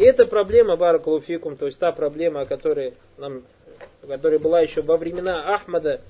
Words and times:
И 0.00 0.02
это 0.02 0.24
проблема 0.24 0.76
Баракулуфикум, 0.76 1.56
то 1.58 1.66
есть 1.66 1.78
та 1.78 1.92
проблема, 1.92 2.46
которая, 2.46 2.94
нам, 3.18 3.42
которая 4.08 4.40
была 4.40 4.62
еще 4.62 4.80
во 4.80 4.96
времена 4.96 5.54
Ахмада, 5.54 6.00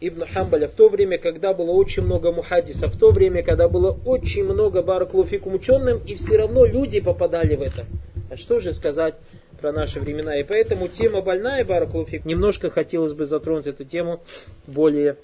Ибн 0.00 0.26
Хамбаля, 0.26 0.68
в 0.68 0.74
то 0.74 0.90
время, 0.90 1.16
когда 1.16 1.54
было 1.54 1.70
очень 1.70 2.02
много 2.02 2.30
мухадисов, 2.30 2.94
в 2.94 2.98
то 2.98 3.10
время, 3.10 3.42
когда 3.42 3.70
было 3.70 3.98
очень 4.04 4.44
много 4.44 4.82
бараклуфикум 4.82 5.54
ученым, 5.54 6.02
и 6.04 6.14
все 6.14 6.36
равно 6.36 6.66
люди 6.66 7.00
попадали 7.00 7.56
в 7.56 7.62
это. 7.62 7.86
А 8.30 8.36
что 8.36 8.58
же 8.58 8.74
сказать 8.74 9.14
про 9.62 9.72
наши 9.72 9.98
времена? 9.98 10.38
И 10.38 10.44
поэтому 10.44 10.88
тема 10.88 11.22
больная 11.22 11.64
бараклуфик. 11.64 12.26
Немножко 12.26 12.68
хотелось 12.68 13.14
бы 13.14 13.24
затронуть 13.24 13.66
эту 13.66 13.84
тему 13.86 14.20
более 14.66 15.16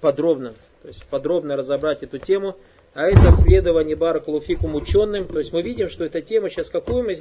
подробно. 0.00 0.54
То 0.80 0.88
есть 0.88 1.04
подробно 1.04 1.54
разобрать 1.54 2.02
эту 2.02 2.16
тему. 2.16 2.56
А 2.96 3.08
это 3.10 3.30
следование 3.30 3.94
бараклуфикум 3.94 4.74
ученым. 4.74 5.28
То 5.28 5.38
есть 5.38 5.52
мы 5.52 5.60
видим, 5.60 5.90
что 5.90 6.02
эта 6.02 6.22
тема 6.22 6.48
сейчас 6.48 6.70
какую 6.70 7.04
мы 7.04 7.18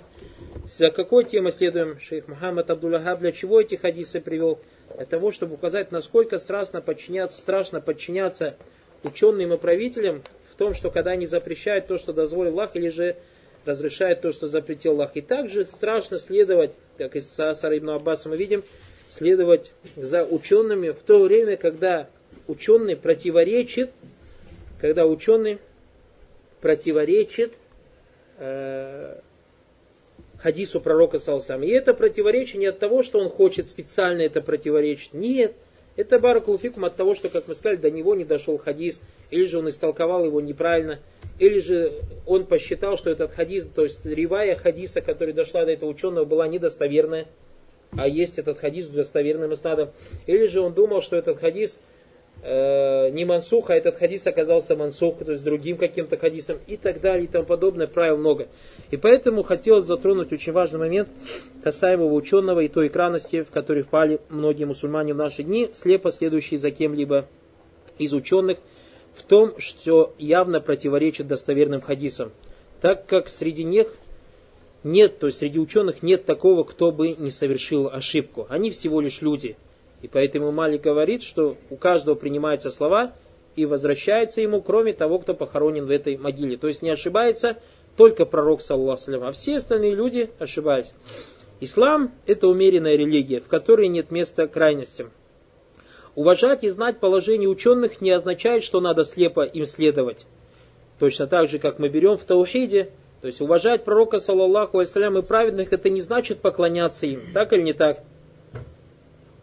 за 0.73 0.89
какой 0.89 1.25
темой 1.25 1.51
следуем? 1.51 1.99
Шейх 1.99 2.29
Мухаммад 2.29 2.69
Абдуллахаб 2.69 3.19
для 3.19 3.33
чего 3.33 3.59
эти 3.59 3.75
хадисы 3.75 4.21
привел? 4.21 4.57
Для 4.95 5.05
того, 5.05 5.33
чтобы 5.33 5.55
указать, 5.55 5.91
насколько 5.91 6.37
страшно 6.37 6.79
подчиняться, 6.79 7.41
страшно 7.41 7.81
подчиняться 7.81 8.55
ученым 9.03 9.51
и 9.51 9.57
правителям 9.57 10.23
в 10.53 10.55
том, 10.55 10.73
что 10.73 10.91
когда 10.91 11.11
они 11.11 11.25
запрещают 11.25 11.87
то, 11.87 11.97
что 11.97 12.13
дозволил 12.13 12.53
Аллах, 12.53 12.77
или 12.77 12.87
же 12.87 13.17
разрешают 13.65 14.21
то, 14.21 14.31
что 14.31 14.47
запретил 14.47 14.93
Аллах. 14.93 15.11
И 15.15 15.21
также 15.21 15.65
страшно 15.65 16.17
следовать, 16.17 16.71
как 16.97 17.17
из 17.17 17.29
Саасара 17.29 17.77
ибн 17.77 17.89
Аббаса 17.89 18.29
мы 18.29 18.37
видим, 18.37 18.63
следовать 19.09 19.73
за 19.97 20.23
учеными 20.23 20.91
в 20.91 21.03
то 21.03 21.21
время, 21.21 21.57
когда 21.57 22.07
ученый 22.47 22.95
противоречит, 22.95 23.91
когда 24.79 25.05
ученый 25.05 25.59
противоречит 26.61 27.53
э, 28.37 29.19
хадису 30.37 30.81
пророка 30.81 31.17
Салсам. 31.17 31.63
И 31.63 31.69
это 31.69 31.93
противоречие 31.93 32.59
не 32.59 32.67
от 32.67 32.79
того, 32.79 33.03
что 33.03 33.19
он 33.19 33.29
хочет 33.29 33.67
специально 33.67 34.21
это 34.21 34.41
противоречить. 34.41 35.13
Нет. 35.13 35.53
Это 35.95 36.19
баракулуфикум 36.19 36.83
от 36.85 36.97
того, 36.97 37.15
что, 37.15 37.29
как 37.29 37.47
мы 37.47 37.53
сказали, 37.53 37.77
до 37.77 37.89
него 37.89 38.15
не 38.15 38.25
дошел 38.25 38.57
хадис, 38.57 39.01
или 39.31 39.45
же 39.45 39.59
он 39.59 39.69
истолковал 39.69 40.25
его 40.25 40.41
неправильно, 40.41 40.99
или 41.39 41.59
же 41.59 41.93
он 42.25 42.45
посчитал, 42.45 42.97
что 42.97 43.09
этот 43.09 43.31
хадис, 43.31 43.65
то 43.73 43.83
есть 43.83 44.05
ривая 44.05 44.55
хадиса, 44.55 44.99
которая 44.99 45.33
дошла 45.33 45.63
до 45.63 45.71
этого 45.71 45.89
ученого, 45.89 46.25
была 46.25 46.49
недостоверная, 46.49 47.27
а 47.97 48.09
есть 48.09 48.37
этот 48.37 48.59
хадис 48.59 48.87
с 48.87 48.89
достоверным 48.89 49.53
иснадом. 49.53 49.91
Или 50.27 50.47
же 50.47 50.59
он 50.59 50.73
думал, 50.73 51.01
что 51.01 51.15
этот 51.15 51.39
хадис 51.39 51.79
э, 52.45 53.09
не 53.09 53.25
мансух, 53.25 53.69
а 53.69 53.75
этот 53.75 53.97
хадис 53.97 54.25
оказался 54.27 54.75
мансух, 54.75 55.17
то 55.19 55.31
есть 55.31 55.43
другим 55.43 55.77
каким-то 55.77 56.17
хадисом 56.17 56.59
и 56.67 56.77
так 56.77 57.01
далее 57.01 57.25
и 57.25 57.27
тому 57.27 57.45
подобное, 57.45 57.87
правил 57.87 58.17
много. 58.17 58.47
И 58.91 58.97
поэтому 58.97 59.43
хотелось 59.43 59.85
затронуть 59.85 60.31
очень 60.31 60.53
важный 60.53 60.79
момент 60.79 61.09
касаемого 61.63 62.13
ученого 62.13 62.59
и 62.61 62.67
той 62.67 62.87
экранности, 62.87 63.41
в 63.41 63.49
которой 63.49 63.83
впали 63.83 64.19
многие 64.29 64.65
мусульмане 64.65 65.13
в 65.13 65.17
наши 65.17 65.43
дни, 65.43 65.69
слепо 65.73 66.11
следующие 66.11 66.59
за 66.59 66.71
кем-либо 66.71 67.27
из 67.97 68.13
ученых, 68.13 68.59
в 69.15 69.23
том, 69.23 69.59
что 69.59 70.13
явно 70.17 70.59
противоречит 70.59 71.27
достоверным 71.27 71.81
хадисам, 71.81 72.31
так 72.81 73.07
как 73.07 73.27
среди 73.27 73.63
них 73.63 73.95
нет, 74.83 75.17
то 75.17 75.27
есть 75.27 75.39
среди 75.39 75.57
ученых 75.57 76.03
нет 76.03 76.25
такого, 76.25 76.63
кто 76.63 76.91
бы 76.91 77.13
не 77.13 77.31
совершил 77.31 77.87
ошибку. 77.87 78.45
Они 78.49 78.69
всего 78.69 79.01
лишь 79.01 79.21
люди– 79.21 79.57
и 80.01 80.07
поэтому 80.07 80.51
Малик 80.51 80.81
говорит, 80.81 81.23
что 81.23 81.57
у 81.69 81.75
каждого 81.75 82.15
принимаются 82.15 82.69
слова 82.69 83.13
и 83.55 83.65
возвращается 83.65 84.41
ему, 84.41 84.61
кроме 84.61 84.93
того, 84.93 85.19
кто 85.19 85.33
похоронен 85.33 85.85
в 85.85 85.91
этой 85.91 86.17
могиле. 86.17 86.57
То 86.57 86.67
есть 86.67 86.81
не 86.81 86.89
ошибается 86.89 87.57
только 87.95 88.25
пророк, 88.25 88.61
саллаху 88.61 89.23
а 89.23 89.31
все 89.31 89.57
остальные 89.57 89.95
люди 89.95 90.29
ошибались. 90.39 90.93
Ислам– 91.61 92.11
это 92.25 92.47
умеренная 92.47 92.95
религия, 92.95 93.39
в 93.39 93.47
которой 93.47 93.87
нет 93.87 94.11
места 94.11 94.47
крайностям. 94.47 95.11
Уважать 96.13 96.63
и 96.63 96.69
знать 96.69 96.99
положение 96.99 97.49
ученых 97.49 98.01
не 98.01 98.11
означает, 98.11 98.63
что 98.63 98.81
надо 98.81 99.03
слепо 99.03 99.43
им 99.43 99.65
следовать. 99.65 100.25
Точно 100.99 101.27
так 101.27 101.49
же, 101.49 101.59
как 101.59 101.79
мы 101.79 101.89
берем 101.89 102.17
в 102.17 102.23
Таухиде, 102.23 102.91
то 103.21 103.27
есть 103.27 103.41
уважать 103.41 103.83
пророка, 103.83 104.17
алейсалям, 104.17 105.17
и 105.17 105.21
праведных, 105.21 105.73
это 105.73 105.89
не 105.89 105.99
значит 105.99 106.41
поклоняться 106.41 107.05
им. 107.05 107.33
Так 107.33 107.53
или 107.53 107.61
не 107.61 107.73
так? 107.73 108.03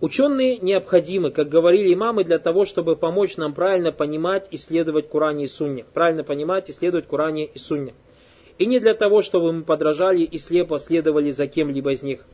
Ученые 0.02 0.58
необходимы, 0.58 1.30
как 1.30 1.48
говорили 1.48 1.94
имамы, 1.94 2.24
для 2.24 2.40
того, 2.40 2.64
чтобы 2.64 2.96
помочь 2.96 3.36
нам 3.36 3.54
правильно 3.54 3.92
понимать 3.92 4.48
и 4.50 4.56
следовать 4.56 5.08
Коране 5.08 5.44
и 5.44 5.46
Сунне. 5.46 5.86
Правильно 5.94 6.24
понимать 6.24 6.68
и 6.68 6.72
следовать 6.72 7.06
Коране 7.06 7.44
и 7.44 7.56
Сунне. 7.56 7.94
И 8.58 8.66
не 8.66 8.80
для 8.80 8.94
того, 8.94 9.22
чтобы 9.22 9.52
мы 9.52 9.62
подражали 9.62 10.24
и 10.24 10.38
слепо 10.38 10.80
следовали 10.80 11.30
за 11.30 11.46
кем-либо 11.46 11.92
из 11.92 12.02
них. 12.02 12.24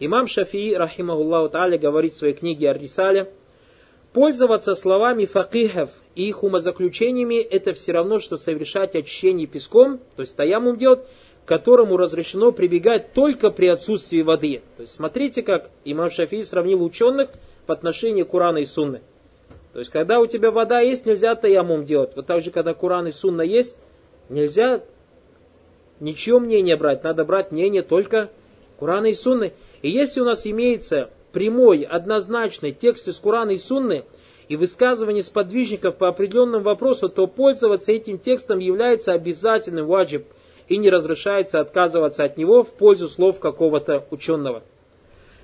Имам 0.00 0.26
Шафии, 0.26 0.74
рахимахуллаху 0.74 1.54
та'аля, 1.54 1.78
говорит 1.78 2.12
в 2.12 2.16
своей 2.16 2.34
книге 2.34 2.70
Ар-Рисале, 2.70 3.32
пользоваться 4.12 4.74
словами 4.74 5.24
факихов 5.24 5.90
и 6.16 6.28
их 6.28 6.42
умозаключениями 6.42 7.40
это 7.40 7.72
все 7.72 7.92
равно, 7.92 8.18
что 8.18 8.36
совершать 8.36 8.96
очищение 8.96 9.46
песком, 9.46 10.00
то 10.16 10.22
есть 10.22 10.36
таямум 10.36 10.76
делать, 10.76 11.06
к 11.44 11.48
которому 11.48 11.96
разрешено 11.96 12.52
прибегать 12.52 13.12
только 13.12 13.50
при 13.50 13.66
отсутствии 13.66 14.22
воды. 14.22 14.62
То 14.76 14.82
есть 14.82 14.94
смотрите, 14.94 15.42
как 15.42 15.70
имам 15.84 16.10
Шафии 16.10 16.42
сравнил 16.42 16.82
ученых 16.84 17.30
по 17.66 17.74
отношению 17.74 18.26
к 18.26 18.30
Курана 18.30 18.58
и 18.58 18.64
Сунны. 18.64 19.00
То 19.72 19.80
есть 19.80 19.90
когда 19.90 20.20
у 20.20 20.26
тебя 20.26 20.50
вода 20.50 20.80
есть, 20.80 21.06
нельзя 21.06 21.34
таямум 21.34 21.84
делать. 21.84 22.12
Вот 22.14 22.26
так 22.26 22.42
же, 22.42 22.50
когда 22.50 22.74
Куран 22.74 23.08
и 23.08 23.10
Сунна 23.10 23.42
есть, 23.42 23.76
нельзя 24.28 24.82
ничего 25.98 26.38
мнения 26.38 26.76
брать. 26.76 27.02
Надо 27.02 27.24
брать 27.24 27.50
мнение 27.50 27.82
только 27.82 28.30
Курана 28.78 29.06
и 29.06 29.14
Сунны. 29.14 29.52
И 29.80 29.90
если 29.90 30.20
у 30.20 30.24
нас 30.24 30.46
имеется 30.46 31.10
прямой, 31.32 31.82
однозначный 31.82 32.72
текст 32.72 33.08
из 33.08 33.18
Курана 33.18 33.50
и 33.50 33.58
Сунны, 33.58 34.04
и 34.48 34.56
высказывание 34.56 35.22
сподвижников 35.22 35.96
по 35.96 36.08
определенному 36.08 36.62
вопросу, 36.62 37.08
то 37.08 37.26
пользоваться 37.26 37.90
этим 37.90 38.18
текстом 38.18 38.60
является 38.60 39.12
обязательным 39.12 39.86
ваджиб– 39.86 40.26
и 40.72 40.78
не 40.78 40.88
разрешается 40.88 41.60
отказываться 41.60 42.24
от 42.24 42.38
него 42.38 42.62
в 42.62 42.72
пользу 42.72 43.06
слов 43.06 43.38
какого-то 43.38 44.06
ученого. 44.10 44.62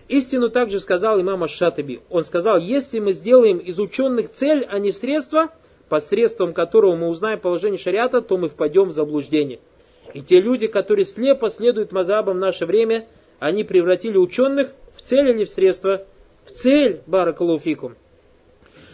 Истину 0.09 0.49
также 0.49 0.81
сказал 0.81 1.21
имам 1.21 1.45
Аш-Шатаби. 1.45 2.01
Он 2.09 2.25
сказал, 2.25 2.57
если 2.57 2.99
мы 2.99 3.13
сделаем 3.13 3.59
из 3.59 3.79
ученых 3.79 4.33
цель, 4.33 4.67
а 4.67 4.79
не 4.79 4.91
средство, 4.91 5.51
посредством 5.91 6.55
которого 6.55 6.97
мы 6.97 7.09
узнаем 7.09 7.41
положение 7.41 7.79
шариата, 7.79 8.23
то 8.23 8.39
мы 8.39 8.49
впадем 8.49 8.85
в 8.89 8.93
заблуждение. 8.93 9.61
И 10.15 10.23
те 10.23 10.41
люди, 10.41 10.67
которые 10.67 11.05
слепо 11.05 11.51
следуют 11.51 11.93
мазабам 11.93 12.39
в 12.39 12.41
наше 12.41 12.65
время, 12.65 13.07
они 13.39 13.65
превратили 13.65 14.17
ученых 14.17 14.73
в 14.97 15.03
цель 15.03 15.29
или 15.29 15.45
в 15.45 15.51
средство? 15.51 16.07
В 16.47 16.53
цель, 16.53 17.03
баракалуфикум. 17.07 17.97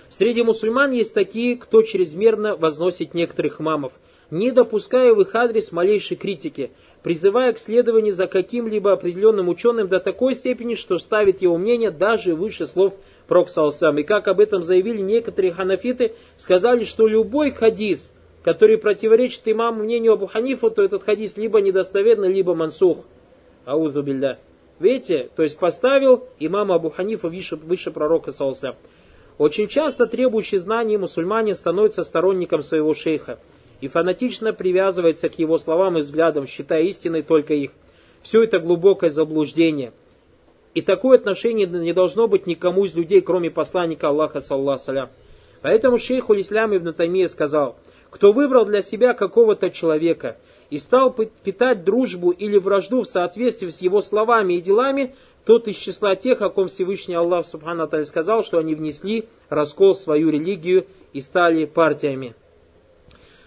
Среди 0.09 0.43
мусульман 0.43 0.91
есть 0.91 1.15
такие, 1.15 1.57
кто 1.57 1.83
чрезмерно 1.83 2.57
возносит 2.57 3.15
некоторых 3.15 3.61
мамов– 3.61 3.93
не 4.35 4.51
допуская 4.51 5.15
в 5.15 5.21
их 5.21 5.33
адрес 5.37 5.71
малейшей 5.71 6.17
критики, 6.17 6.73
призывая 7.05 7.53
к 7.53 7.59
следованию 7.59 8.13
за 8.13 8.27
каким-либо 8.27 8.93
определенным 8.93 9.49
ученым 9.49 9.87
до 9.87 10.01
такой 10.01 10.35
степени, 10.35 10.75
что 10.75 10.99
ставит 10.99 11.41
его 11.41 11.57
мнение 11.57 11.93
даже 11.93 12.35
выше 12.35 12.67
слов 12.67 12.95
Проксалсам. 13.29 13.97
И 13.99 14.03
как 14.03 14.27
об 14.27 14.41
этом 14.41 14.65
заявили 14.65 15.01
некоторые 15.01 15.53
ханафиты, 15.53 16.15
сказали, 16.37 16.83
что 16.83 17.07
любой 17.07 17.53
хадис, 17.53 18.13
который 18.43 18.77
противоречит 18.77 19.43
имаму 19.45 19.85
мнению 19.85 20.15
Абу 20.15 20.27
Ханифу, 20.27 20.69
то 20.69 20.83
этот 20.83 21.05
хадис 21.05 21.37
либо 21.37 21.61
недостоверный, 21.61 22.33
либо 22.33 22.57
мансух. 22.57 23.05
Аузу 23.65 24.03
билля. 24.03 24.41
Видите, 24.81 25.31
то 25.37 25.45
есть 25.45 25.59
поставил 25.59 26.25
имама 26.41 26.75
Абу 26.75 26.91
Ханифа 26.91 27.29
выше, 27.29 27.55
выше 27.55 27.93
пророка 27.93 28.33
Салсам. 28.33 28.75
Очень 29.39 29.69
часто 29.69 30.07
требующий 30.07 30.59
знаний 30.59 30.97
мусульмане 30.97 31.55
становятся 31.55 32.03
сторонником 32.03 32.63
своего 32.63 32.95
шейха 32.95 33.39
и 33.85 33.89
фанатично 33.89 34.55
привязывается 34.55 35.29
к 35.29 35.39
его 35.39 35.59
словам 35.59 35.99
и 35.99 36.01
взглядам, 36.01 36.47
считая 36.47 36.85
истиной 36.85 37.21
только 37.21 37.53
их. 37.53 37.73
Все 38.23 38.43
это 38.43 38.59
глубокое 38.59 39.11
заблуждение. 39.11 39.93
И 40.73 40.81
такое 40.81 41.19
отношение 41.19 41.67
не 41.67 41.93
должно 41.93 42.27
быть 42.27 42.47
никому 42.47 42.87
из 42.87 42.95
людей, 42.95 43.21
кроме 43.21 43.51
посланника 43.51 44.09
Аллаха, 44.09 44.41
саллаху 44.41 44.83
салям. 44.83 45.11
Поэтому 45.61 45.99
шейх 45.99 46.31
Улислам 46.31 46.75
ибн 46.75 46.95
Таймия 46.95 47.29
сказал, 47.29 47.77
кто 48.09 48.33
выбрал 48.33 48.65
для 48.65 48.81
себя 48.81 49.13
какого-то 49.13 49.69
человека 49.69 50.39
и 50.71 50.79
стал 50.79 51.13
питать 51.13 51.85
дружбу 51.85 52.31
или 52.31 52.57
вражду 52.57 53.03
в 53.03 53.07
соответствии 53.07 53.69
с 53.69 53.83
его 53.83 54.01
словами 54.01 54.55
и 54.55 54.63
делами, 54.63 55.15
тот 55.45 55.69
из 55.69 55.77
числа 55.77 56.17
тех, 56.17 56.41
о 56.41 56.49
ком 56.49 56.69
Всевышний 56.69 57.17
Аллах 57.17 57.45
Субхану 57.45 57.87
сказал, 58.05 58.45
что 58.45 58.57
они 58.57 58.75
внесли 58.75 59.29
раскол 59.51 59.93
в 59.93 59.99
свою 59.99 60.31
религию 60.31 60.87
и 61.13 61.21
стали 61.21 61.67
партиями. 61.67 62.35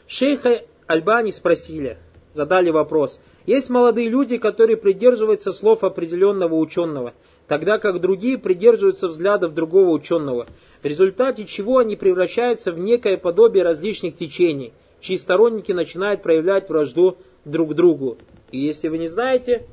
Шейха 0.07 0.63
Альбани 0.87 1.31
спросили, 1.31 1.97
задали 2.33 2.69
вопрос. 2.69 3.19
Есть 3.45 3.69
молодые 3.69 4.09
люди, 4.09 4.37
которые 4.37 4.77
придерживаются 4.77 5.51
слов 5.51 5.83
определенного 5.83 6.55
ученого, 6.55 7.13
тогда 7.47 7.77
как 7.77 7.99
другие 7.99 8.37
придерживаются 8.37 9.09
взглядов 9.09 9.53
другого 9.53 9.89
ученого, 9.89 10.47
в 10.81 10.85
результате 10.85 11.45
чего 11.45 11.79
они 11.79 11.97
превращаются 11.97 12.71
в 12.71 12.79
некое 12.79 13.17
подобие 13.17 13.63
различных 13.63 14.15
течений, 14.15 14.73
чьи 15.01 15.17
сторонники 15.17 15.73
начинают 15.73 16.23
проявлять 16.23 16.69
вражду 16.69 17.17
друг 17.43 17.71
к 17.71 17.73
другу. 17.73 18.17
И 18.51 18.59
если 18.59 18.87
вы 18.87 18.97
не 18.97 19.07
знаете, 19.07 19.65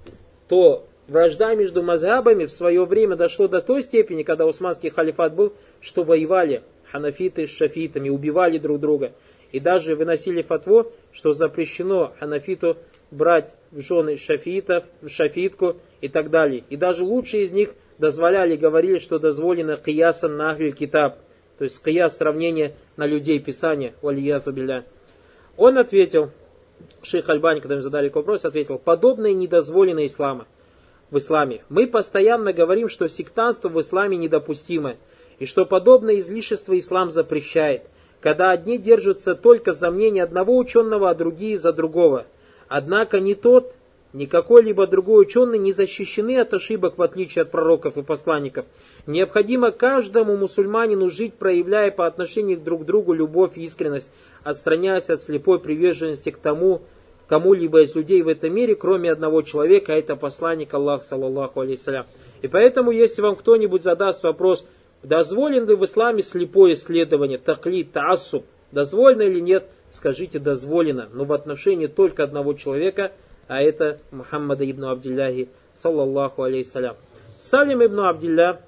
то 0.48 0.84
вражда 1.06 1.54
между 1.54 1.82
мазхабами 1.82 2.46
в 2.46 2.52
свое 2.52 2.84
время 2.84 3.14
дошло 3.14 3.46
до 3.46 3.60
той 3.60 3.82
степени, 3.82 4.25
когда 4.25 4.48
османский 4.48 4.90
халифат 4.90 5.34
был, 5.34 5.52
что 5.81 6.02
воевали 6.02 6.62
ханафиты 6.90 7.46
с 7.46 7.50
шафитами, 7.50 8.08
убивали 8.08 8.58
друг 8.58 8.81
друга. 8.81 9.12
И 9.55 9.61
даже 9.61 9.95
выносили 9.95 10.43
фатво, 10.43 10.91
что 11.12 11.31
запрещено 11.31 12.12
ханафиту 12.19 12.77
брать 13.12 13.55
в 13.71 13.79
жены 13.79 14.17
шафитов, 14.17 14.83
в 15.01 15.09
шафитку 15.09 15.77
и 16.01 16.09
так 16.09 16.31
далее. 16.31 16.65
И 16.71 16.77
даже 16.77 17.05
лучшие 17.05 17.45
из 17.45 17.53
них 17.53 17.71
дозволяли, 17.99 18.56
говорили, 18.56 18.99
что 18.99 19.21
дозволено 19.21 19.77
киясан 19.77 20.37
на 20.37 20.56
китаб, 20.73 21.21
то 21.56 21.62
есть 21.62 21.81
кияс 21.85 22.17
сравнение 22.17 22.75
на 22.97 23.06
людей 23.06 23.39
Писания. 23.39 23.95
Он 25.56 25.79
ответил, 25.79 26.33
шейх 27.05 27.29
Альбани, 27.29 27.61
когда 27.61 27.75
ему 27.75 27.83
задали 27.83 28.09
вопрос, 28.09 28.45
ответил, 28.45 28.81
подобное 28.81 29.35
недозволено 29.35 30.05
ислама, 30.05 30.49
в 31.12 31.19
исламе. 31.19 31.62
Мы 31.69 31.87
постоянно 31.87 32.53
говорим, 32.53 32.89
что 32.89 33.06
сектантство 33.06 33.69
в 33.69 33.81
исламе 33.81 34.17
недопустимо, 34.17 34.97
и 35.39 35.47
что 35.47 35.65
подобное 35.65 36.19
излишество 36.19 36.77
ислам 36.77 37.11
запрещает, 37.11 37.83
когда 38.25 38.53
одни 38.53 38.79
держатся 38.79 39.35
только 39.35 39.75
за 39.75 39.91
мнение 39.91 40.23
одного 40.23 40.56
ученого, 40.56 41.11
а 41.11 41.15
другие 41.15 41.59
за 41.59 41.75
другого. 41.75 42.25
Однако 42.69 43.21
ни 43.21 43.35
тот, 43.35 43.75
ни 44.15 44.25
какой-либо 44.25 44.87
другой 44.87 45.25
ученый 45.25 45.59
не 45.59 45.73
защищены 45.73 46.41
от 46.41 46.55
ошибок, 46.55 46.97
в 46.97 47.03
отличие 47.03 47.43
от 47.43 47.50
пророков 47.50 47.99
и 47.99 48.03
посланников. 48.03 48.65
Необходимо 49.06 49.73
каждому 49.73 50.38
мусульманину 50.38 51.11
жить, 51.11 51.35
проявляя 51.35 51.91
по 51.91 52.06
отношению 52.06 52.59
друг 52.59 52.85
к 52.85 52.87
другу 52.87 53.12
любовь 53.12 53.59
и 53.59 53.62
искренность, 53.65 54.11
отстраняясь 54.43 55.11
от 55.11 55.20
слепой 55.20 55.61
приверженности 55.61 56.31
к 56.31 56.38
тому, 56.38 56.81
кому-либо 57.29 57.82
из 57.82 57.94
людей 57.94 58.23
в 58.23 58.29
этом 58.29 58.55
мире, 58.55 58.75
кроме 58.75 59.12
одного 59.12 59.43
человека, 59.43 59.93
а 59.93 59.97
это 59.97 60.17
посланник 60.17 60.73
Аллах, 60.73 61.05
саллаллаху 61.05 61.61
алейсалям. 61.61 62.06
И 62.41 62.49
поэтому, 62.49 62.91
если 62.91 63.20
вам 63.20 63.37
кто-нибудь 63.37 63.82
задаст 63.82 64.23
вопрос, 64.23 64.65
дозволен 65.05 65.69
ли 65.69 65.75
в 65.75 65.85
исламе 65.85 66.23
слепое 66.23 66.75
исследование, 66.75 67.39
таклит, 67.39 67.93
таассуб, 67.93 68.45
дозволено 68.73 69.23
или 69.23 69.41
нет, 69.41 69.65
скажите 69.93 70.39
дозволено, 70.39 71.09
но 71.12 71.25
в 71.25 71.33
отношении 71.33 71.87
только 71.87 72.25
одного 72.25 72.55
человека– 72.55 73.12
а 73.49 73.61
это 73.61 73.99
Мухаммада 74.11 74.69
ибн 74.71 74.87
Абдилляхи, 74.87 75.49
саллаллаху 75.73 76.43
алейсалям. 76.43 76.97
Салим 77.39 77.85
ибн 77.85 78.01
Абдилля, 78.01 78.61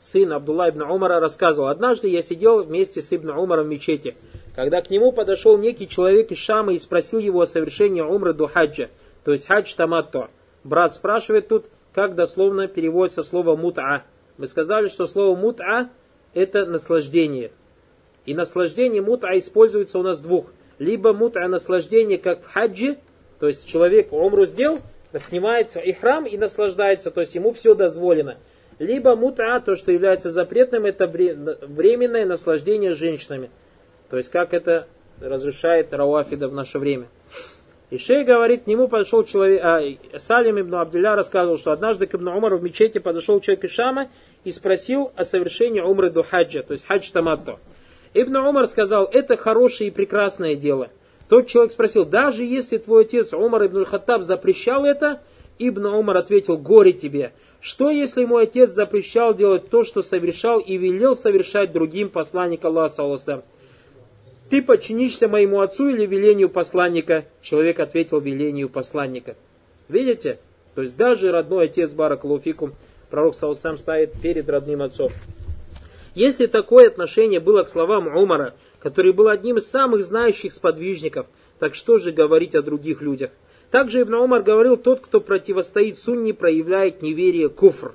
сын 0.00 0.32
Абдулла 0.32 0.70
ибн 0.70 0.82
Умара, 0.82 1.20
рассказывал, 1.20 1.68
однажды 1.68 2.08
я 2.08 2.22
сидел 2.22 2.62
вместе 2.62 3.00
с 3.00 3.12
ибн 3.12 3.30
Умаром 3.30 3.66
в 3.66 3.68
мечети, 3.68 4.16
когда 4.54 4.80
к 4.82 4.90
нему 4.90 5.12
подошел 5.12 5.56
некий 5.56 5.88
человек 5.88 6.30
из 6.30 6.38
Шама 6.38 6.72
и 6.72 6.78
спросил 6.78 7.20
его 7.20 7.42
о 7.42 7.46
совершении 7.46 8.00
умры 8.00 8.32
до 8.32 8.46
хаджа, 8.46 8.88
то 9.24 9.32
есть 9.32 9.46
хадж 9.46 9.74
таматто. 9.74 10.30
Брат 10.64 10.94
спрашивает 10.94 11.48
тут, 11.48 11.66
как 11.92 12.14
дословно 12.14 12.66
переводится 12.66 13.22
слово 13.22 13.56
мут'a. 13.56 14.02
Мы 14.38 14.46
сказали, 14.46 14.88
что 14.88 15.06
слово 15.06 15.36
мут'a 15.38 15.88
это 16.34 16.66
наслаждение. 16.66 17.50
И 18.24 18.34
наслаждение 18.34 19.02
мут'a 19.02 19.36
используется 19.38 19.98
у 19.98 20.02
нас 20.02 20.18
двух. 20.18 20.52
Либо 20.78 21.12
мут'a 21.12 21.46
наслаждение, 21.46 22.18
как 22.18 22.42
в 22.42 22.46
хаджи, 22.46 22.98
то 23.38 23.46
есть 23.46 23.66
человек 23.66 24.12
умру 24.12 24.46
сделал, 24.46 24.80
снимается 25.14 25.80
и 25.80 25.92
храм 25.92 26.26
и 26.26 26.36
наслаждается, 26.36 27.10
то 27.10 27.20
есть 27.20 27.34
ему 27.34 27.52
все 27.52 27.74
дозволено. 27.74 28.38
Либо 28.78 29.16
мута, 29.16 29.58
то, 29.60 29.74
что 29.74 29.90
является 29.90 30.30
запретным, 30.30 30.84
это 30.84 31.06
временное 31.06 32.26
наслаждение 32.26 32.92
женщинами. 32.92 33.50
То 34.10 34.18
есть 34.18 34.30
как 34.30 34.52
это 34.52 34.86
разрешает 35.20 35.94
Рауафида 35.94 36.48
в 36.48 36.52
наше 36.52 36.78
время. 36.78 37.08
И 37.90 37.98
шей 37.98 38.24
говорит, 38.24 38.64
к 38.64 38.66
нему 38.66 38.88
подошел 38.88 39.24
человек, 39.24 39.60
а, 39.62 40.18
Салим 40.18 40.60
ибн 40.60 40.74
Абдилля 40.76 41.14
рассказывал, 41.14 41.56
что 41.56 41.72
однажды 41.72 42.06
к 42.06 42.14
ибн 42.14 42.28
Умару 42.28 42.58
в 42.58 42.62
мечети 42.62 42.98
подошел 42.98 43.40
человек 43.40 43.64
из 43.64 43.70
Шама 43.70 44.08
и 44.44 44.50
спросил 44.50 45.12
о 45.14 45.24
совершении 45.24 45.80
умры 45.80 46.10
до 46.10 46.22
хаджа, 46.22 46.62
то 46.62 46.72
есть 46.72 46.86
хадж 46.86 47.10
таматто. 47.12 47.58
Ибн 48.14 48.36
Умар 48.36 48.66
сказал, 48.66 49.08
это 49.12 49.36
хорошее 49.36 49.88
и 49.88 49.92
прекрасное 49.92 50.56
дело– 50.56 50.90
тот 51.28 51.48
человек 51.48 51.72
спросил, 51.72 52.04
даже 52.04 52.44
если 52.44 52.78
твой 52.78 53.02
отец 53.02 53.32
Умар 53.32 53.66
ибн 53.66 53.84
Хаттаб 53.84 54.22
запрещал 54.22 54.84
это, 54.84 55.20
Ибн 55.58 55.86
Умар 55.86 56.18
ответил, 56.18 56.56
горе 56.56 56.92
тебе. 56.92 57.32
Что 57.60 57.90
если 57.90 58.24
мой 58.24 58.44
отец 58.44 58.70
запрещал 58.70 59.34
делать 59.34 59.70
то, 59.70 59.82
что 59.82 60.02
совершал 60.02 60.60
и 60.60 60.76
велел 60.76 61.16
совершать 61.16 61.72
другим 61.72 62.10
посланник 62.10 62.64
Аллаха, 62.64 63.42
Ты 64.50 64.62
подчинишься 64.62 65.28
моему 65.28 65.60
отцу 65.60 65.88
или 65.88 66.06
велению 66.06 66.48
посланника? 66.48 67.24
Человек 67.42 67.80
ответил 67.80 68.20
велению 68.20 68.68
посланника. 68.68 69.36
Видите? 69.88 70.38
То 70.74 70.82
есть 70.82 70.96
даже 70.96 71.32
родной 71.32 71.64
отец 71.64 71.92
Баракалуфикум, 71.92 72.74
пророк 73.10 73.34
Саусам 73.34 73.76
ставит 73.76 74.12
перед 74.20 74.48
родным 74.48 74.82
отцом. 74.82 75.10
Если 76.14 76.46
такое 76.46 76.86
отношение 76.86 77.40
было 77.40 77.64
к 77.64 77.68
словам 77.68 78.06
Умара, 78.08 78.54
который 78.78 79.12
был 79.12 79.28
одним 79.28 79.56
из 79.56 79.68
самых 79.68 80.04
знающих 80.04 80.52
сподвижников, 80.52 81.26
так 81.58 81.74
что 81.74 81.98
же 81.98 82.12
говорить 82.12 82.54
о 82.54 82.62
других 82.62 83.00
людях? 83.00 83.30
Также 83.70 84.02
Ибн 84.02 84.14
Умар 84.14 84.42
говорил, 84.42 84.76
тот, 84.76 85.00
кто 85.00 85.20
противостоит 85.20 85.98
сунне, 85.98 86.32
проявляет 86.32 87.02
неверие 87.02 87.48
куфр. 87.48 87.94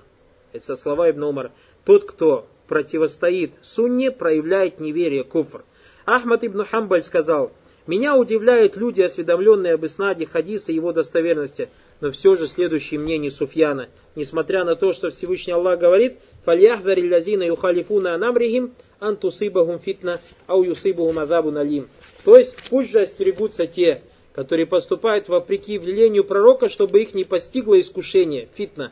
Это 0.52 0.76
слова 0.76 1.10
Ибн 1.10 1.24
Умара. 1.24 1.52
Тот, 1.86 2.04
кто 2.06 2.46
противостоит 2.68 3.54
сунне, 3.62 4.12
проявляет 4.12 4.80
неверие 4.80 5.24
куфр. 5.24 5.64
Ахмад 6.06 6.44
Ибн 6.44 6.64
Хамбаль 6.64 7.04
сказал, 7.04 7.52
меня 7.88 8.16
удивляют 8.16 8.78
люди, 8.78 9.02
осведомленные 9.02 9.74
об 9.74 9.86
иснаде 9.86 10.26
хадиса 10.26 10.72
и 10.72 10.76
его 10.76 10.94
достоверности, 10.94 11.70
но 12.00 12.12
все 12.12 12.36
же 12.36 12.48
следующее 12.48 13.00
мнение 13.00 13.32
Суфьяна. 13.32 13.90
Несмотря 14.16 14.64
на 14.64 14.76
то, 14.76 14.94
что 14.94 15.10
Всевышний 15.10 15.54
Аллах 15.54 15.80
говорит, 15.80 16.18
«Фальяхвар 16.46 17.00
иллазина 17.00 17.44
юхалифуна 17.44 18.16
анамрихим, 18.16 18.74
антусыбахум 19.00 19.80
фитна, 19.80 20.22
ау 20.48 20.64
юсыбахум 20.64 21.20
азабу 21.20 21.50
налим». 21.52 21.90
То 22.24 22.38
есть, 22.38 22.56
пусть 22.70 22.92
же 22.92 23.02
остерегутся 23.02 23.66
те, 23.66 24.02
которые 24.34 24.68
поступают 24.68 25.28
вопреки 25.28 25.78
велению 25.78 26.24
пророка, 26.24 26.70
чтобы 26.70 27.02
их 27.02 27.14
не 27.16 27.24
постигло 27.24 27.80
искушение, 27.80 28.48
фитна, 28.56 28.92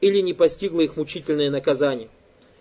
или 0.00 0.20
не 0.20 0.32
постигло 0.32 0.80
их 0.80 0.96
мучительное 0.96 1.50
наказание. 1.50 2.08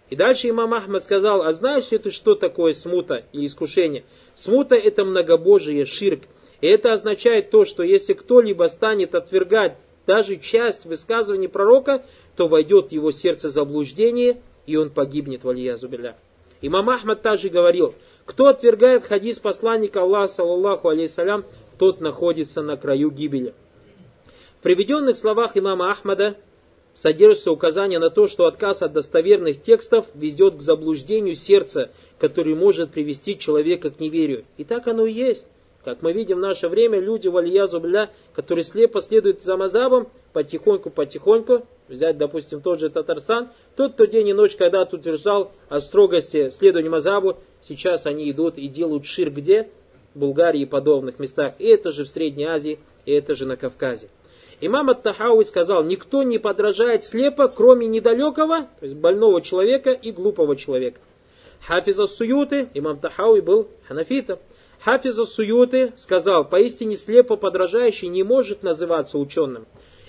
И 0.09 0.15
дальше 0.15 0.49
имам 0.49 0.73
Ахмад 0.73 1.03
сказал, 1.03 1.41
а 1.41 1.51
знаешь 1.51 1.91
ли 1.91 1.97
ты, 1.97 2.11
что 2.11 2.35
такое 2.35 2.73
смута 2.73 3.25
или 3.31 3.45
искушение? 3.45 4.03
Смута 4.35 4.75
это 4.75 5.03
многобожие, 5.03 5.85
ширк. 5.85 6.23
И 6.61 6.67
это 6.67 6.91
означает 6.91 7.49
то, 7.49 7.65
что 7.65 7.83
если 7.83 8.13
кто-либо 8.13 8.65
станет 8.65 9.15
отвергать 9.15 9.77
даже 10.05 10.37
часть 10.37 10.85
высказываний 10.85 11.50
пророка, 11.50 12.05
то 12.35 12.47
войдет 12.47 12.89
в 12.89 12.91
его 12.91 13.12
сердце 13.12 13.50
заблуждение, 13.50 14.41
и 14.67 14.75
он 14.75 14.91
погибнет, 14.91 15.43
валия 15.43 15.75
зубиля. 15.77 16.15
Имам 16.62 16.89
Ахмад 16.89 17.21
также 17.21 17.50
говорил, 17.50 17.95
кто 18.25 18.47
отвергает 18.47 19.05
хадис 19.05 19.39
посланника 19.39 20.01
Аллаха, 20.01 20.33
саллаллаху 20.33 20.89
алейсалям, 20.89 21.45
тот 21.77 22.00
находится 22.00 22.62
на 22.62 22.77
краю 22.77 23.12
гибели. 23.12 23.53
В 24.59 24.63
приведенных 24.63 25.17
словах 25.17 25.51
имама 25.55 25.91
Ахмада 25.91 26.38
содержится 26.95 27.51
указание 27.51 27.99
на 27.99 28.09
то, 28.09 28.25
что 28.25 28.45
отказ 28.45 28.81
от 28.81 28.93
достоверных 28.93 29.61
текстов 29.61 30.07
ведет 30.15 30.55
к 30.55 30.61
заблуждению 30.61 31.35
сердца, 31.35 31.91
который 32.17 32.55
может 32.55 32.91
привести 32.91 33.37
человека 33.37 33.91
к 33.91 33.99
неверию. 33.99 34.45
И 34.57 34.63
так 34.63 34.87
оно 34.87 35.05
и 35.05 35.13
есть. 35.13 35.45
Как 35.83 36.01
мы 36.01 36.13
видим 36.13 36.37
в 36.37 36.39
наше 36.39 36.67
время, 36.67 36.99
люди, 36.99 37.27
валия 37.27 37.67
зубля, 37.67 38.09
которые 38.33 38.63
слепо 38.63 39.01
следуют 39.01 39.43
за 39.43 39.55
мазабом, 39.55 40.07
потихоньку-потихоньку, 40.33 41.67
взять, 41.87 42.17
допустим, 42.17 42.61
тот 42.61 42.79
же 42.79 42.89
Татарстан, 42.89 43.49
тот, 43.75 43.93
кто 43.93 44.05
день 44.05 44.29
и 44.29 44.33
ночь 44.33 44.55
когда-то 44.55 44.95
утверждал 44.95 45.51
о 45.69 45.79
строгости 45.79 46.49
следования 46.49 46.89
мазабу, 46.89 47.37
сейчас 47.61 48.07
они 48.07 48.31
идут 48.31 48.57
и 48.57 48.67
делают 48.67 49.05
шир 49.05 49.29
где? 49.29 49.69
В 50.15 50.19
Булгарии 50.19 50.61
и 50.61 50.65
подобных 50.65 51.19
местах. 51.19 51.53
И 51.59 51.65
это 51.65 51.91
же 51.91 52.05
в 52.05 52.09
Средней 52.09 52.45
Азии, 52.45 52.79
и 53.05 53.11
это 53.11 53.35
же 53.35 53.45
на 53.45 53.55
Кавказе. 53.55 54.09
Имам 54.62 54.89
Ат-Тахауи 54.89 55.43
сказал, 55.43 55.83
никто 55.83 56.24
не 56.24 56.38
подражает 56.38 57.03
слепо, 57.03 57.47
кроме 57.47 57.88
недалекого, 57.88 58.62
то 58.79 58.83
есть 58.83 58.95
больного 58.95 59.41
человека 59.41 59.91
и 59.91 60.12
глупого 60.12 60.55
человека. 60.55 61.00
Хафиза 61.65 62.05
Суюты, 62.05 62.69
имам 62.74 63.00
Тахауи 63.00 63.41
был 63.41 63.67
ханафитом. 63.88 64.39
Хафиза 64.83 65.25
Суюты 65.25 65.93
сказал, 65.97 66.47
поистине 66.47 66.95
слепо 66.95 67.38
подражающий 67.38 68.07
не 68.07 68.24
может 68.24 68.62
называться 68.62 69.17
ученым. 69.17 69.65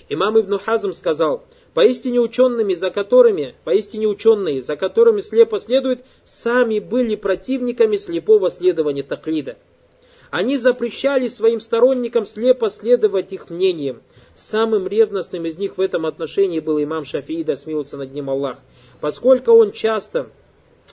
Имам 0.07 0.39
Ибн 0.39 0.59
Хазм 0.59 0.93
сказал, 0.93 1.43
поистине 1.73 2.19
учеными, 2.19 2.73
за 2.73 2.91
которыми, 2.91 3.55
поистине 3.63 4.07
ученые, 4.07 4.61
за 4.61 4.75
которыми 4.75 5.19
слепо 5.19 5.59
следуют, 5.59 6.01
сами 6.23 6.79
были 6.79 7.15
противниками 7.15 7.97
слепого 7.97 8.49
следования 8.49 9.03
таклида. 9.03 9.57
Они 10.29 10.57
запрещали 10.57 11.27
своим 11.27 11.59
сторонникам 11.59 12.25
слепо 12.25 12.69
следовать 12.69 13.31
их 13.31 13.49
мнениям. 13.49 14.01
Самым 14.37 14.87
ревностным 14.87 15.47
из 15.47 15.57
них 15.57 15.79
в 15.79 15.81
этом 15.81 16.05
отношении 16.05 16.59
был 16.59 16.79
имам 16.81 17.05
Шафии, 17.05 17.41
да 17.41 17.55
смилуется 17.55 17.97
над 17.97 18.13
ним 18.13 18.29
Аллах, 18.29 18.59
поскольку 19.01 19.51
он 19.53 19.71
часто 19.71 20.29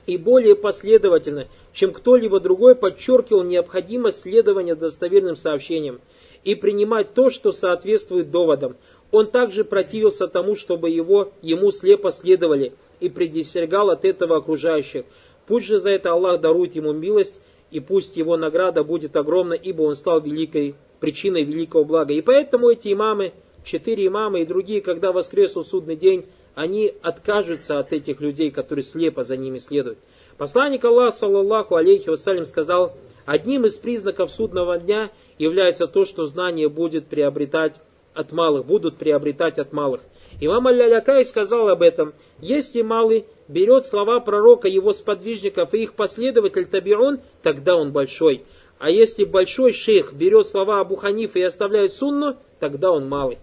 и 0.07 0.17
более 0.17 0.55
последовательно, 0.55 1.49
чем 1.75 1.93
кто-либо 1.93 2.41
другой, 2.41 2.75
подчеркивал 2.75 3.43
необходимость 3.43 4.23
следования 4.23 4.75
достоверным 4.75 5.37
сообщениям. 5.37 6.01
и 6.43 6.55
принимать 6.55 7.15
то, 7.15 7.31
что 7.31 7.53
соответствует 7.53 8.31
доводам. 8.31 8.77
Он 9.11 9.27
также 9.27 9.65
противился 9.65 10.27
тому, 10.27 10.57
чтобы 10.57 10.91
его, 10.91 11.33
ему 11.41 11.71
слепо 11.71 12.11
следовали, 12.11 12.75
и 13.01 13.09
предостерегал 13.09 13.91
от 13.91 14.05
этого 14.05 14.37
окружающих. 14.37 15.05
Пусть 15.47 15.67
же 15.67 15.79
за 15.79 15.91
это 15.91 16.13
Аллах 16.13 16.41
дарует 16.41 16.75
ему 16.75 16.93
милость, 16.93 17.41
и 17.71 17.81
пусть 17.81 18.17
его 18.17 18.37
награда 18.37 18.85
будет 18.85 19.17
огромна, 19.17 19.55
ибо 19.55 19.83
он 19.83 19.95
стал 19.95 20.21
великой 20.21 20.75
причиной 21.01 21.45
великого 21.45 21.85
блага. 21.85 22.13
И 22.15 22.21
поэтому 22.21 22.71
эти 22.71 22.93
имамы, 22.93 23.33
четыре 23.65 24.07
имама 24.07 24.41
и 24.41 24.47
другие, 24.47 24.81
когда 24.81 25.13
воскреснут 25.13 25.69
судный 25.69 25.97
день, 25.97 26.27
они 26.55 26.93
откажутся 27.03 27.79
от 27.79 27.93
этих 27.93 28.21
людей, 28.21 28.51
которые 28.51 28.85
слепо 28.85 29.25
за 29.25 29.37
ними 29.37 29.59
следуют. 29.59 29.99
Посланник 30.37 30.85
Аллаха, 30.85 31.17
саллаллаху 31.17 31.77
алейхи 31.77 32.09
вассалям, 32.09 32.45
сказал, 32.45 32.97
одним 33.25 33.65
из 33.67 33.77
признаков 33.77 34.31
судного 34.31 34.79
дня 34.79 35.11
является 35.39 35.87
то, 35.87 36.05
что 36.05 36.25
знание 36.25 36.69
будет 36.69 37.07
приобретать 37.07 37.81
от 38.15 38.33
малых, 38.33 38.67
будут 38.67 38.97
приобретать 38.97 39.59
от 39.59 39.73
малых. 39.73 40.01
Имам 40.41 40.67
Аль-Лякай 40.69 41.25
сказал 41.25 41.69
об 41.69 41.83
этом, 41.83 42.15
если 42.41 42.83
малый 42.83 43.27
берет 43.49 43.87
слова 43.87 44.21
пророка, 44.21 44.69
его 44.69 44.93
сподвижников 44.93 45.75
и 45.75 45.83
их 45.83 45.95
последователь 45.95 46.67
Табион, 46.67 47.21
тогда 47.43 47.77
он 47.77 47.93
большой. 47.93 48.45
А 48.85 48.91
если 48.91 49.25
большой 49.25 49.73
шейх 49.73 50.13
берет 50.13 50.47
слова 50.47 50.81
Абу 50.81 50.97
Ханифа 50.97 51.39
и 51.39 51.43
оставляет 51.43 51.95
сунну, 51.95 52.37
тогда 52.61 52.93
он 52.93 53.09
малый. 53.09 53.39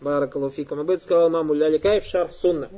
Баракалуфикам. 0.00 0.80
Об 0.80 0.90
этом 0.90 1.00
сказал 1.00 1.28
имам 1.28 1.52
Аль-Лякай 1.52 2.00
в 2.00 2.04
шарх 2.06 2.32
сунна. 2.32 2.68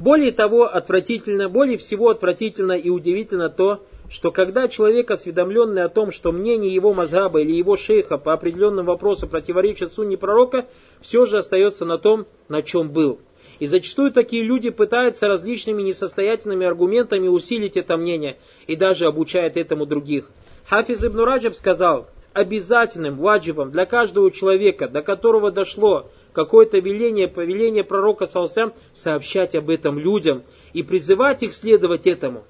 Более 0.00 0.32
того, 0.32 0.64
отвратительно, 0.64 1.48
более 1.48 1.78
всего 1.78 2.08
отвратительно 2.08 2.72
и 2.72 2.90
удивительно 2.90 3.48
то, 3.48 3.84
что 4.10 4.32
когда 4.32 4.66
человек, 4.66 5.08
осведомленный 5.12 5.84
о 5.84 5.88
том, 5.88 6.10
что 6.10 6.32
мнение 6.32 6.74
его 6.74 6.92
мазгаба 6.92 7.42
или 7.42 7.52
его 7.52 7.76
шейха 7.76 8.18
по 8.18 8.32
определенным 8.32 8.86
вопросу 8.86 9.28
противоречит 9.28 9.92
сунне 9.92 10.16
пророка, 10.16 10.66
все 11.00 11.26
же 11.26 11.38
остается 11.38 11.84
на 11.84 11.96
том, 11.96 12.26
на 12.48 12.60
чем 12.60 12.90
был. 12.90 13.20
И 13.60 13.66
зачастую 13.66 14.10
такие 14.10 14.42
люди 14.42 14.70
пытаются 14.70 15.28
различными 15.28 15.82
несостоятельными 15.82 16.66
аргументами 16.66 17.28
усилить 17.28 17.76
это 17.76 17.96
мнение 17.96 18.36
и 18.66 18.74
даже 18.74 19.06
обучают 19.06 19.56
этому 19.56 19.86
других. 19.86 20.28
Хафиз 20.68 21.04
ибн 21.04 21.20
Раджаб 21.20 21.54
сказал, 21.54 22.08
обязательным 22.32 23.18
ваджибом 23.18 23.70
для 23.70 23.86
каждого 23.86 24.30
человека, 24.30 24.88
до 24.88 25.02
которого 25.02 25.50
дошло 25.50 26.10
какое-то 26.32 26.78
веление, 26.78 27.28
повеление 27.28 27.84
пророка 27.84 28.26
Саусам, 28.26 28.72
сообщать 28.92 29.54
об 29.54 29.70
этом 29.70 29.98
людям 29.98 30.42
и 30.72 30.82
призывать 30.82 31.42
их 31.42 31.54
следовать 31.54 32.06
этому. 32.06 32.44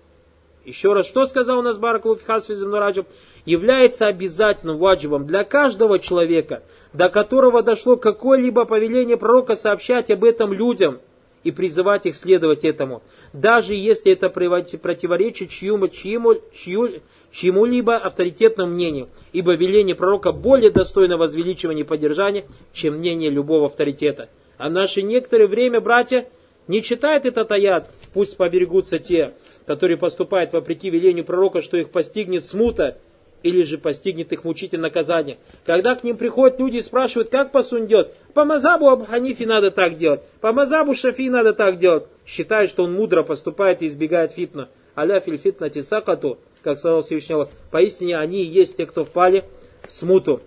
Еще 0.64 0.94
раз, 0.94 1.06
что 1.06 1.26
сказал 1.26 1.59
у 1.59 1.62
нас 1.62 1.76
Баракулуф 1.76 2.25
Хасфиз 2.25 2.62
Раджаб? 2.62 3.06
Является 3.44 4.06
обязательным 4.06 4.78
ваджибом 4.78 5.26
для 5.26 5.44
каждого 5.44 5.99
человека, 5.99 6.62
до 6.94 7.11
которого 7.11 7.62
дошло 7.62 7.97
какое-либо 7.97 8.64
повеление 8.64 9.18
пророка 9.18 9.56
сообщать 9.56 10.11
об 10.11 10.25
этом 10.25 10.54
людям 10.54 11.00
и 11.42 11.50
призывать 11.50 12.06
их 12.06 12.16
следовать 12.16 12.64
этому, 12.64 13.02
даже 13.35 13.75
если 13.75 14.12
это 14.12 14.30
противоречит 14.30 15.50
чьему, 15.50 15.88
чьему, 15.88 16.37
чью, 16.54 17.02
чьему-либо 17.34 17.96
авторитетному 17.96 18.72
мнению, 18.72 19.08
ибо 19.32 19.54
веление 19.54 19.96
пророка 19.96 20.30
более 20.30 20.70
достойно 20.70 21.16
возвеличивания 21.16 21.82
и 21.82 21.86
поддержания, 21.86 22.44
чем 22.72 22.94
мнение 22.94 23.28
любого 23.28 23.66
авторитета. 23.66 24.28
А 24.56 24.70
наши 24.70 25.02
некоторое 25.02 25.48
время, 25.48 25.80
братья, 25.80 26.28
не 26.68 26.80
читают 26.80 27.26
этот 27.26 27.50
аят, 27.50 27.90
пусть 28.14 28.36
поберегутся 28.36 29.00
те, 29.00 29.34
которые 29.66 29.98
поступают 29.98 30.52
вопреки 30.52 30.88
велению 30.88 31.24
пророка, 31.24 31.60
что 31.60 31.76
их 31.76 31.90
постигнет 31.90 32.46
смута, 32.46 32.98
или 33.42 33.62
же 33.62 33.76
постигнет 33.76 34.32
их 34.32 34.44
мучительное 34.44 34.88
наказание. 34.88 35.36
Когда 35.66 35.96
к 35.96 36.02
ним 36.02 36.16
приходят 36.16 36.58
люди 36.58 36.78
и 36.78 36.80
спрашивают, 36.80 37.28
как 37.28 37.52
посун 37.52 37.86
по 38.32 38.44
мазабу 38.44 38.88
Абу 38.88 39.04
Ханифе 39.04 39.44
надо 39.44 39.70
так 39.70 39.96
делать, 39.96 40.22
по 40.40 40.52
мазабу 40.52 40.94
Шафи 40.94 41.28
надо 41.28 41.52
так 41.52 41.78
делать, 41.78 42.04
считает, 42.24 42.70
что 42.70 42.84
он 42.84 42.94
мудро 42.94 43.22
поступает 43.22 43.82
и 43.82 43.86
избегает 43.86 44.32
фитна. 44.32 44.70
Аля 44.96 45.20
филь 45.20 45.36
фитна 45.36 45.68
тисакату, 45.68 46.38
как 46.64 46.78
сказал 46.78 47.02
Всевышний 47.02 47.35
Аллах, 47.35 47.50
поистине 47.71 48.16
они 48.16 48.42
и 48.42 48.47
есть 48.47 48.76
те, 48.76 48.87
кто 48.87 49.04
впали 49.04 49.44
в 49.87 49.92
смуту. 49.92 50.40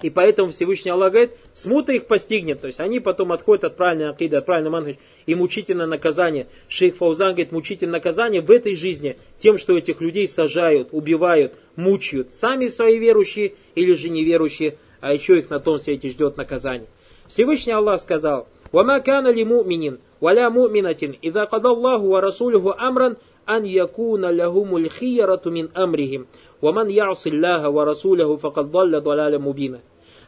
И 0.00 0.08
поэтому 0.08 0.52
Всевышний 0.52 0.90
Аллах 0.90 1.12
говорит, 1.12 1.32
смута 1.52 1.92
их 1.92 2.06
постигнет. 2.06 2.60
То 2.60 2.68
есть 2.68 2.80
они 2.80 3.00
потом 3.00 3.32
отходят 3.32 3.64
от 3.64 3.76
правильной 3.76 4.08
акиды, 4.08 4.38
от 4.38 4.46
правильного 4.46 4.76
манхаджа. 4.76 4.98
И 5.26 5.34
мучительное 5.34 5.86
наказание. 5.86 6.46
Шейх 6.68 6.96
Фаузан 6.96 7.32
говорит, 7.32 7.52
мучительное 7.52 7.94
наказание 7.94 8.40
в 8.40 8.50
этой 8.50 8.74
жизни 8.74 9.18
тем, 9.40 9.58
что 9.58 9.76
этих 9.76 10.00
людей 10.00 10.26
сажают, 10.26 10.88
убивают, 10.92 11.52
мучают. 11.76 12.32
Сами 12.32 12.68
свои 12.68 12.98
верующие 12.98 13.54
или 13.74 13.92
же 13.92 14.08
неверующие, 14.08 14.78
а 15.00 15.12
еще 15.12 15.38
их 15.38 15.50
на 15.50 15.60
том 15.60 15.78
свете 15.78 16.08
ждет 16.08 16.38
наказание. 16.38 16.88
Всевышний 17.28 17.72
Аллах 17.72 18.00
сказал, 18.00 18.48
«Вама 18.72 19.00
кана 19.00 19.28
ли 19.28 19.44
муминин, 19.44 20.00
валя 20.20 20.48
муминатин, 20.48 21.12
иза 21.20 21.44
кадаллаху 21.46 22.08
ва 22.08 22.20
расулюху 22.20 22.74
амран, 22.76 23.18
أَنْ 23.49 23.65
يَكُونَ 23.65 24.25
لَهُمُ 24.25 24.77
الْخِيَرَةُ 24.77 25.41
مِنْ 25.45 25.69
أَمْرِهِمْ 25.77 26.25
وَمَنْ 26.61 26.89
يَعْصِ 26.89 27.27
اللَّهَ 27.27 27.69
وَرَسُولَهُ 27.69 28.35
فَقَدْ 28.35 28.71
ضَلَّ 28.71 28.99
ضَلَالًا 29.01 29.37
مُبِينًا 29.37 29.79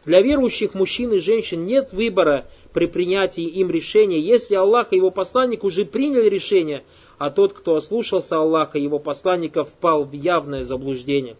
для 0.04 0.22
верующих 0.22 0.74
мужчин 0.74 1.12
и 1.12 1.18
женщин 1.18 1.66
нет 1.66 1.92
выбора 1.92 2.46
при 2.72 2.86
принятии 2.86 3.44
им 3.44 3.70
решения, 3.70 4.18
если 4.18 4.54
Аллах 4.54 4.92
и 4.92 4.96
его 4.96 5.10
посланник 5.10 5.64
уже 5.64 5.84
приняли 5.84 6.28
решение, 6.28 6.84
а 7.18 7.30
тот, 7.30 7.52
кто 7.52 7.74
ослушался 7.74 8.38
Аллаха 8.38 8.78
и 8.78 8.82
его 8.82 8.98
посланника, 8.98 9.64
впал 9.64 10.04
в 10.04 10.12
явное 10.12 10.62
заблуждение. 10.62 11.36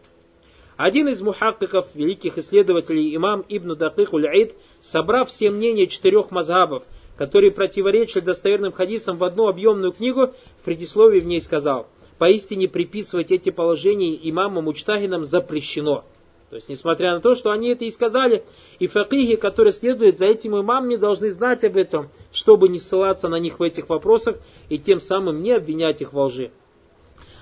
Один 0.76 1.08
из 1.08 1.22
мухаккиков, 1.22 1.86
великих 1.94 2.38
исследователей, 2.38 3.16
имам 3.16 3.44
Ибн 3.48 3.74
Дакик 3.74 4.12
Уль-Аид, 4.12 4.54
собрав 4.80 5.28
все 5.28 5.50
мнения 5.50 5.86
четырех 5.86 6.30
мазхабов, 6.30 6.84
которые 7.17 7.51
противоречили 7.51 8.21
достоверным 8.21 8.71
хадисам 8.71 9.17
в 9.17 9.23
одну 9.23 9.47
объемную 9.47 9.91
книгу, 9.91 10.33
в 10.61 10.65
предисловии 10.65 11.19
в 11.19 11.25
ней 11.25 11.41
сказал, 11.41 11.87
поистине 12.17 12.67
приписывать 12.67 13.31
эти 13.31 13.49
положения 13.49 14.15
имамам 14.29 14.65
Мучтагинам 14.65 15.25
запрещено– 15.25 16.05
то 16.53 16.57
есть, 16.57 16.69
несмотря 16.69 17.15
на 17.15 17.19
то, 17.19 17.33
что 17.33 17.49
они 17.49 17.69
это 17.69 17.83
и 17.83 17.89
сказали, 17.89 18.43
и 18.77 18.85
факихи, 18.85 19.37
которые 19.37 19.73
следуют 19.73 20.19
за 20.19 20.27
этим 20.27 20.55
имамами, 20.55 20.97
должны 20.97 21.31
знать 21.31 21.63
об 21.63 21.75
этом, 21.75 22.11
чтобы 22.31 22.69
не 22.69 22.77
ссылаться 22.77 23.27
на 23.27 23.37
них 23.37 23.57
в 23.57 23.63
этих 23.63 23.89
вопросах 23.89 24.35
и 24.69 24.77
тем 24.77 25.01
самым 25.01 25.41
не 25.41 25.51
обвинять 25.51 26.01
их 26.01 26.13
во 26.13 26.25
лжи. 26.25 26.51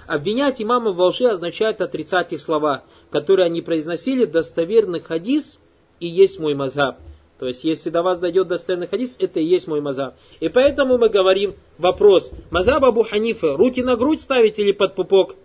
Обвинять 0.07 0.61
имама 0.61 0.93
во 0.93 1.07
лжи 1.07 1.27
означает 1.27 1.81
отрицать 1.81 2.31
их 2.31 2.39
слова, 2.39 2.85
которые 3.09 3.47
они 3.47 3.61
произносили, 3.61 4.23
достоверный 4.23 5.01
хадис 5.01 5.59
и 5.99 6.07
есть 6.07 6.39
мой 6.39 6.55
мазхаб. 6.55 6.97
То 7.41 7.47
есть, 7.47 7.63
если 7.63 7.89
до 7.89 8.03
вас 8.03 8.19
дойдет 8.19 8.47
достоверный 8.47 8.85
хадис, 8.87 9.15
это 9.17 9.39
и 9.39 9.43
есть 9.43 9.67
мой 9.67 9.81
мазхаб. 9.81 10.13
И 10.39 10.47
поэтому 10.47 10.99
мы 10.99 11.09
говорим, 11.09 11.55
вопрос, 11.79 12.31
мазхаб 12.51 12.85
Абу 12.85 13.01
Ханифа, 13.01 13.57
руки 13.57 13.81
на 13.81 13.95
грудь 13.95 14.21
ставить 14.21 14.59
или 14.59 14.71
под 14.71 14.93
пупок? 14.93 15.35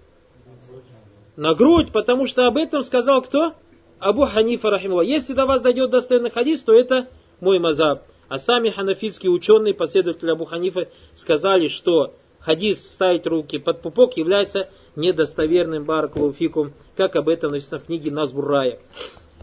на 1.37 1.55
грудь, 1.55 1.93
потому 1.93 2.27
что 2.27 2.47
об 2.47 2.59
этом 2.59 2.83
сказал 2.83 3.23
кто? 3.23 3.55
Абу 3.99 4.27
Ханифа 4.27 4.69
Рахимова. 4.69 5.01
Если 5.01 5.33
до 5.33 5.47
вас 5.47 5.63
дойдет 5.63 5.89
достоверный 5.89 6.31
хадис, 6.31 6.61
то 6.61 6.75
это 6.75 7.09
мой 7.41 7.59
мазаб. 7.59 8.03
А 8.29 8.37
сами 8.37 8.69
ханафитские 8.69 9.33
ученые, 9.33 9.73
последователи 9.73 10.31
Абу 10.31 10.45
Ханифа, 10.45 10.89
сказали, 11.15 11.69
что 11.69 12.13
хадис 12.41 12.93
ставить 12.93 13.27
руки 13.27 13.57
под 13.57 13.81
пупок 13.81 14.19
является 14.19 14.69
недостоверным 14.97 15.85
баракулуфикум, 15.85 16.75
как 16.95 17.17
об 17.17 17.31
этом 17.31 17.53
написано 17.53 17.79
в 17.79 17.87
книге 17.87 18.11
Назбуррая. 18.11 18.81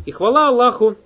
И 0.05 0.11
хвала 0.11 0.49
Аллаху, 0.49 0.97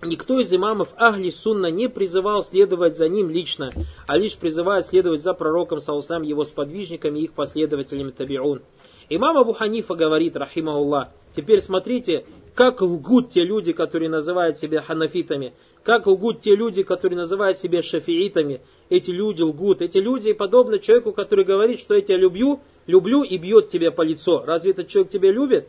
Никто 0.00 0.38
из 0.38 0.54
имамов 0.54 0.90
Ахли 0.96 1.28
Сунна 1.28 1.72
не 1.72 1.88
призывал 1.88 2.42
следовать 2.42 2.96
за 2.96 3.08
ним 3.08 3.30
лично, 3.30 3.72
а 4.06 4.16
лишь 4.16 4.36
призывает 4.36 4.86
следовать 4.86 5.22
за 5.22 5.34
пророком, 5.34 5.80
саласлам, 5.80 6.22
его 6.22 6.44
сподвижниками 6.44 7.18
и 7.18 7.24
их 7.24 7.32
последователями 7.32 8.12
табиун. 8.12 8.62
Имам 9.08 9.38
Абу 9.38 9.54
Ханифа 9.54 9.96
говорит, 9.96 10.36
рахимахуллах, 10.36 11.08
теперь 11.34 11.60
смотрите, 11.60 12.24
как 12.54 12.80
лгут 12.80 13.30
те 13.30 13.42
люди, 13.42 13.72
которые 13.72 14.08
называют 14.08 14.58
себя 14.58 14.82
ханафитами, 14.82 15.52
как 15.82 16.06
лгут 16.06 16.42
те 16.42 16.54
люди, 16.54 16.84
которые 16.84 17.16
называют 17.16 17.58
себя 17.58 17.82
шафиитами. 17.82 18.60
Эти 18.90 19.10
люди 19.10 19.42
лгут. 19.42 19.82
Эти 19.82 19.98
люди 19.98 20.32
подобны 20.32 20.78
человеку, 20.78 21.12
который 21.12 21.44
говорит, 21.44 21.80
что 21.80 21.94
я 21.94 22.02
тебя 22.02 22.18
люблю, 22.18 22.60
люблю 22.86 23.22
и 23.22 23.36
бьет 23.36 23.68
тебя 23.68 23.90
по 23.90 24.02
лицу. 24.02 24.42
Разве 24.44 24.72
этот 24.72 24.88
человек 24.88 25.10
тебя 25.10 25.32
любит? 25.32 25.68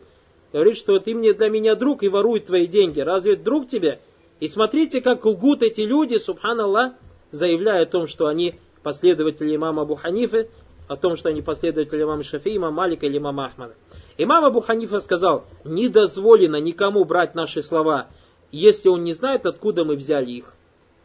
Говорит, 0.52 0.76
что 0.76 0.98
ты 0.98 1.14
мне 1.14 1.32
для 1.32 1.48
меня 1.48 1.74
друг 1.74 2.02
и 2.02 2.08
ворует 2.08 2.46
твои 2.46 2.66
деньги. 2.66 3.00
Разве 3.00 3.34
это 3.34 3.44
друг 3.44 3.68
тебе? 3.68 4.00
И 4.40 4.48
смотрите, 4.48 5.00
как 5.00 5.24
лгут 5.26 5.62
эти 5.62 5.82
люди, 5.82 6.16
субханаллах, 6.16 6.94
заявляя 7.30 7.82
о 7.82 7.86
том, 7.86 8.06
что 8.06 8.26
они 8.26 8.56
последователи 8.82 9.54
имама 9.54 9.82
Абу 9.82 9.94
Ханифы, 9.94 10.48
о 10.88 10.96
том, 10.96 11.14
что 11.14 11.28
они 11.28 11.42
последователи 11.42 12.02
имама 12.02 12.22
Шафи, 12.22 12.56
имама 12.56 12.74
Малика 12.74 13.06
или 13.06 13.18
имама 13.18 13.46
Ахмада. 13.46 13.74
Имам 14.16 14.44
Абу 14.44 14.60
Ханифа 14.60 14.98
сказал, 14.98 15.44
не 15.64 15.88
дозволено 15.88 16.56
никому 16.56 17.04
брать 17.04 17.34
наши 17.34 17.62
слова, 17.62 18.08
если 18.50 18.88
он 18.88 19.04
не 19.04 19.12
знает, 19.12 19.46
откуда 19.46 19.84
мы 19.84 19.94
взяли 19.94 20.30
их. 20.30 20.54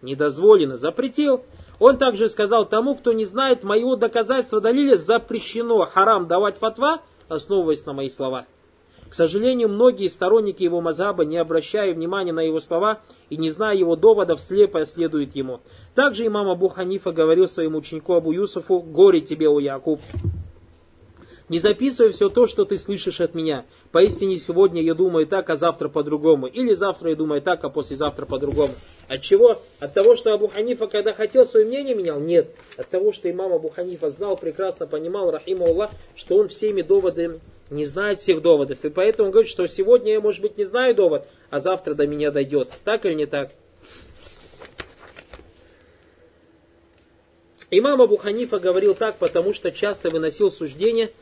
Не 0.01 0.15
дозволено, 0.15 0.77
запретил. 0.77 1.43
Он 1.79 1.97
также 1.97 2.29
сказал 2.29 2.65
тому, 2.65 2.95
кто 2.95 3.11
не 3.11 3.25
знает 3.25 3.63
моего 3.63 3.95
доказательства 3.95 4.61
далиля, 4.61 4.95
запрещено 4.95 5.85
харам 5.85 6.27
давать 6.27 6.57
фатва, 6.57 7.01
основываясь 7.27 7.85
на 7.85 7.93
мои 7.93 8.09
слова. 8.09 8.45
К 9.09 9.13
сожалению, 9.13 9.69
многие 9.69 10.07
сторонники 10.07 10.63
его 10.63 10.81
мазаба, 10.81 11.25
не 11.25 11.37
обращая 11.37 11.93
внимания 11.93 12.33
на 12.33 12.41
его 12.41 12.59
слова 12.59 13.01
и 13.29 13.37
не 13.37 13.49
зная 13.49 13.75
его 13.75 13.95
доводов, 13.95 14.41
слепо 14.41 14.83
следуют 14.85 15.35
ему. 15.35 15.61
Также 15.93 16.25
имам 16.25 16.49
Абу 16.49 16.67
Ханифа 16.67 17.11
говорил 17.11 17.47
своему 17.47 17.77
ученику 17.77 18.13
Абу 18.13 18.31
Юсуфу, 18.31 18.79
«Горе 18.79 19.21
тебе, 19.21 19.47
о 19.47 19.59
Якуб, 19.59 19.99
не 21.47 21.59
записывай 21.59 22.11
все 22.11 22.29
то, 22.29 22.47
что 22.47 22.65
ты 22.65 22.75
слышишь 22.75 23.21
от 23.21 23.35
меня. 23.35 23.65
Поистине 23.91 24.37
сегодня 24.37 24.81
я 24.81 24.95
думаю 24.95 25.27
так, 25.27 25.49
а 25.51 25.55
завтра 25.55 25.89
по-другому. 25.89 26.47
Или 26.47 26.73
завтра 26.73 27.11
я 27.11 27.15
думаю 27.15 27.41
так, 27.41 27.63
а 27.63 27.69
послезавтра 27.69 28.25
по-другому. 28.25 28.73
От 29.07 29.21
чего? 29.21 29.61
От 29.79 29.93
того, 29.93 30.15
что 30.15 30.33
Абу 30.33 30.47
Ханифа, 30.47 30.87
когда 30.87 31.13
хотел 31.13 31.45
свое 31.45 31.67
мнение 31.67 31.93
менял? 31.93 32.19
Нет. 32.19 32.49
От 32.77 32.89
того, 32.89 33.13
что 33.13 33.29
имам 33.29 33.53
Абу 33.53 33.69
Ханифа 33.69 34.09
знал, 34.09 34.37
прекрасно 34.37 34.87
понимал, 34.87 35.29
рахима 35.29 35.65
Аллах, 35.67 35.91
что 36.15 36.37
он 36.37 36.47
всеми 36.47 36.81
доводами 36.81 37.39
не 37.69 37.85
знает 37.85 38.19
всех 38.19 38.41
доводов. 38.41 38.83
И 38.83 38.89
поэтому 38.89 39.29
говорит, 39.29 39.51
что 39.51 39.67
сегодня 39.67 40.13
я, 40.13 40.21
может 40.21 40.41
быть, 40.41 40.57
не 40.57 40.63
знаю 40.63 40.95
довод, 40.95 41.27
а 41.51 41.59
завтра 41.59 41.93
до 41.93 42.07
меня 42.07 42.31
дойдет. 42.31 42.71
Так 42.83 43.05
или 43.05 43.13
не 43.13 43.27
так? 43.27 43.51
Имам 47.69 48.01
Абу 48.01 48.17
Ханифа 48.17 48.57
говорил 48.57 48.95
так, 48.95 49.17
потому 49.17 49.53
что 49.53 49.71
часто 49.71 50.09
выносил 50.09 50.49
суждения– 50.49 51.11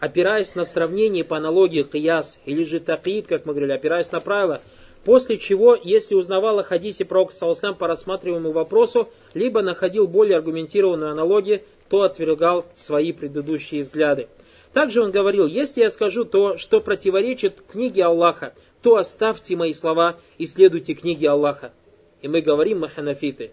опираясь 0.00 0.54
на 0.54 0.64
сравнение 0.64 1.24
по 1.24 1.36
аналогии 1.36 1.82
кияс 1.82 2.38
или 2.44 2.64
же 2.64 2.80
такид, 2.80 3.26
как 3.26 3.46
мы 3.46 3.52
говорили, 3.52 3.72
опираясь 3.72 4.12
на 4.12 4.20
правила, 4.20 4.60
после 5.04 5.38
чего, 5.38 5.76
если 5.80 6.14
узнавал 6.14 6.58
о 6.58 6.64
хадисе 6.64 7.04
пророка 7.04 7.34
Салсам 7.34 7.74
по 7.74 7.86
рассматриваемому 7.86 8.52
вопросу, 8.52 9.08
либо 9.34 9.62
находил 9.62 10.06
более 10.06 10.38
аргументированную 10.38 11.12
аналогию, 11.12 11.62
то 11.88 12.02
отвергал 12.02 12.66
свои 12.74 13.12
предыдущие 13.12 13.84
взгляды. 13.84 14.28
Также 14.72 15.02
он 15.02 15.10
говорил, 15.10 15.46
если 15.46 15.80
я 15.80 15.90
скажу 15.90 16.24
то, 16.24 16.58
что 16.58 16.80
противоречит 16.80 17.62
книге 17.66 18.04
Аллаха, 18.04 18.52
то 18.82 18.96
оставьте 18.96 19.56
мои 19.56 19.72
слова 19.72 20.18
и 20.38 20.46
следуйте 20.46 20.94
книге 20.94 21.30
Аллаха. 21.30 21.72
И 22.20 22.28
мы 22.28 22.40
говорим, 22.40 22.80
мы 22.80 22.88
ханафиты. 22.88 23.52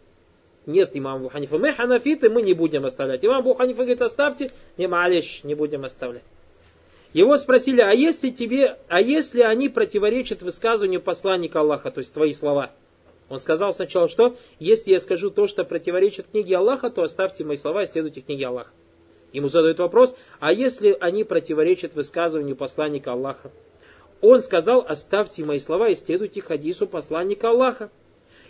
Нет, 0.66 0.92
имам 0.94 1.26
Абу. 1.26 1.32
Мы 1.58 1.74
ханафиты, 1.74 2.30
мы 2.30 2.42
не 2.42 2.54
будем 2.54 2.86
оставлять. 2.86 3.24
Имам 3.24 3.40
Абу 3.40 3.54
говорит, 3.54 4.02
оставьте, 4.02 4.52
не 4.78 4.88
малиш, 4.88 5.44
не 5.44 5.56
будем 5.56 5.86
оставлять. 5.86 6.24
Его 7.14 7.38
спросили, 7.38 7.80
а 7.82 7.92
если 7.92 8.32
тебе, 8.32 8.78
а 8.88 9.00
если 9.00 9.42
они 9.42 9.70
противоречат 9.70 10.42
высказыванию 10.42 11.00
посланника 11.00 11.60
Аллаха, 11.60 11.92
то 11.92 12.00
есть 12.00 12.12
твои 12.14 12.34
слова? 12.34 12.72
Он 13.30 13.40
сказал 13.40 13.72
сначала, 13.72 14.10
что 14.10 14.36
если 14.60 14.92
я 14.92 15.00
скажу 15.00 15.30
то, 15.30 15.48
что 15.48 15.64
противоречит 15.64 16.28
книге 16.32 16.58
Аллаха, 16.58 16.90
то 16.90 17.04
оставьте 17.04 17.44
мои 17.44 17.56
слова 17.56 17.84
и 17.84 17.86
следуйте 17.86 18.22
книге 18.22 18.48
Аллаха. 18.48 18.72
Ему 19.32 19.48
задают 19.48 19.80
вопрос, 19.80 20.16
а 20.40 20.52
если 20.52 20.96
они 21.00 21.24
противоречат 21.24 21.94
высказыванию 21.94 22.56
посланника 22.56 23.14
Аллаха? 23.14 23.52
Он 24.22 24.42
сказал, 24.42 24.86
оставьте 24.88 25.44
мои 25.44 25.60
слова 25.60 25.90
и 25.90 25.96
следуйте 25.96 26.42
хадису 26.42 26.88
посланника 26.88 27.50
Аллаха. 27.50 27.92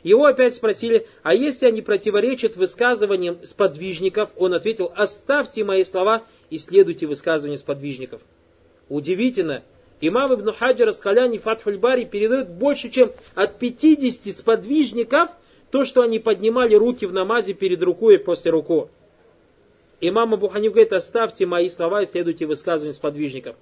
Его 0.04 0.26
опять 0.26 0.56
спросили, 0.56 1.08
а 1.22 1.34
если 1.34 1.66
они 1.66 1.82
противоречат 1.82 2.56
высказываниям 2.56 3.44
сподвижников? 3.44 4.32
Он 4.38 4.54
ответил, 4.54 4.92
оставьте 4.96 5.64
мои 5.64 5.84
слова 5.84 6.24
и 6.50 6.58
следуйте 6.58 7.08
высказыванию 7.08 7.58
сподвижников. 7.58 8.22
Удивительно, 8.94 9.64
имам 10.02 10.36
Ибн 10.36 10.52
Хаджар 10.54 10.90
Аскаляни 10.90 11.40
Фатхуль 11.40 11.80
Бари 11.80 12.06
передает 12.06 12.52
больше, 12.52 12.92
чем 12.92 13.12
от 13.34 13.58
50 13.58 14.36
сподвижников 14.36 15.32
то, 15.72 15.84
что 15.84 16.04
они 16.04 16.20
поднимали 16.20 16.76
руки 16.76 17.08
в 17.08 17.12
намазе 17.12 17.56
перед 17.56 17.82
рукой 17.82 18.16
и 18.16 18.18
после 18.20 18.52
руку. 18.52 18.92
Имам 20.00 20.36
Абу 20.36 20.48
Ханиф 20.48 20.74
говорит, 20.74 20.94
оставьте 20.94 21.48
мои 21.48 21.70
слова 21.70 22.04
и 22.04 22.06
следуйте 22.06 22.46
высказыванию 22.46 22.94
сподвижников. 22.94 23.56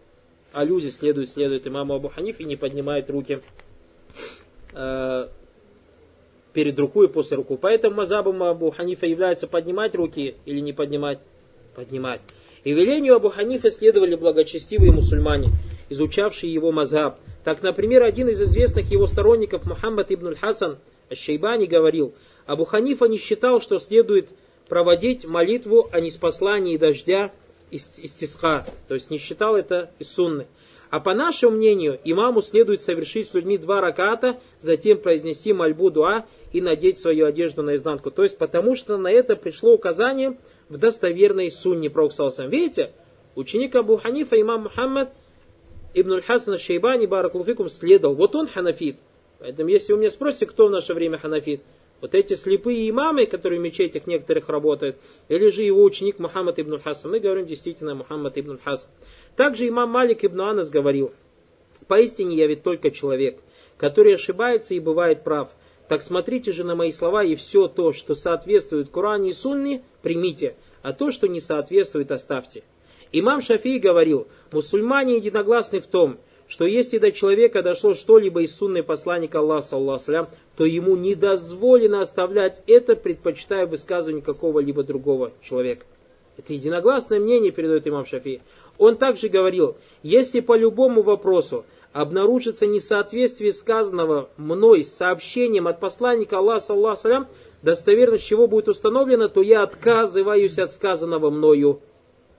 А 0.51 0.65
люди 0.65 0.89
следуют, 0.89 1.29
следуют 1.29 1.65
имаму 1.65 1.93
Абу 1.93 2.09
Ханиф 2.09 2.41
и 2.41 2.43
не 2.43 2.57
поднимают 2.57 3.09
руки 3.09 3.39
э, 4.73 5.27
перед 6.51 6.77
рукой 6.77 7.07
и 7.07 7.09
после 7.09 7.37
руку. 7.37 7.55
Поэтому 7.55 7.95
мазабом 7.95 8.43
Абу 8.43 8.69
Ханифа 8.71 9.05
является 9.05 9.47
поднимать 9.47 9.95
руки 9.95 10.35
или 10.43 10.59
не 10.59 10.73
поднимать? 10.73 11.19
Поднимать. 11.73 12.19
И 12.63 12.73
велению 12.73 13.15
Абу 13.15 13.29
Ханифа 13.29 13.71
следовали 13.71 14.15
благочестивые 14.15 14.91
мусульмане, 14.91 15.49
изучавшие 15.89 16.53
его 16.53 16.71
мазаб. 16.71 17.19
Так, 17.43 17.63
например, 17.63 18.03
один 18.03 18.29
из 18.29 18.41
известных 18.41 18.91
его 18.91 19.07
сторонников, 19.07 19.65
Мухаммад 19.65 20.11
ибн 20.11 20.35
Хасан 20.35 20.77
Аш-Шейбани, 21.09 21.65
говорил, 21.65 22.13
Абу 22.45 22.65
Ханифа 22.65 23.05
не 23.05 23.17
считал, 23.17 23.61
что 23.61 23.79
следует 23.79 24.29
проводить 24.69 25.25
молитву 25.25 25.89
о 25.91 25.99
неспослании 25.99 26.77
дождя 26.77 27.31
из 27.71 27.83
тиска, 27.85 28.65
то 28.87 28.93
есть 28.93 29.09
не 29.09 29.17
считал 29.17 29.55
это 29.55 29.91
из 29.97 30.13
сунны. 30.13 30.45
А 30.91 30.99
по 30.99 31.13
нашему 31.13 31.55
мнению, 31.55 31.99
имаму 32.03 32.41
следует 32.41 32.81
совершить 32.81 33.29
с 33.29 33.33
людьми 33.33 33.57
два 33.57 33.79
раката, 33.79 34.41
затем 34.59 34.97
произнести 34.97 35.53
мольбу 35.53 35.89
дуа 35.89 36.25
и 36.51 36.59
надеть 36.59 36.99
свою 36.99 37.27
одежду 37.27 37.63
наизнанку. 37.63 38.11
То 38.11 38.23
есть 38.23 38.37
потому 38.37 38.75
что 38.75 38.97
на 38.97 39.09
это 39.09 39.37
пришло 39.37 39.73
указание 39.73 40.37
в 40.71 40.77
достоверной 40.77 41.51
сунне 41.51 41.89
Пророка 41.89 42.31
Видите, 42.47 42.93
ученик 43.35 43.75
Абу 43.75 43.97
Ханифа, 43.97 44.39
имам 44.39 44.63
Мухаммад, 44.63 45.13
Ибн 45.93 46.21
Хасан 46.21 46.57
Шейбани, 46.57 47.07
Баракулфикум, 47.07 47.67
следовал. 47.67 48.15
Вот 48.15 48.35
он 48.35 48.47
ханафит. 48.47 48.95
Поэтому, 49.39 49.69
если 49.69 49.91
вы 49.91 49.99
меня 49.99 50.09
спросите, 50.09 50.45
кто 50.45 50.67
в 50.67 50.71
наше 50.71 50.93
время 50.93 51.17
ханафит, 51.17 51.61
вот 51.99 52.15
эти 52.15 52.35
слепые 52.35 52.89
имамы, 52.89 53.25
которые 53.25 53.59
в 53.59 53.63
мечетях 53.63 54.07
некоторых 54.07 54.47
работают, 54.47 54.95
или 55.27 55.49
же 55.49 55.63
его 55.63 55.83
ученик 55.83 56.19
Мухаммад 56.19 56.57
ибн 56.57 56.79
Хасан. 56.79 57.11
Мы 57.11 57.19
говорим 57.19 57.45
действительно 57.45 57.93
Мухаммад 57.93 58.37
ибн 58.37 58.57
Хасан. 58.63 58.89
Также 59.35 59.67
имам 59.67 59.89
Малик 59.89 60.23
ибн 60.23 60.41
Анас 60.41 60.69
говорил, 60.69 61.11
поистине 61.87 62.37
я 62.37 62.47
ведь 62.47 62.63
только 62.63 62.91
человек, 62.91 63.39
который 63.77 64.15
ошибается 64.15 64.73
и 64.73 64.79
бывает 64.79 65.25
прав. 65.25 65.49
Так 65.89 66.01
смотрите 66.01 66.53
же 66.53 66.63
на 66.63 66.75
мои 66.75 66.91
слова, 66.91 67.25
и 67.25 67.35
все 67.35 67.67
то, 67.67 67.91
что 67.91 68.15
соответствует 68.15 68.89
Коране 68.89 69.31
и 69.31 69.33
Сунне, 69.33 69.83
примите, 70.01 70.55
а 70.81 70.93
то, 70.93 71.11
что 71.11 71.27
не 71.27 71.39
соответствует, 71.39 72.11
оставьте. 72.11 72.63
Имам 73.11 73.41
Шафий 73.41 73.79
говорил, 73.79 74.27
мусульмане 74.51 75.17
единогласны 75.17 75.79
в 75.79 75.87
том, 75.87 76.17
что 76.47 76.65
если 76.65 76.97
до 76.97 77.11
человека 77.11 77.63
дошло 77.63 77.93
что-либо 77.93 78.41
из 78.41 78.55
сунны 78.55 78.83
посланника 78.83 79.39
Аллаха, 79.39 79.67
саллаху 79.67 80.27
то 80.57 80.65
ему 80.65 80.95
не 80.97 81.15
дозволено 81.15 82.01
оставлять 82.01 82.61
это, 82.67 82.95
предпочитая 82.95 83.65
высказывание 83.65 84.21
какого-либо 84.21 84.83
другого 84.83 85.31
человека. 85.41 85.85
Это 86.37 86.53
единогласное 86.53 87.19
мнение, 87.19 87.51
передает 87.51 87.87
имам 87.87 88.05
Шафи. 88.05 88.41
Он 88.77 88.97
также 88.97 89.29
говорил, 89.29 89.77
если 90.03 90.39
по 90.39 90.57
любому 90.57 91.03
вопросу 91.03 91.65
обнаружится 91.93 92.67
несоответствие 92.67 93.51
сказанного 93.51 94.29
мной 94.37 94.83
сообщением 94.83 95.67
от 95.67 95.79
посланника 95.79 96.37
Аллаха, 96.37 96.65
саллаху 96.65 97.27
достоверность 97.61 98.25
чего 98.25 98.47
будет 98.47 98.67
установлена, 98.67 99.27
то 99.27 99.41
я 99.41 99.63
отказываюсь 99.63 100.59
от 100.59 100.73
сказанного 100.73 101.29
мною, 101.29 101.81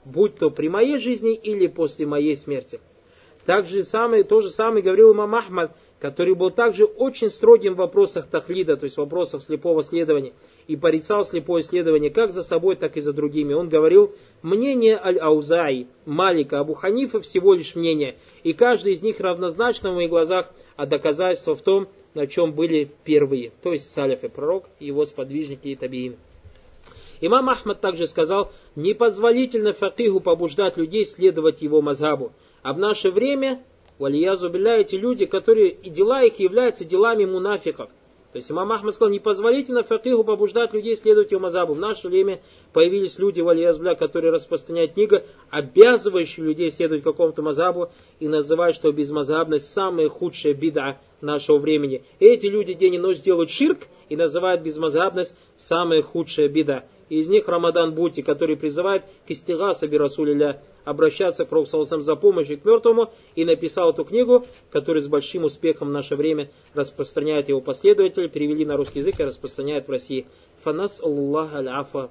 будь 0.04 0.36
то 0.36 0.50
при 0.50 0.68
моей 0.68 0.98
жизни 0.98 1.34
или 1.34 1.66
после 1.66 2.06
моей 2.06 2.36
смерти. 2.36 2.80
Также 3.44 3.84
самое, 3.84 4.22
то 4.22 4.40
же 4.40 4.50
самое 4.50 4.82
говорил 4.82 5.12
имам 5.12 5.34
Ахмад, 5.34 5.76
который 5.98 6.34
был 6.34 6.50
также 6.50 6.84
очень 6.84 7.28
строгим 7.28 7.74
в 7.74 7.78
вопросах 7.78 8.26
тахлида, 8.26 8.76
то 8.76 8.84
есть 8.84 8.96
в 8.96 9.00
вопросах 9.00 9.42
слепого 9.42 9.82
следования, 9.82 10.32
и 10.66 10.76
порицал 10.76 11.24
слепое 11.24 11.62
следование 11.62 12.10
как 12.10 12.32
за 12.32 12.42
собой, 12.42 12.76
так 12.76 12.96
и 12.96 13.00
за 13.00 13.12
другими. 13.12 13.52
Он 13.52 13.68
говорил, 13.68 14.12
мнение 14.42 14.96
Аль-Аузаи, 14.96 15.86
Малика, 16.04 16.60
Абу 16.60 16.74
Ханифа 16.74 17.20
всего 17.20 17.54
лишь 17.54 17.74
мнение, 17.74 18.16
и 18.42 18.52
каждый 18.52 18.92
из 18.92 19.02
них 19.02 19.20
равнозначно 19.20 19.92
в 19.92 19.94
моих 19.94 20.10
глазах, 20.10 20.52
а 20.76 20.86
доказательство 20.86 21.54
в 21.54 21.62
том, 21.62 21.88
на 22.14 22.26
чем 22.26 22.52
были 22.52 22.90
первые, 23.04 23.52
то 23.62 23.72
есть 23.72 23.90
Салиф 23.90 24.24
и 24.24 24.28
пророк, 24.28 24.64
его 24.80 25.04
сподвижники 25.04 25.68
и 25.68 25.76
табиин. 25.76 26.16
Имам 27.20 27.48
Ахмад 27.48 27.80
также 27.80 28.06
сказал, 28.06 28.52
непозволительно 28.74 29.72
факиху 29.72 30.20
побуждать 30.20 30.76
людей 30.76 31.04
следовать 31.04 31.62
его 31.62 31.80
мазхабу. 31.80 32.32
А 32.62 32.72
в 32.72 32.78
наше 32.78 33.10
время, 33.10 33.62
валиязу 33.98 34.50
билля, 34.50 34.78
эти 34.78 34.96
люди, 34.96 35.26
которые 35.26 35.70
и 35.70 35.88
дела 35.88 36.22
их 36.22 36.38
являются 36.40 36.84
делами 36.84 37.24
мунафиков– 37.24 37.90
то 38.32 38.38
есть 38.38 38.50
имам 38.50 38.72
Ахмад 38.72 38.94
сказал, 38.94 39.12
непозволительно 39.12 39.82
факиху 39.82 40.24
побуждать 40.24 40.72
людей 40.72 40.96
следовать 40.96 41.30
его 41.32 41.42
мазабу. 41.42 41.74
В 41.74 41.80
наше 41.80 42.08
время 42.08 42.40
появились 42.72 43.18
люди, 43.18 43.42
валиязбля, 43.42 43.94
которые 43.94 44.32
распространяют 44.32 44.94
книгу, 44.94 45.16
обязывающие 45.50 46.46
людей 46.46 46.70
следовать 46.70 47.02
какому-то 47.02 47.42
мазабу 47.42 47.90
и 48.20 48.28
называют, 48.28 48.74
что 48.74 48.90
безмазабность 48.90 49.70
самая 49.70 50.08
худшая 50.08 50.54
беда 50.54 50.98
нашего 51.20 51.58
времени. 51.58 52.04
И 52.20 52.24
эти 52.24 52.46
люди 52.46 52.72
день 52.72 52.94
и 52.94 52.98
ночь 52.98 53.20
делают 53.20 53.50
ширк 53.50 53.88
и 54.08 54.16
называют 54.16 54.62
безмазабность 54.62 55.34
самая 55.58 56.02
худшая 56.02 56.48
беда. 56.48 56.84
И 57.12 57.18
из 57.18 57.28
них 57.28 57.46
Рамадан 57.46 57.92
Бути, 57.92 58.22
который 58.22 58.56
призывает 58.56 59.02
к 59.26 59.30
истигаса 59.30 59.86
Расулиля, 59.86 60.62
обращаться 60.86 61.44
к 61.44 61.50
Пророку 61.50 61.82
за 61.82 62.16
помощью 62.16 62.58
к 62.58 62.64
мертвому, 62.64 63.12
и 63.34 63.44
написал 63.44 63.90
эту 63.90 64.06
книгу, 64.06 64.46
которую 64.70 65.02
с 65.02 65.08
большим 65.08 65.44
успехом 65.44 65.88
в 65.88 65.90
наше 65.90 66.16
время 66.16 66.50
распространяют 66.72 67.50
его 67.50 67.60
последователи, 67.60 68.28
перевели 68.28 68.64
на 68.64 68.78
русский 68.78 69.00
язык 69.00 69.20
и 69.20 69.24
распространяют 69.24 69.88
в 69.88 69.90
России. 69.90 70.26
Фанас 70.64 71.02
Аллах 71.02 71.54
Аль-Афа. 71.54 72.08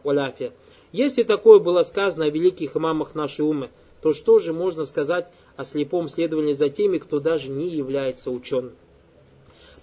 Если 0.92 1.24
такое 1.24 1.58
было 1.58 1.82
сказано 1.82 2.26
о 2.26 2.30
великих 2.30 2.78
имамах 2.78 3.16
нашей 3.16 3.42
умы, 3.42 3.72
то 4.04 4.14
что 4.14 4.38
же 4.38 4.54
можно 4.54 4.86
сказать 4.86 5.32
о 5.56 5.64
слепом 5.64 6.10
следовании 6.10 6.54
за 6.54 6.70
теми, 6.70 7.00
кто 7.00 7.20
даже 7.20 7.50
не 7.50 7.70
является 7.70 8.30
ученым. 8.30 8.74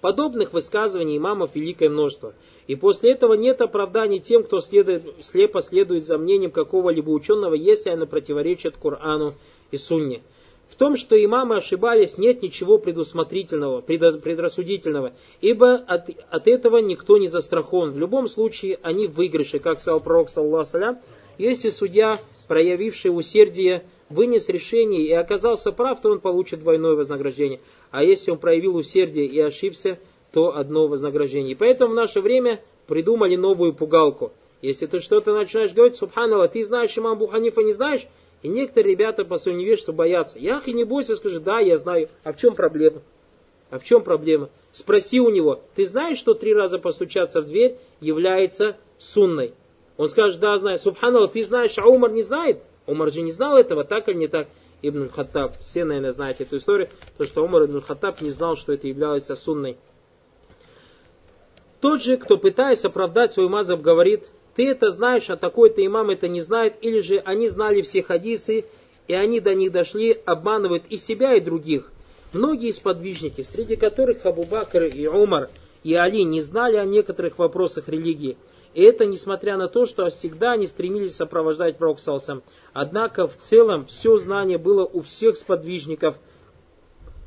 Подобных 0.01 0.53
высказываний 0.53 1.17
имамов 1.17 1.55
великое 1.55 1.89
множество. 1.89 2.33
И 2.67 2.75
после 2.75 3.11
этого 3.11 3.33
нет 3.33 3.61
оправданий 3.61 4.19
тем, 4.19 4.43
кто 4.43 4.59
следует, 4.59 5.03
слепо 5.21 5.61
следует 5.61 6.05
за 6.05 6.17
мнением 6.17 6.51
какого-либо 6.51 7.09
ученого, 7.09 7.53
если 7.55 7.89
оно 7.89 8.05
противоречит 8.05 8.77
Корану 8.77 9.33
и 9.71 9.77
Сунне. 9.77 10.21
В 10.69 10.75
том, 10.75 10.95
что 10.95 11.21
имамы 11.21 11.57
ошибались, 11.57 12.17
нет 12.17 12.41
ничего 12.41 12.77
предусмотрительного, 12.77 13.81
предрассудительного, 13.81 15.13
ибо 15.41 15.75
от, 15.75 16.09
от 16.29 16.47
этого 16.47 16.77
никто 16.77 17.17
не 17.17 17.27
застрахован. 17.27 17.91
В 17.91 17.99
любом 17.99 18.27
случае, 18.27 18.79
они 18.83 19.07
в 19.07 19.15
выигрыше, 19.15 19.59
как 19.59 19.79
сказал 19.79 19.99
пророк, 19.99 20.29
саллаху 20.29 20.77
если 21.39 21.69
судья, 21.69 22.19
проявивший 22.47 23.15
усердие, 23.15 23.83
вынес 24.09 24.49
решение 24.49 25.01
и 25.01 25.11
оказался 25.11 25.71
прав, 25.71 26.01
то 26.01 26.09
он 26.09 26.19
получит 26.19 26.59
двойное 26.59 26.95
вознаграждение. 26.95 27.59
А 27.91 28.03
если 28.03 28.31
он 28.31 28.37
проявил 28.37 28.75
усердие 28.75 29.25
и 29.25 29.39
ошибся, 29.39 29.99
то 30.31 30.55
одно 30.55 30.87
вознаграждение. 30.87 31.53
И 31.53 31.55
поэтому 31.55 31.93
в 31.93 31.95
наше 31.95 32.21
время 32.21 32.61
придумали 32.87 33.35
новую 33.35 33.73
пугалку. 33.73 34.31
Если 34.61 34.87
ты 34.87 34.99
что-то 34.99 35.33
начинаешь 35.33 35.73
говорить, 35.73 35.95
субханалла, 35.95 36.47
ты 36.47 36.63
знаешь 36.63 36.97
имам 36.97 37.17
Буханифа, 37.17 37.61
не 37.61 37.71
знаешь, 37.71 38.07
и 38.41 38.47
некоторые 38.47 38.93
ребята 38.93 39.25
по 39.25 39.37
своему 39.37 39.61
невежеству 39.61 39.93
боятся. 39.93 40.39
Ях 40.39 40.67
и 40.67 40.73
не 40.73 40.83
бойся, 40.83 41.15
скажи, 41.15 41.39
да, 41.39 41.59
я 41.59 41.77
знаю. 41.77 42.09
А 42.23 42.33
в 42.33 42.37
чем 42.37 42.55
проблема? 42.55 43.01
А 43.69 43.79
в 43.79 43.83
чем 43.83 44.03
проблема? 44.03 44.49
Спроси 44.71 45.19
у 45.19 45.29
него, 45.29 45.61
ты 45.75 45.85
знаешь, 45.85 46.17
что 46.17 46.33
три 46.33 46.53
раза 46.53 46.77
постучаться 46.79 47.41
в 47.41 47.45
дверь 47.45 47.77
является 48.01 48.77
сунной? 48.97 49.53
Он 49.97 50.07
скажет, 50.07 50.39
да, 50.39 50.57
знаю. 50.57 50.77
Субханалла, 50.77 51.27
ты 51.27 51.43
знаешь, 51.43 51.77
а 51.77 51.85
Умар 51.85 52.11
не 52.11 52.21
знает? 52.21 52.61
Умар 52.89 53.11
же 53.11 53.21
не 53.21 53.31
знал 53.31 53.57
этого, 53.57 53.83
так 53.83 54.09
или 54.09 54.17
не 54.17 54.27
так? 54.27 54.47
Ибн 54.81 55.09
Хаттаб, 55.09 55.59
все, 55.59 55.83
наверное, 55.83 56.11
знаете 56.11 56.43
эту 56.43 56.57
историю, 56.57 56.89
то, 57.17 57.23
что 57.23 57.43
Умар 57.43 57.65
ибн 57.65 57.81
Хаттаб 57.81 58.21
не 58.21 58.29
знал, 58.29 58.55
что 58.55 58.73
это 58.73 58.87
является 58.87 59.35
сунной. 59.35 59.77
Тот 61.81 62.01
же, 62.01 62.17
кто 62.17 62.37
пытаясь 62.37 62.83
оправдать 62.85 63.31
свой 63.31 63.47
мазаб, 63.47 63.81
говорит, 63.81 64.25
ты 64.55 64.69
это 64.69 64.89
знаешь, 64.89 65.29
а 65.29 65.37
такой-то 65.37 65.85
имам 65.85 66.09
это 66.09 66.27
не 66.27 66.41
знает, 66.41 66.75
или 66.81 66.99
же 66.99 67.17
они 67.19 67.47
знали 67.47 67.81
все 67.81 68.03
хадисы, 68.03 68.65
и 69.07 69.13
они 69.13 69.39
до 69.39 69.55
них 69.55 69.71
дошли, 69.71 70.19
обманывают 70.25 70.83
и 70.89 70.97
себя, 70.97 71.35
и 71.35 71.39
других. 71.39 71.91
Многие 72.33 72.71
сподвижники, 72.71 73.41
среди 73.41 73.75
которых 73.75 74.25
Абу 74.25 74.43
Бакр 74.43 74.83
и 74.83 75.07
Умар 75.07 75.49
и 75.83 75.95
Али 75.95 76.23
не 76.23 76.41
знали 76.41 76.75
о 76.75 76.85
некоторых 76.85 77.39
вопросах 77.39 77.87
религии. 77.87 78.37
Это 78.81 79.05
несмотря 79.05 79.57
на 79.57 79.67
то, 79.67 79.85
что 79.85 80.09
всегда 80.09 80.53
они 80.53 80.65
стремились 80.65 81.15
сопровождать 81.15 81.77
Пророк 81.77 81.99
Однако 82.73 83.27
в 83.27 83.35
целом 83.35 83.85
все 83.85 84.17
знание 84.17 84.57
было 84.57 84.85
у 84.85 85.01
всех 85.01 85.35
сподвижников 85.35 86.17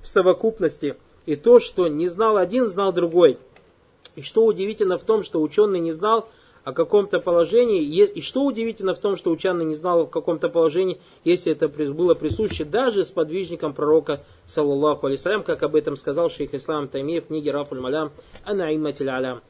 в 0.03 0.09
совокупности. 0.09 0.97
И 1.27 1.37
то, 1.37 1.61
что 1.61 1.89
не 1.89 2.09
знал 2.09 2.37
один, 2.37 2.69
знал 2.69 2.93
другой. 2.93 3.39
И 4.17 4.23
что 4.23 4.45
удивительно 4.45 4.99
в 4.99 5.05
том, 5.05 5.23
что 5.23 5.41
ученый 5.41 5.81
не 5.81 5.93
знал, 5.93 6.29
о 6.65 6.73
каком-то 6.73 7.19
положении, 7.19 7.83
и 7.83 8.21
что 8.21 8.45
удивительно 8.45 8.95
в 8.95 8.99
том, 8.99 9.17
что 9.17 9.31
ученый 9.31 9.65
не 9.65 9.75
знал 9.75 10.03
о 10.03 10.07
каком-то 10.07 10.49
положении, 10.49 11.01
если 11.25 11.53
это 11.53 11.69
было 11.69 12.15
присуще 12.15 12.65
даже 12.65 13.05
сподвижникам 13.05 13.75
пророка, 13.75 14.25
саллаллаху 14.47 15.07
алейсалям, 15.07 15.43
как 15.43 15.63
об 15.65 15.75
этом 15.75 15.97
сказал 15.97 16.31
шейх 16.31 16.55
Ислам 16.55 16.89
Таймиев 16.89 17.25
в 17.25 17.27
книге 17.29 17.51
Рафуль 17.51 17.81
Малям 17.81 18.13
Анаиматиль 18.45 19.11
Алям. 19.11 19.43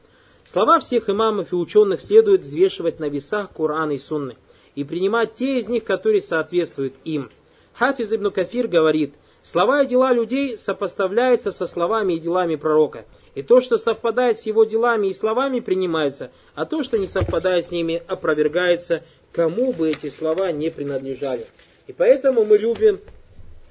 Слова 0.45 0.81
всех 0.81 1.09
имамов 1.09 1.53
и 1.53 1.57
ученых 1.57 2.01
следует 2.01 2.43
взвешивать 2.43 3.01
на 3.01 3.09
весах 3.09 3.53
Корана 3.53 3.93
и 3.93 3.99
Сунны 3.99 4.37
и 4.75 4.85
принимать 4.85 5.35
те 5.35 5.59
из 5.59 5.69
них, 5.69 5.85
которые 5.85 6.21
соответствуют 6.21 6.95
им. 7.05 7.31
Хафиз 7.75 8.13
ибн 8.13 8.31
Кафир 8.31 8.69
говорит, 8.69 9.15
слова 9.43 9.83
и 9.83 9.87
дела 9.87 10.13
людей 10.13 10.57
сопоставляются 10.57 11.53
со 11.53 11.67
словами 11.67 12.15
и 12.15 12.19
делами 12.19 12.57
пророка– 12.57 13.05
и 13.35 13.43
то, 13.43 13.61
что 13.61 13.79
совпадает 13.79 14.39
с 14.39 14.47
его 14.47 14.65
делами 14.65 15.09
и 15.09 15.15
словами, 15.15 15.61
принимается, 15.61 16.31
а 16.55 16.67
то, 16.67 16.83
что 16.83 16.99
не 16.99 17.07
совпадает 17.07 17.67
с 17.67 17.71
ними, 17.71 18.03
опровергается, 18.07 19.05
кому 19.33 19.73
бы 19.73 19.91
эти 19.91 20.09
слова 20.09 20.53
не 20.53 20.71
принадлежали. 20.71 21.47
И 21.87 21.93
поэтому 21.93 22.45
мы 22.45 22.59
любим 22.59 23.01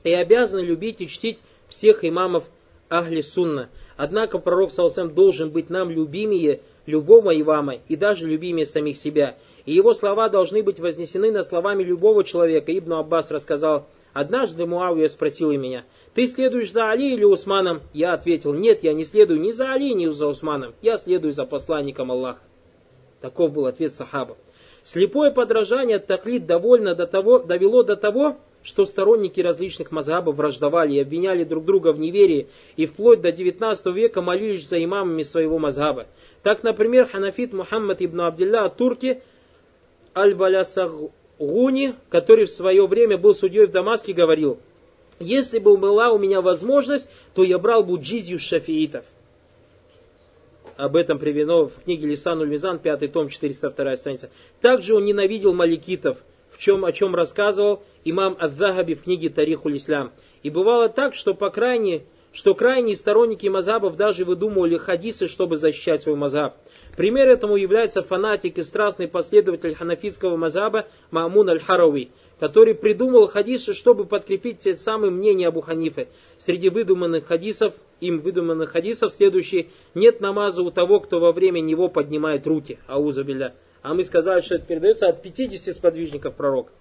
и 0.03 0.13
обязаны 0.13 0.61
любить 0.61 1.01
и 1.01 1.07
чтить 1.07 1.39
всех 1.69 2.03
имамов 2.03 2.45
Ахли 2.89 3.21
Сунна. 3.21 3.69
Однако 4.03 4.39
пророк 4.39 4.71
Саусам 4.71 5.13
должен 5.13 5.51
быть 5.51 5.69
нам 5.69 5.91
любимее 5.91 6.61
любого 6.87 7.39
имама 7.39 7.75
и 7.87 7.95
даже 7.95 8.27
любимее 8.27 8.65
самих 8.65 8.97
себя. 8.97 9.35
И 9.65 9.75
его 9.75 9.93
слова 9.93 10.27
должны 10.27 10.63
быть 10.63 10.79
вознесены 10.79 11.31
над 11.31 11.45
словами 11.45 11.83
любого 11.83 12.23
человека. 12.23 12.75
Ибн 12.75 12.93
Аббас 12.93 13.29
рассказал, 13.29 13.85
однажды 14.11 14.65
Муавия 14.65 15.07
спросил 15.07 15.51
меня– 15.51 15.83
ты 16.13 16.25
следуешь 16.27 16.71
за 16.71 16.89
Али 16.89 17.13
или 17.13 17.23
Усманом? 17.23 17.81
Я 17.93 18.13
ответил, 18.13 18.53
нет, 18.53 18.83
я 18.83 18.93
не 18.93 19.03
следую 19.03 19.39
ни 19.39 19.51
за 19.51 19.71
Али, 19.71 19.93
ни 19.93 20.07
за 20.07 20.27
Усманом. 20.27 20.73
Я 20.81 20.97
следую 20.97 21.31
за 21.31 21.45
посланником 21.45 22.11
Аллаха. 22.11 22.41
Таков 23.21 23.53
был 23.53 23.67
ответ 23.67 23.93
сахаба. 23.93 24.35
Слепое 24.83 25.31
подражание 25.31 25.99
таклид 25.99 26.47
довольно 26.47 26.95
до 26.95 27.05
того, 27.05 27.39
довело 27.39 27.83
до 27.83 27.95
того, 27.95 28.37
что 28.63 28.85
сторонники 28.85 29.41
различных 29.41 29.91
мазхабов 29.91 30.35
враждовали 30.35 30.93
и 30.93 30.99
обвиняли 30.99 31.43
друг 31.43 31.65
друга 31.65 31.93
в 31.93 31.99
неверии 31.99 32.47
и 32.75 32.85
вплоть 32.85 33.21
до 33.21 33.31
19 33.31 33.85
века 33.87 34.21
молились 34.21 34.67
за 34.67 34.83
имамами 34.83 35.23
своего 35.23 35.59
мазхаба. 35.59 36.07
Так, 36.43 36.63
например, 36.63 37.07
ханафит 37.07 37.53
Мухаммад 37.53 38.01
ибн 38.01 38.21
Абдилля 38.21 38.69
Турки 38.69 39.21
Аль-Балясагуни, 40.15 41.95
который 42.09 42.45
в 42.45 42.51
свое 42.51 42.85
время 42.85 43.17
был 43.17 43.33
судьей 43.33 43.65
в 43.65 43.71
Дамаске, 43.71 44.13
говорил– 44.13 44.59
если 45.21 45.59
бы 45.59 45.77
была 45.77 46.09
у 46.11 46.17
меня 46.17 46.41
возможность, 46.41 47.09
то 47.35 47.43
я 47.43 47.59
брал 47.59 47.83
бы 47.83 47.97
джизью 47.99 48.39
шафиитов. 48.39 49.05
Об 50.77 50.95
этом 50.95 51.19
приведено 51.19 51.67
в 51.67 51.83
книге 51.83 52.07
Лисануль 52.07 52.49
Мизан, 52.49 52.79
5 52.79 53.13
том, 53.13 53.29
402 53.29 53.95
страница. 53.97 54.31
Также 54.61 54.95
он 54.95 55.05
ненавидел 55.05 55.53
маликитов, 55.53 56.17
чем, 56.61 56.85
о 56.85 56.91
чем 56.91 57.15
рассказывал 57.15 57.81
имам 58.05 58.37
Ад-Дахаби 58.39 58.93
в 58.93 59.03
книге 59.03 59.29
Тарихуль 59.29 59.77
Ислам. 59.77 60.11
И 60.43 60.51
бывало 60.51 60.89
так, 60.89 61.15
что 61.15 61.33
по 61.33 61.49
крайней 61.49 62.03
что 62.33 62.55
крайние 62.55 62.95
сторонники 62.95 63.45
мазабов 63.47 63.97
даже 63.97 64.23
выдумывали 64.23 64.77
хадисы, 64.77 65.27
чтобы 65.27 65.57
защищать 65.57 66.03
свой 66.03 66.15
мазаб. 66.15 66.55
Пример 66.95 67.27
этому 67.27 67.57
является 67.57 68.03
фанатик 68.03 68.57
и 68.57 68.61
страстный 68.61 69.09
последователь 69.09 69.75
ханафитского 69.75 70.37
мазаба 70.37 70.87
Маамун 71.09 71.49
аль-Харауи, 71.49 72.09
который 72.39 72.73
придумал 72.73 73.27
хадисы, 73.27 73.73
чтобы 73.73 74.05
подкрепить 74.05 74.59
те 74.59 74.75
самые 74.75 75.11
мнения 75.11 75.49
Абу 75.49 75.59
Ханифы. 75.59 76.07
Среди 76.37 76.69
выдуманных 76.69 77.25
хадисов, 77.25 77.73
им 77.99 78.19
выдуманных 78.19 78.69
хадисов, 78.69 79.11
следующий, 79.11 79.67
нет 79.93 80.21
намаза 80.21 80.61
у 80.63 80.71
того, 80.71 81.01
кто 81.01 81.19
во 81.19 81.33
время 81.33 81.59
него 81.59 81.89
поднимает 81.89 82.47
руки. 82.47 82.79
Аузу 82.87 83.25
билля. 83.25 83.53
А 83.81 83.93
мы 83.93 84.03
сказали, 84.03 84.41
что 84.41 84.55
это 84.55 84.65
передается 84.65 85.07
от 85.07 85.21
50 85.21 85.73
сподвижников 85.73 86.35
пророка. 86.35 86.71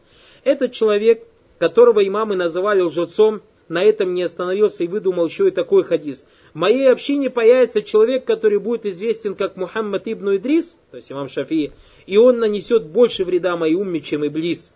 Этот 0.44 0.72
человек, 0.72 1.26
которого 1.58 2.06
имамы 2.06 2.36
называли 2.36 2.80
лжецом, 2.80 3.42
на 3.68 3.84
этом 3.84 4.14
не 4.14 4.24
остановился 4.24 4.82
и 4.82 4.88
выдумал 4.88 5.26
еще 5.26 5.48
и 5.48 5.52
такой 5.52 5.84
хадис. 5.84 6.26
В 6.52 6.58
моей 6.58 6.90
общине 6.90 7.30
появится 7.30 7.82
человек, 7.82 8.24
который 8.24 8.58
будет 8.58 8.84
известен 8.84 9.36
как 9.36 9.56
Мухаммад 9.56 10.08
ибн 10.08 10.36
Идрис, 10.36 10.76
то 10.90 10.96
есть 10.96 11.12
имам 11.12 11.28
Шафии, 11.28 11.70
и 12.06 12.16
он 12.16 12.40
нанесет 12.40 12.86
больше 12.86 13.24
вреда 13.24 13.56
моей 13.56 13.76
умме, 13.76 14.00
чем 14.00 14.26
Иблис. 14.26 14.74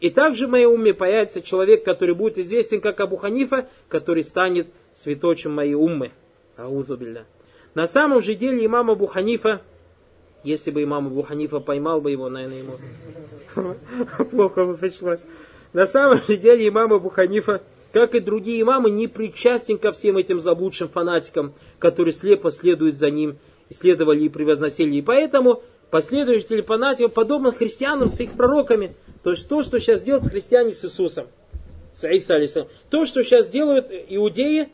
И 0.00 0.10
также 0.10 0.46
в 0.46 0.50
моей 0.50 0.66
уме 0.66 0.92
появится 0.92 1.40
человек, 1.40 1.84
который 1.84 2.14
будет 2.14 2.36
известен 2.38 2.80
как 2.80 3.00
Абу 3.00 3.16
Ханифа, 3.16 3.68
который 3.88 4.22
станет 4.22 4.68
святочем 4.92 5.52
моей 5.52 5.74
уммы. 5.74 6.12
Аузу 6.56 6.96
билля. 6.96 7.24
На 7.74 7.86
самом 7.86 8.20
же 8.20 8.34
деле 8.34 8.64
имам 8.66 8.90
Абу 8.90 9.06
Ханифа, 9.06 9.62
если 10.44 10.70
бы 10.70 10.82
имам 10.82 11.08
Абу 11.08 11.22
Ханифа 11.22 11.60
поймал 11.60 12.00
бы 12.00 12.10
его, 12.10 12.28
наверное, 12.28 12.58
ему 12.58 13.74
плохо 14.30 14.64
бы 14.66 14.76
пришлось. 14.76 15.20
На 15.72 15.86
самом 15.86 16.20
же 16.26 16.36
деле 16.36 16.68
имам 16.68 16.92
Абу 16.92 17.10
Ханифа, 17.10 17.62
как 17.92 18.14
и 18.14 18.20
другие 18.20 18.62
имамы, 18.62 18.90
не 18.90 19.08
причастен 19.08 19.78
ко 19.78 19.92
всем 19.92 20.16
этим 20.16 20.40
заблудшим 20.40 20.88
фанатикам, 20.88 21.54
которые 21.78 22.12
слепо 22.12 22.50
следуют 22.50 22.96
за 22.96 23.10
ним, 23.10 23.38
исследовали 23.68 24.24
и 24.24 24.28
превозносили. 24.28 24.96
И 24.96 25.02
поэтому 25.02 25.62
последователи 25.90 26.60
фанатиков, 26.60 27.12
подобно 27.12 27.52
христианам 27.52 28.08
с 28.08 28.20
их 28.20 28.32
пророками, 28.32 28.94
то 29.22 29.30
есть 29.30 29.48
то, 29.48 29.62
что 29.62 29.78
сейчас 29.78 30.02
делают 30.02 30.26
христиане 30.26 30.72
с 30.72 30.84
Иисусом, 30.84 31.26
с 31.92 32.08
Иса 32.08 32.36
алейсалям, 32.36 32.68
то, 32.88 33.04
что 33.06 33.22
сейчас 33.22 33.48
делают 33.48 33.90
иудеи 34.08 34.68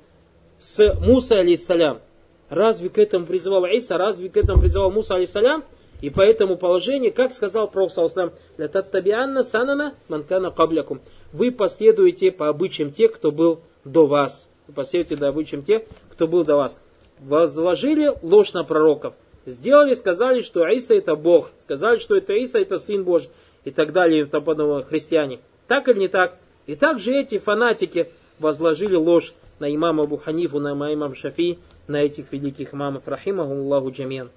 с 0.58 0.94
Муса 1.00 1.38
алейсалям. 1.38 2.00
Разве 2.48 2.88
к 2.88 2.98
этому 2.98 3.26
призывал 3.26 3.64
Иса, 3.66 3.98
разве 3.98 4.28
к 4.28 4.36
этому 4.36 4.60
призывал 4.60 4.90
Муса 4.90 5.14
алейсалям? 5.16 5.64
И 6.00 6.10
по 6.10 6.20
этому 6.20 6.56
положению, 6.56 7.12
как 7.12 7.32
сказал 7.32 7.68
Пророк 7.68 7.90
Саласлам, 7.90 8.32
«Лататтабианна 8.58 9.42
санана 9.42 9.94
манкана 10.08 10.50
каблякум». 10.50 11.00
Вы 11.32 11.50
последуете 11.50 12.30
по 12.30 12.48
обычаям 12.48 12.92
тех, 12.92 13.12
кто 13.12 13.32
был 13.32 13.60
до 13.84 14.06
вас. 14.06 14.46
Вы 14.68 14.74
последуете 14.74 15.16
по 15.16 15.28
обычаям 15.28 15.62
тех, 15.62 15.82
кто 16.10 16.28
был 16.28 16.44
до 16.44 16.56
вас. 16.56 16.78
Возложили 17.20 18.12
ложь 18.22 18.52
на 18.52 18.62
пророков. 18.62 19.14
Сделали, 19.46 19.94
сказали, 19.94 20.42
что 20.42 20.68
Иса 20.68 20.94
это 20.94 21.16
Бог. 21.16 21.50
Сказали, 21.60 21.98
что 21.98 22.14
это 22.14 22.34
Иса 22.34 22.58
это 22.58 22.78
Сын 22.78 23.02
Божий 23.02 23.30
и 23.64 23.70
так 23.70 23.92
далее, 23.92 24.22
и 24.22 24.24
тому 24.26 24.44
подобное, 24.44 24.82
христиане. 24.82 25.40
Так 25.66 25.88
или 25.88 26.00
не 26.00 26.08
так? 26.08 26.36
И 26.66 26.74
также 26.76 27.14
эти 27.14 27.38
фанатики 27.38 28.10
возложили 28.38 28.96
ложь 28.96 29.34
на 29.60 29.74
имама 29.74 30.04
Абу 30.04 30.18
Ханифу, 30.18 30.60
на 30.60 30.72
имама 30.72 31.14
Шафи, 31.14 31.58
на 31.88 31.96
этих 31.96 32.32
великих 32.32 32.74
имамов, 32.74 33.06
рахимаху 33.06 33.52
Аллаху 33.52 33.90
джамиан. 33.90 34.30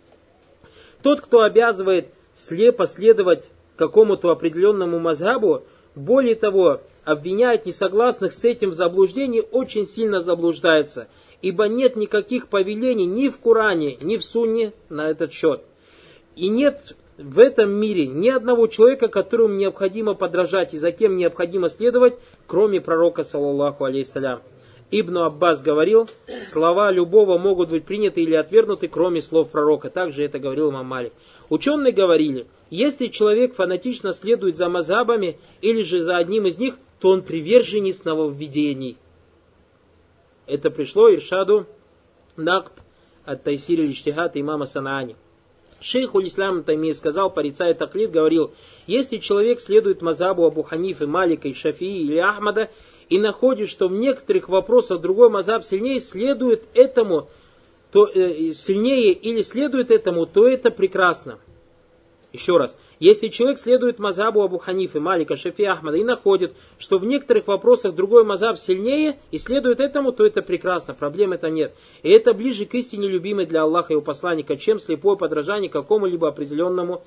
Тот, 1.02 1.22
кто 1.22 1.42
обязывает 1.42 2.10
слепо 2.36 2.86
следовать 2.86 3.50
какому-то 3.76 4.32
определенному 4.32 5.00
мазхабу, 5.00 5.64
более 5.96 6.36
того, 6.36 6.82
обвиняет 7.04 7.66
несогласных 7.66 8.34
с 8.34 8.46
этим 8.46 8.70
в 8.70 8.74
заблуждении, 8.74 9.44
очень 9.52 9.86
сильно 9.86 10.20
заблуждается, 10.20 11.08
ибо 11.42 11.68
нет 11.68 11.96
никаких 11.96 12.48
повелений 12.48 13.06
ни 13.06 13.30
в 13.30 13.40
Коране, 13.40 13.98
ни 14.02 14.18
в 14.18 14.24
Сунне 14.24 14.74
на 14.90 15.10
этот 15.10 15.32
счет. 15.32 15.62
И 16.36 16.50
нет 16.50 16.96
в 17.18 17.40
этом 17.40 17.72
мире 17.72 18.08
ни 18.08 18.30
одного 18.30 18.68
человека, 18.68 19.08
которому 19.08 19.56
необходимо 19.56 20.14
подражать 20.14 20.74
и 20.74 20.78
за 20.78 20.92
кем 20.92 21.18
необходимо 21.18 21.68
следовать, 21.68 22.18
кроме 22.48 22.80
пророка, 22.80 23.24
саллаллаху 23.24 23.84
алейхиссалям. 23.84 24.42
Ибн 24.92 25.18
Аббас 25.20 25.62
говорил, 25.62 26.10
слова 26.44 26.92
любого 26.92 27.38
могут 27.38 27.70
быть 27.70 27.86
приняты 27.86 28.22
или 28.22 28.34
отвергнуты, 28.34 28.88
кроме 28.88 29.22
слов 29.22 29.52
пророка. 29.52 29.90
Также 29.90 30.24
это 30.24 30.40
говорил 30.40 30.72
имам 30.72 30.88
Малик. 30.88 31.14
Ученые 31.50 31.94
говорили, 31.94 32.48
если 32.72 33.08
человек 33.08 33.56
фанатично 33.56 34.14
следует 34.14 34.58
за 34.58 34.68
мазабами 34.68 35.38
или 35.62 35.84
же 35.84 36.04
за 36.04 36.18
одним 36.18 36.48
из 36.48 36.58
них, 36.58 36.76
то 37.00 37.10
он 37.10 37.22
приверженец 37.22 38.04
нововведений. 38.04 38.98
Это 40.48 40.72
пришло 40.72 41.14
Иршаду 41.14 41.68
Накт 42.36 42.74
от 43.26 43.44
Тайсири 43.44 43.84
Лиштихат 43.84 44.36
имама 44.36 44.66
Санаани. 44.66 45.16
Шейх 45.82 46.14
Улислам 46.16 46.64
Тайми 46.64 46.92
сказал, 46.94 47.30
порицая 47.30 47.74
таклид, 47.74 48.12
говорил, 48.12 48.52
если 48.86 49.18
человек 49.18 49.62
следует 49.62 50.02
мазабу 50.02 50.46
Абу 50.46 50.64
Ханифы, 50.64 51.08
Малика 51.08 51.48
и 51.48 51.54
Шафии 51.54 52.02
или 52.02 52.18
Ахмада 52.18 52.70
и 53.10 53.20
находит, 53.20 53.70
что 53.70 53.88
в 53.88 53.94
некоторых 53.94 54.50
вопросах 54.50 55.02
другой 55.02 55.30
мазаб 55.30 55.64
сильнее, 55.64 56.00
следует 56.00 56.64
этому, 56.74 57.28
то, 57.92 58.06
э, 58.06 58.52
сильнее 58.54 59.14
или 59.14 59.42
следует 59.42 59.92
этому, 59.92 60.26
то 60.26 60.48
это 60.48 60.70
прекрасно. 60.72 61.40
Еще 62.32 62.58
раз, 62.58 62.78
если 63.00 63.30
человек 63.30 63.58
следует 63.58 63.98
мазабу 63.98 64.44
Абу 64.44 64.60
Ханифы, 64.60 65.00
Малика, 65.00 65.36
Шафи 65.36 65.64
Ахмада 65.64 65.98
и 65.98 66.04
находит, 66.04 66.54
что 66.78 67.00
в 67.00 67.06
некоторых 67.06 67.48
вопросах 67.48 67.96
другой 67.96 68.24
мазаб 68.24 68.60
сильнее 68.60 69.18
и 69.32 69.40
следует 69.40 69.80
этому, 69.80 70.12
то 70.12 70.24
это 70.24 70.44
прекрасно, 70.44 70.94
проблем 70.94 71.34
это 71.34 71.50
нет. 71.50 71.74
И 72.04 72.10
это 72.12 72.36
ближе 72.36 72.68
к 72.68 72.76
истине 72.76 73.08
любимой 73.08 73.48
для 73.48 73.64
Аллаха 73.64 73.94
и 73.94 73.96
его 73.96 74.04
посланника, 74.04 74.58
чем 74.58 74.80
слепое 74.80 75.18
подражание 75.18 75.72
какому-либо 75.72 76.28
определенному, 76.28 77.02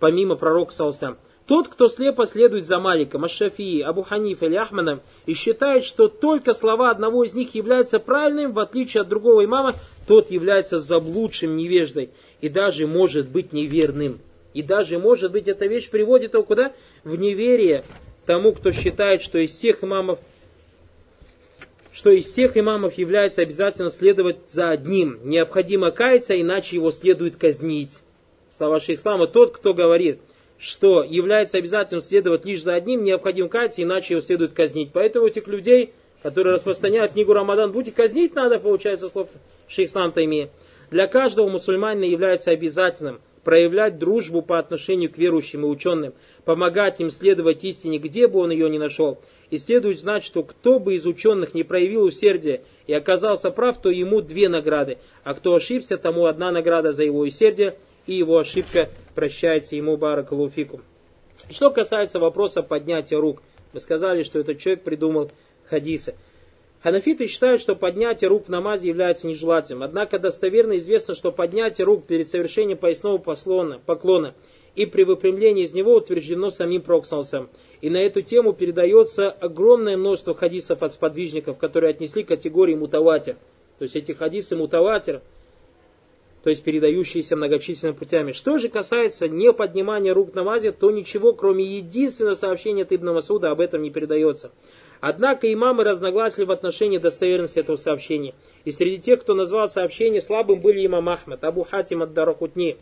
помимо 0.00 0.36
пророка 0.36 0.74
Саусам. 0.74 1.16
Тот, 1.48 1.68
кто 1.68 1.88
слепо 1.88 2.26
следует 2.26 2.66
за 2.66 2.78
Маликом, 2.78 3.24
Аш-Шафии, 3.24 3.80
Абу 3.80 4.02
Ханифа 4.02 4.44
или 4.44 4.56
Ахмадом 4.56 5.00
и 5.24 5.32
считает, 5.32 5.82
что 5.82 6.08
только 6.08 6.52
слова 6.52 6.90
одного 6.90 7.24
из 7.24 7.32
них 7.32 7.54
являются 7.54 7.98
правильным, 7.98 8.52
в 8.52 8.58
отличие 8.58 9.00
от 9.00 9.08
другого 9.08 9.46
имама, 9.46 9.72
тот 10.06 10.30
является 10.30 10.78
заблудшим 10.78 11.56
невеждой 11.56 12.10
и 12.42 12.50
даже 12.50 12.86
может 12.86 13.30
быть 13.30 13.54
неверным. 13.54 14.20
И 14.52 14.62
даже, 14.62 14.98
может 14.98 15.32
быть, 15.32 15.48
эта 15.48 15.64
вещь 15.64 15.88
приводит 15.88 16.34
его 16.34 16.42
куда? 16.42 16.72
В 17.02 17.16
неверие 17.16 17.82
тому, 18.26 18.52
кто 18.52 18.70
считает, 18.70 19.22
что 19.22 19.38
из 19.38 19.54
всех 19.54 19.82
имамов 19.82 20.18
что 21.92 22.10
из 22.10 22.26
всех 22.26 22.58
имамов 22.58 22.98
является 22.98 23.40
обязательно 23.40 23.88
следовать 23.88 24.50
за 24.50 24.68
одним. 24.68 25.18
Необходимо 25.24 25.90
каяться, 25.92 26.38
иначе 26.38 26.76
его 26.76 26.90
следует 26.90 27.36
казнить. 27.36 27.98
Слова 28.50 28.78
Шейхслама, 28.78 29.26
тот, 29.26 29.56
кто 29.56 29.74
говорит, 29.74 30.20
что 30.58 31.04
является 31.04 31.58
обязательным 31.58 32.02
следовать 32.02 32.44
лишь 32.44 32.62
за 32.62 32.74
одним, 32.74 33.04
необходимо 33.04 33.48
каяться, 33.48 33.82
иначе 33.82 34.14
его 34.14 34.20
следует 34.20 34.52
казнить. 34.52 34.90
Поэтому 34.92 35.26
этих 35.26 35.46
людей, 35.46 35.92
которые 36.22 36.54
распространяют 36.54 37.12
книгу 37.12 37.32
Рамадан, 37.32 37.72
будете 37.72 37.94
казнить 37.94 38.34
надо, 38.34 38.58
получается, 38.58 39.08
слов 39.08 39.28
Шейхслам 39.68 40.12
Тайми. 40.12 40.48
Для 40.90 41.06
каждого 41.06 41.48
мусульманина 41.48 42.04
является 42.04 42.50
обязательным 42.50 43.20
проявлять 43.44 43.98
дружбу 43.98 44.42
по 44.42 44.58
отношению 44.58 45.10
к 45.10 45.16
верующим 45.16 45.64
и 45.64 45.68
ученым, 45.68 46.12
помогать 46.44 47.00
им 47.00 47.08
следовать 47.08 47.64
истине, 47.64 47.98
где 47.98 48.26
бы 48.26 48.40
он 48.40 48.50
ее 48.50 48.68
ни 48.68 48.78
нашел. 48.78 49.20
И 49.50 49.56
следует 49.56 49.98
знать, 49.98 50.24
что 50.24 50.42
кто 50.42 50.78
бы 50.78 50.96
из 50.96 51.06
ученых 51.06 51.54
не 51.54 51.62
проявил 51.62 52.02
усердие 52.02 52.62
и 52.86 52.92
оказался 52.92 53.50
прав, 53.50 53.80
то 53.80 53.90
ему 53.90 54.20
две 54.20 54.48
награды, 54.48 54.98
а 55.24 55.34
кто 55.34 55.54
ошибся, 55.54 55.96
тому 55.96 56.26
одна 56.26 56.50
награда 56.50 56.92
за 56.92 57.04
его 57.04 57.20
усердие, 57.20 57.78
и 58.08 58.14
его 58.14 58.38
ошибка 58.38 58.88
прощается 59.14 59.76
ему 59.76 59.96
баракалуфикум. 59.96 60.82
Что 61.50 61.70
касается 61.70 62.18
вопроса 62.18 62.62
поднятия 62.62 63.16
рук, 63.16 63.42
мы 63.72 63.80
сказали, 63.80 64.24
что 64.24 64.40
этот 64.40 64.58
человек 64.58 64.82
придумал 64.82 65.30
хадисы. 65.68 66.14
Ханафиты 66.82 67.26
считают, 67.26 67.60
что 67.60 67.76
поднятие 67.76 68.28
рук 68.28 68.46
в 68.46 68.48
намазе 68.48 68.88
является 68.88 69.26
нежелательным. 69.26 69.82
Однако 69.82 70.18
достоверно 70.18 70.76
известно, 70.78 71.14
что 71.14 71.32
поднятие 71.32 71.84
рук 71.84 72.06
перед 72.06 72.28
совершением 72.28 72.78
поясного 72.78 73.18
послона, 73.18 73.78
поклона 73.84 74.34
и 74.74 74.86
при 74.86 75.02
выпрямлении 75.02 75.64
из 75.64 75.74
него 75.74 75.96
утверждено 75.96 76.50
самим 76.50 76.82
Проксалсом. 76.82 77.50
И 77.82 77.90
на 77.90 77.98
эту 77.98 78.22
тему 78.22 78.52
передается 78.52 79.28
огромное 79.28 79.96
множество 79.96 80.34
хадисов 80.34 80.82
от 80.82 80.92
сподвижников, 80.92 81.58
которые 81.58 81.90
отнесли 81.90 82.22
к 82.22 82.28
категории 82.28 82.74
мутаватер. 82.74 83.34
То 83.78 83.82
есть 83.82 83.96
эти 83.96 84.12
хадисы 84.12 84.56
мутаватер, 84.56 85.20
то 86.48 86.50
есть 86.50 86.64
передающиеся 86.64 87.36
многочисленными 87.36 87.94
путями. 87.94 88.32
Что 88.32 88.56
же 88.56 88.70
касается 88.70 89.28
не 89.28 89.52
поднимания 89.52 90.14
рук 90.14 90.32
в 90.32 90.34
намазе, 90.34 90.72
то 90.72 90.90
ничего, 90.90 91.34
кроме 91.34 91.62
единственного 91.62 92.36
сообщения 92.36 92.84
от 92.84 92.92
Ибн 92.94 93.12
Масуда, 93.12 93.50
об 93.50 93.60
этом 93.60 93.82
не 93.82 93.90
передается. 93.90 94.50
Однако 95.02 95.52
имамы 95.52 95.84
разногласили 95.84 96.46
в 96.46 96.50
отношении 96.50 96.96
достоверности 96.96 97.58
этого 97.58 97.76
сообщения. 97.76 98.34
И 98.64 98.70
среди 98.70 98.96
тех, 98.96 99.20
кто 99.20 99.34
назвал 99.34 99.68
сообщение 99.68 100.22
слабым, 100.22 100.62
были 100.62 100.86
имам 100.86 101.10
Ахмад, 101.10 101.44
Абу 101.44 101.64
Хатим 101.64 102.02
от 102.02 102.14
Дарахутни. 102.14 102.78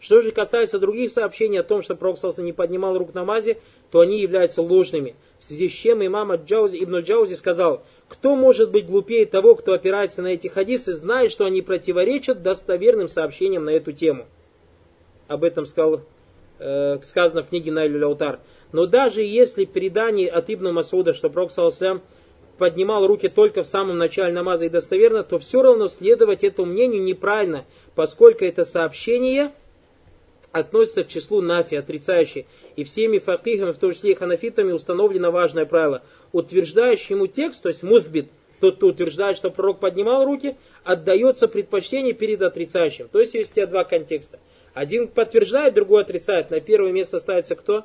Что 0.00 0.22
же 0.22 0.30
касается 0.30 0.78
других 0.78 1.10
сообщений 1.10 1.60
о 1.60 1.64
том, 1.64 1.82
что 1.82 1.94
Пророк 1.94 2.16
не 2.38 2.54
поднимал 2.54 2.96
рук 2.96 3.12
на 3.12 3.26
мазе, 3.26 3.58
то 3.90 4.00
они 4.00 4.18
являются 4.18 4.62
ложными. 4.62 5.14
В 5.42 5.44
связи 5.44 5.68
с 5.68 5.72
чем 5.72 6.06
имам 6.06 6.32
Джаузи, 6.32 6.84
Ибн 6.84 6.98
Джаузи 6.98 7.34
сказал, 7.34 7.82
кто 8.06 8.36
может 8.36 8.70
быть 8.70 8.86
глупее 8.86 9.26
того, 9.26 9.56
кто 9.56 9.72
опирается 9.72 10.22
на 10.22 10.28
эти 10.28 10.46
хадисы, 10.46 10.92
зная, 10.92 11.28
что 11.28 11.44
они 11.44 11.62
противоречат 11.62 12.44
достоверным 12.44 13.08
сообщениям 13.08 13.64
на 13.64 13.70
эту 13.70 13.90
тему. 13.90 14.26
Об 15.26 15.42
этом 15.42 15.66
сказал, 15.66 16.02
э, 16.60 16.98
сказано 17.02 17.42
в 17.42 17.48
книге 17.48 17.72
Найлю 17.72 18.06
Лаутар. 18.06 18.38
Но 18.70 18.86
даже 18.86 19.22
если 19.24 19.64
предание 19.64 20.30
от 20.30 20.48
Ибн 20.48 20.70
Масуда, 20.70 21.12
что 21.12 21.28
Пророк 21.28 21.50
Саласлям 21.50 22.02
поднимал 22.56 23.04
руки 23.08 23.28
только 23.28 23.64
в 23.64 23.66
самом 23.66 23.98
начале 23.98 24.32
намаза 24.32 24.66
и 24.66 24.68
достоверно, 24.68 25.24
то 25.24 25.40
все 25.40 25.60
равно 25.60 25.88
следовать 25.88 26.44
этому 26.44 26.70
мнению 26.70 27.02
неправильно, 27.02 27.64
поскольку 27.96 28.44
это 28.44 28.62
сообщение 28.62 29.50
относится 30.52 31.04
к 31.04 31.08
числу 31.08 31.40
нафи, 31.40 31.74
отрицающих. 31.74 32.44
И 32.76 32.84
всеми 32.84 33.18
факихами, 33.18 33.72
в 33.72 33.78
том 33.78 33.92
числе 33.92 34.12
и 34.12 34.14
ханафитами, 34.14 34.72
установлено 34.72 35.30
важное 35.30 35.66
правило. 35.66 36.02
Утверждающему 36.32 37.26
текст, 37.26 37.62
то 37.62 37.68
есть 37.68 37.82
муфбит, 37.82 38.28
тот, 38.60 38.76
кто 38.76 38.88
утверждает, 38.88 39.36
что 39.36 39.50
пророк 39.50 39.80
поднимал 39.80 40.24
руки, 40.24 40.56
отдается 40.84 41.48
предпочтение 41.48 42.12
перед 42.12 42.42
отрицающим. 42.42 43.08
То 43.08 43.18
есть 43.18 43.34
есть 43.34 43.52
у 43.52 43.54
тебя 43.56 43.66
два 43.66 43.84
контекста. 43.84 44.38
Один 44.72 45.08
подтверждает, 45.08 45.74
другой 45.74 46.02
отрицает. 46.02 46.50
На 46.50 46.60
первое 46.60 46.92
место 46.92 47.18
ставится 47.18 47.56
кто? 47.56 47.84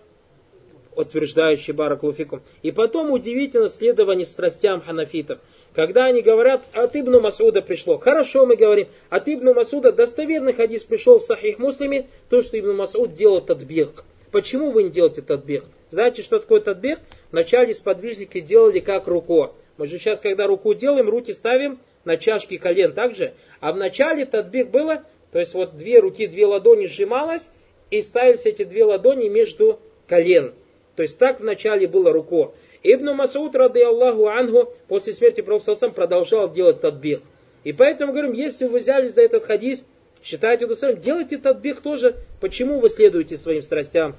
утверждающий 0.98 1.74
Бараклуфикум. 1.74 2.42
И 2.64 2.72
потом 2.72 3.12
удивительно 3.12 3.70
следование 3.70 4.26
страстям 4.26 4.82
ханафитов. 4.82 5.40
Когда 5.78 6.06
они 6.06 6.24
говорят, 6.24 6.64
от 6.74 6.96
Ибну 6.96 7.22
Масуда 7.22 7.62
пришло. 7.62 8.00
Хорошо, 8.00 8.48
мы 8.48 8.56
говорим, 8.56 8.88
от 9.12 9.28
Ибну 9.28 9.54
Масуда 9.54 9.92
достоверный 9.92 10.54
хадис 10.54 10.84
пришел 10.84 11.20
в 11.20 11.22
Сахих 11.22 11.60
Муслиме, 11.60 12.08
то, 12.32 12.42
что 12.42 12.60
Ибн 12.60 12.74
Масуд 12.74 13.14
делал 13.14 13.42
татбег. 13.42 14.04
Почему 14.32 14.72
вы 14.72 14.82
не 14.82 14.90
делаете 14.90 15.22
татбег? 15.22 15.66
Знаете, 15.92 16.24
что 16.24 16.40
такое 16.40 16.62
татбег? 16.62 16.98
Вначале 17.32 17.76
сподвижники 17.76 18.40
делали 18.40 18.80
как 18.80 19.06
руко. 19.06 19.54
Мы 19.78 19.86
же 19.86 20.00
сейчас, 20.00 20.20
когда 20.20 20.48
руку 20.48 20.74
делаем, 20.74 21.12
руки 21.12 21.32
ставим 21.32 21.78
на 22.06 22.18
чашки 22.18 22.58
колен 22.58 22.94
также. 22.94 23.34
А 23.60 23.72
в 23.72 23.78
начале 23.78 24.26
татбег 24.26 24.72
было, 24.72 25.04
то 25.32 25.38
есть 25.38 25.54
вот 25.54 25.78
две 25.78 26.00
руки, 26.00 26.26
две 26.26 26.48
ладони 26.48 26.88
сжималось, 26.88 27.52
и 27.92 28.02
ставились 28.02 28.48
эти 28.48 28.64
две 28.64 28.84
ладони 28.84 29.30
между 29.30 29.80
колен. 30.08 30.56
То 30.96 31.04
есть 31.04 31.20
так 31.20 31.40
вначале 31.40 31.88
было 31.88 32.12
руко. 32.12 32.56
Ибн 32.84 33.14
Масуд, 33.14 33.56
рады 33.56 33.84
Аллаху 33.84 34.28
Ангу, 34.28 34.74
после 34.88 35.14
смерти 35.14 35.42
Пророка 35.42 35.90
продолжал 35.90 36.52
делать 36.52 36.82
тадбих. 36.82 37.22
И 37.64 37.74
поэтому 37.74 38.14
говорим, 38.14 38.34
если 38.34 38.66
вы 38.66 38.80
взялись 38.80 39.14
за 39.14 39.22
этот 39.22 39.46
хадис, 39.46 39.86
считаете 40.24 40.66
удостоверенным, 40.66 41.04
делайте 41.04 41.38
тадбих 41.38 41.82
тоже. 41.82 42.16
Почему 42.40 42.80
вы 42.80 42.90
следуете 42.90 43.36
своим 43.38 43.62
страстям? 43.62 44.16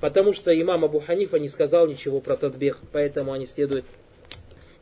Потому 0.00 0.32
что 0.32 0.58
имам 0.58 0.84
Абу 0.84 1.00
Ханифа 1.00 1.38
не 1.38 1.48
сказал 1.48 1.86
ничего 1.86 2.20
про 2.20 2.36
тадбих, 2.36 2.78
поэтому 2.92 3.32
они 3.32 3.46
следуют, 3.46 3.84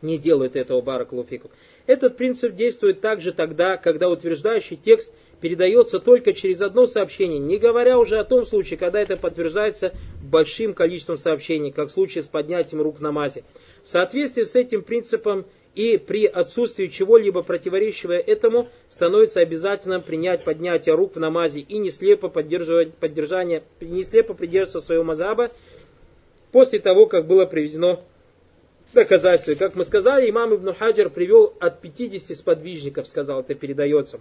не 0.03 0.19
делают 0.19 0.57
этого 0.57 0.81
баракалуфику. 0.81 1.51
Этот 1.87 2.17
принцип 2.17 2.55
действует 2.55 3.01
также 3.01 3.33
тогда, 3.33 3.77
когда 3.77 4.09
утверждающий 4.09 4.77
текст 4.77 5.15
передается 5.41 6.01
только 6.01 6.33
через 6.33 6.61
одно 6.63 6.87
сообщение, 6.87 7.39
не 7.39 7.59
говоря 7.59 7.99
уже 7.99 8.19
о 8.19 8.25
том 8.25 8.45
случае, 8.45 8.79
когда 8.79 9.01
это 9.01 9.17
подтверждается 9.17 9.95
большим 10.23 10.75
количеством 10.75 11.17
сообщений, 11.17 11.71
как 11.71 11.89
в 11.89 11.93
случае 11.93 12.23
с 12.23 12.27
поднятием 12.27 12.83
рук 12.83 12.99
в 12.99 13.03
намазе. 13.03 13.45
В 13.83 13.89
соответствии 13.89 14.43
с 14.43 14.55
этим 14.55 14.83
принципом 14.83 15.47
и 15.75 15.97
при 15.99 16.27
отсутствии 16.27 16.87
чего-либо 16.87 17.43
противоречивого 17.43 18.17
этому 18.17 18.69
становится 18.89 19.41
обязательным 19.41 20.03
принять 20.03 20.45
поднятие 20.45 20.95
рук 20.95 21.17
в 21.17 21.21
намазе 21.21 21.61
и 21.61 21.79
не 21.79 21.91
слепо 21.91 22.29
поддерживать 22.29 22.95
поддержание, 22.95 23.63
не 23.81 24.03
слепо 24.03 24.35
придерживаться 24.35 24.81
своего 24.81 25.05
мазаба 25.05 25.51
после 26.53 26.79
того, 26.79 27.07
как 27.07 27.27
было 27.27 27.47
приведено 27.47 28.05
доказательство. 28.93 29.55
Как 29.55 29.75
мы 29.75 29.85
сказали, 29.85 30.31
имам 30.31 30.55
Ибн 30.55 30.73
Хаджар 30.73 31.11
привел 31.11 31.53
от 31.59 31.81
50 31.81 32.37
сподвижников, 32.37 33.09
сказал, 33.09 33.41
это 33.41 33.55
передается. 33.55 34.21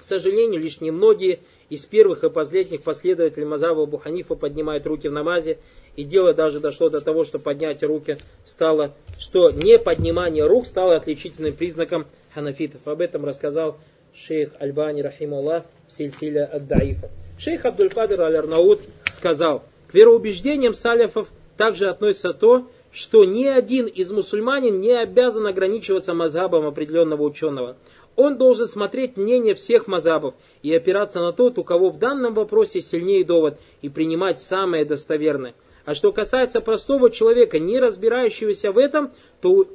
К 0.00 0.04
сожалению, 0.04 0.60
лишь 0.60 0.80
немногие 0.80 1.40
из 1.68 1.84
первых 1.84 2.24
и 2.24 2.30
последних 2.30 2.82
последователей 2.82 3.44
Мазаба 3.44 3.82
Абу 3.82 3.98
Ханифа 3.98 4.34
поднимают 4.34 4.86
руки 4.86 5.08
в 5.08 5.12
намазе, 5.12 5.58
и 5.94 6.04
дело 6.04 6.32
даже 6.32 6.58
дошло 6.58 6.88
до 6.88 7.02
того, 7.02 7.24
что 7.24 7.38
поднятие 7.38 7.88
руки 7.88 8.16
стало, 8.46 8.94
что 9.18 9.50
не 9.50 9.78
поднимание 9.78 10.46
рук 10.46 10.66
стало 10.66 10.96
отличительным 10.96 11.52
признаком 11.52 12.06
ханафитов. 12.34 12.88
Об 12.88 13.02
этом 13.02 13.26
рассказал 13.26 13.76
шейх 14.14 14.52
Альбани 14.58 15.02
Рахимулlah 15.02 15.64
в 15.86 16.54
Ад-Даифа. 16.54 17.10
Шейх 17.38 17.66
Абдуль-Кадр 17.66 18.22
Аль-Арнаут 18.22 18.80
сказал, 19.12 19.64
к 19.88 19.94
вероубеждениям 19.94 20.72
саляфов 20.72 21.28
также 21.58 21.90
относится 21.90 22.32
то, 22.32 22.70
что 22.92 23.24
ни 23.24 23.44
один 23.44 23.86
из 23.86 24.10
мусульманин 24.10 24.80
не 24.80 24.92
обязан 24.92 25.46
ограничиваться 25.46 26.14
мазхабом 26.14 26.66
определенного 26.66 27.22
ученого. 27.22 27.76
Он 28.16 28.36
должен 28.36 28.66
смотреть 28.66 29.16
мнение 29.16 29.54
всех 29.54 29.86
мазабов 29.86 30.34
и 30.62 30.74
опираться 30.74 31.20
на 31.20 31.32
тот, 31.32 31.58
у 31.58 31.64
кого 31.64 31.90
в 31.90 31.98
данном 31.98 32.34
вопросе 32.34 32.80
сильнее 32.80 33.24
довод, 33.24 33.58
и 33.82 33.88
принимать 33.88 34.38
самое 34.38 34.84
достоверное. 34.84 35.54
А 35.84 35.94
что 35.94 36.12
касается 36.12 36.60
простого 36.60 37.10
человека, 37.10 37.58
не 37.58 37.80
разбирающегося 37.80 38.72
в 38.72 38.78
этом, 38.78 39.12
то, 39.40 39.66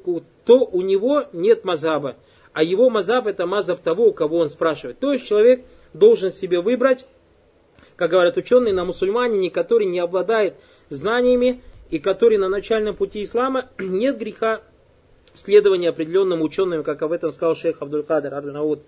то 0.45 0.59
у 0.59 0.81
него 0.81 1.25
нет 1.33 1.65
мазаба. 1.65 2.15
А 2.53 2.63
его 2.63 2.89
мазаб 2.89 3.27
это 3.27 3.45
мазаб 3.45 3.81
того, 3.81 4.07
у 4.07 4.13
кого 4.13 4.37
он 4.37 4.49
спрашивает. 4.49 4.99
То 4.99 5.11
есть 5.11 5.25
человек 5.25 5.65
должен 5.93 6.31
себе 6.31 6.61
выбрать, 6.61 7.05
как 7.95 8.11
говорят 8.11 8.37
ученые, 8.37 8.73
на 8.73 8.85
мусульманине, 8.85 9.49
который 9.49 9.87
не 9.87 9.99
обладает 9.99 10.55
знаниями 10.89 11.61
и 11.89 11.99
который 11.99 12.37
на 12.37 12.49
начальном 12.49 12.95
пути 12.95 13.23
ислама 13.23 13.69
нет 13.79 14.17
греха 14.17 14.61
следования 15.35 15.89
определенным 15.89 16.41
ученым, 16.41 16.83
как 16.83 17.01
об 17.01 17.11
этом 17.11 17.31
сказал 17.31 17.55
шейх 17.55 17.81
Абдуль-Кадр 17.81 18.33
Ар-Науд. 18.33 18.81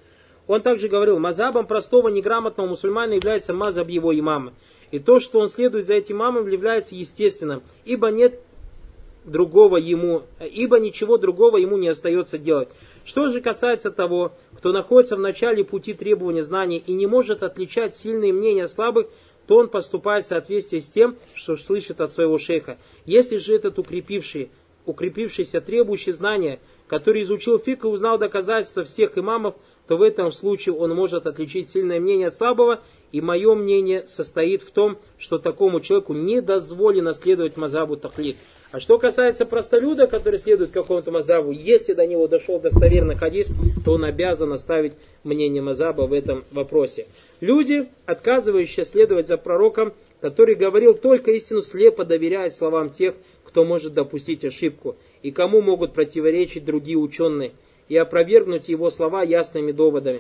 Он 0.48 0.62
также 0.62 0.88
говорил, 0.88 1.20
мазабом 1.20 1.68
простого 1.68 2.08
неграмотного 2.08 2.68
мусульмана 2.68 3.14
является 3.14 3.54
мазаб 3.54 3.90
его 3.90 4.18
имама. 4.18 4.54
И 4.92 5.00
то, 5.00 5.20
что 5.20 5.40
он 5.40 5.50
следует 5.50 5.88
за 5.88 5.96
этим 5.96 6.18
имамом, 6.18 6.48
является 6.48 6.96
естественным, 6.96 7.64
ибо 7.84 8.10
нет 8.10 8.40
другого 9.26 9.78
ему, 9.78 10.24
ибо 10.40 10.80
ничего 10.80 11.18
другого 11.18 11.58
ему 11.58 11.78
не 11.78 11.90
остается 11.90 12.38
делать. 12.38 12.70
Что 13.04 13.30
же 13.30 13.42
касается 13.42 13.92
того, 13.92 14.32
кто 14.54 14.72
находится 14.72 15.18
в 15.18 15.20
начале 15.20 15.64
пути 15.64 15.94
требования 15.94 16.44
знаний 16.44 16.82
и 16.86 16.94
не 16.94 17.08
может 17.08 17.44
отличать 17.44 17.98
сильные 17.98 18.32
мнения 18.32 18.68
слабых, 18.68 19.08
то 19.48 19.58
он 19.58 19.70
поступает 19.70 20.26
в 20.26 20.30
соответствии 20.30 20.80
с 20.80 20.88
тем, 20.88 21.18
что 21.34 21.56
слышит 21.56 22.02
от 22.02 22.12
своего 22.12 22.38
шейха. 22.38 22.78
Если 23.06 23.38
же 23.38 23.56
этот 23.56 23.80
укрепивший 23.80 24.50
укрепившийся, 24.88 25.62
требующий 25.62 26.12
знания, 26.12 26.60
который 26.88 27.22
изучил 27.22 27.60
фик 27.60 27.84
и 27.84 27.88
узнал 27.88 28.18
доказательства 28.18 28.84
всех 28.84 29.18
имамов, 29.18 29.56
то 29.88 29.98
в 29.98 30.02
этом 30.02 30.32
случае 30.32 30.76
он 30.76 30.96
может 30.96 31.28
отличить 31.28 31.70
сильное 31.70 32.00
мнение 32.00 32.28
от 32.28 32.36
слабого, 32.36 32.82
и 33.12 33.22
мое 33.22 33.56
мнение 33.56 34.08
состоит 34.08 34.62
в 34.64 34.72
том, 34.72 34.98
что 35.18 35.38
такому 35.38 35.80
человеку 35.80 36.14
не 36.14 36.42
дозволено 36.42 37.14
следовать 37.14 37.56
мазабу 37.56 37.96
тахлид. 37.96 38.36
А 38.72 38.82
что 38.82 39.00
касается 39.00 39.46
простолюда, 39.46 40.08
который 40.08 40.40
следует 40.40 40.72
какому-то 40.72 41.10
мазабу, 41.10 41.52
если 41.52 41.94
до 41.94 42.06
него 42.06 42.28
дошел 42.28 42.60
достоверный 42.60 43.16
хадис, 43.16 43.48
то 43.86 43.94
он 43.94 44.04
обязан 44.04 44.52
оставить 44.52 44.94
мнение 45.24 45.62
мазаба 45.62 46.02
в 46.02 46.12
этом 46.12 46.44
вопросе. 46.52 47.08
Люди, 47.40 47.88
отказывающие 48.06 48.86
следовать 48.86 49.30
за 49.30 49.38
пророком, 49.38 49.94
который 50.20 50.56
говорил 50.56 50.96
только 50.96 51.32
истину, 51.32 51.62
слепо 51.62 52.04
доверяют 52.04 52.54
словам 52.54 52.90
тех, 52.90 53.16
кто 53.58 53.66
может 53.66 53.96
допустить 53.96 54.46
ошибку, 54.46 54.98
и 55.24 55.32
кому 55.32 55.64
могут 55.64 55.94
противоречить 55.94 56.64
другие 56.64 57.00
ученые, 57.00 57.54
и 57.90 57.98
опровергнуть 57.98 58.70
его 58.70 58.92
слова 58.92 59.24
ясными 59.24 59.72
доводами. 59.72 60.20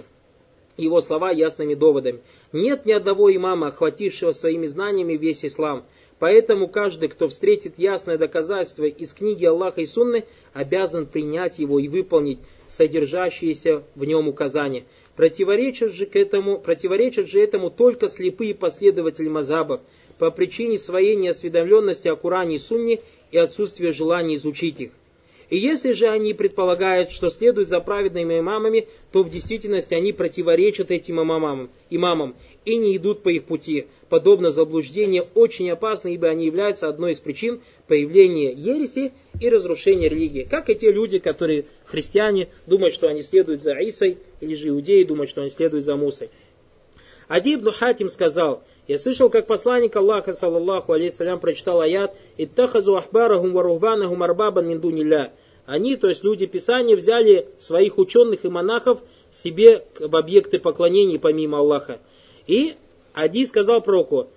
Его 0.75 1.01
слова 1.01 1.29
ясными 1.29 1.75
доводами. 1.75 2.21
Нет 2.51 2.87
ни 2.87 2.93
одного 2.93 3.31
имама, 3.31 3.67
охватившего 3.67 4.31
своими 4.31 4.65
знаниями 4.65 5.13
весь 5.13 5.45
ислам. 5.45 5.85
Поэтому 6.17 6.67
каждый, 6.67 7.09
кто 7.09 7.27
встретит 7.27 7.77
ясное 7.77 8.17
доказательство 8.17 8.85
из 8.85 9.13
книги 9.13 9.45
Аллаха 9.45 9.81
и 9.81 9.85
Сунны, 9.85 10.23
обязан 10.53 11.05
принять 11.05 11.59
его 11.59 11.77
и 11.77 11.87
выполнить 11.87 12.39
содержащиеся 12.67 13.83
в 13.93 14.03
нем 14.03 14.27
указания. 14.27 14.85
Противоречат 15.15 15.91
же, 15.91 16.07
к 16.07 16.15
этому, 16.15 16.57
противоречат 16.57 17.27
же 17.27 17.39
этому 17.39 17.69
только 17.69 18.07
слепые 18.07 18.55
последователи 18.55 19.27
мазабов 19.27 19.81
по 20.17 20.31
причине 20.31 20.77
своей 20.77 21.15
неосведомленности 21.15 22.07
о 22.07 22.15
Коране 22.15 22.55
и 22.55 22.59
Сунне 22.59 23.01
и 23.31 23.37
отсутствие 23.37 23.91
желания 23.93 24.35
изучить 24.35 24.79
их. 24.79 24.91
И 25.49 25.57
если 25.57 25.93
же 25.93 26.07
они 26.07 26.33
предполагают, 26.33 27.09
что 27.09 27.29
следуют 27.29 27.69
за 27.69 27.79
праведными 27.79 28.39
имамами, 28.39 28.87
то 29.13 29.23
в 29.23 29.29
действительности 29.29 29.93
они 29.93 30.11
противоречат 30.11 30.91
этим 30.91 31.21
имамам, 31.21 31.69
имамам 31.89 32.35
и 32.65 32.75
не 32.75 32.97
идут 32.97 33.23
по 33.23 33.29
их 33.29 33.45
пути. 33.45 33.87
Подобно 34.09 34.51
заблуждение 34.51 35.25
очень 35.35 35.69
опасно, 35.69 36.09
ибо 36.09 36.27
они 36.27 36.45
являются 36.45 36.89
одной 36.89 37.13
из 37.13 37.19
причин 37.19 37.61
появления 37.87 38.51
ереси 38.51 39.13
и 39.39 39.47
разрушения 39.47 40.09
религии. 40.09 40.45
Как 40.49 40.69
и 40.69 40.75
те 40.75 40.91
люди, 40.91 41.19
которые 41.19 41.65
христиане, 41.85 42.49
думают, 42.65 42.93
что 42.93 43.07
они 43.07 43.21
следуют 43.21 43.61
за 43.61 43.71
Исой, 43.73 44.17
или 44.41 44.53
же 44.53 44.67
иудеи 44.69 45.03
думают, 45.03 45.29
что 45.29 45.41
они 45.41 45.49
следуют 45.49 45.85
за 45.85 45.95
Мусой. 45.95 46.29
Ади 47.29 47.55
ибн 47.55 47.71
Хатим 47.71 48.09
сказал– 48.09 48.63
я 48.87 48.97
слышал, 48.97 49.29
как 49.29 49.47
посланник 49.47 49.95
Аллаха, 49.95 50.33
саллаллаху 50.33 50.93
алейхиссалям, 50.93 51.39
прочитал 51.39 51.81
аят 51.81 52.15
«Иттахазу 52.37 52.95
ахбарахум 52.95 53.51
варухбанахум 53.51 54.23
арбабан 54.23 54.67
мин 54.67 55.29
Они, 55.65 55.97
то 55.97 56.07
есть 56.07 56.23
люди 56.23 56.45
Писания, 56.45 56.95
взяли 56.95 57.49
своих 57.57 57.97
ученых 57.97 58.45
и 58.45 58.49
монахов 58.49 59.01
себе 59.29 59.83
в 59.99 60.15
объекты 60.15 60.59
поклонений 60.59 61.19
помимо 61.19 61.59
Аллаха. 61.59 61.99
И 62.47 62.75
Ади 63.13 63.45
сказал 63.45 63.81
пророку, 63.81 64.29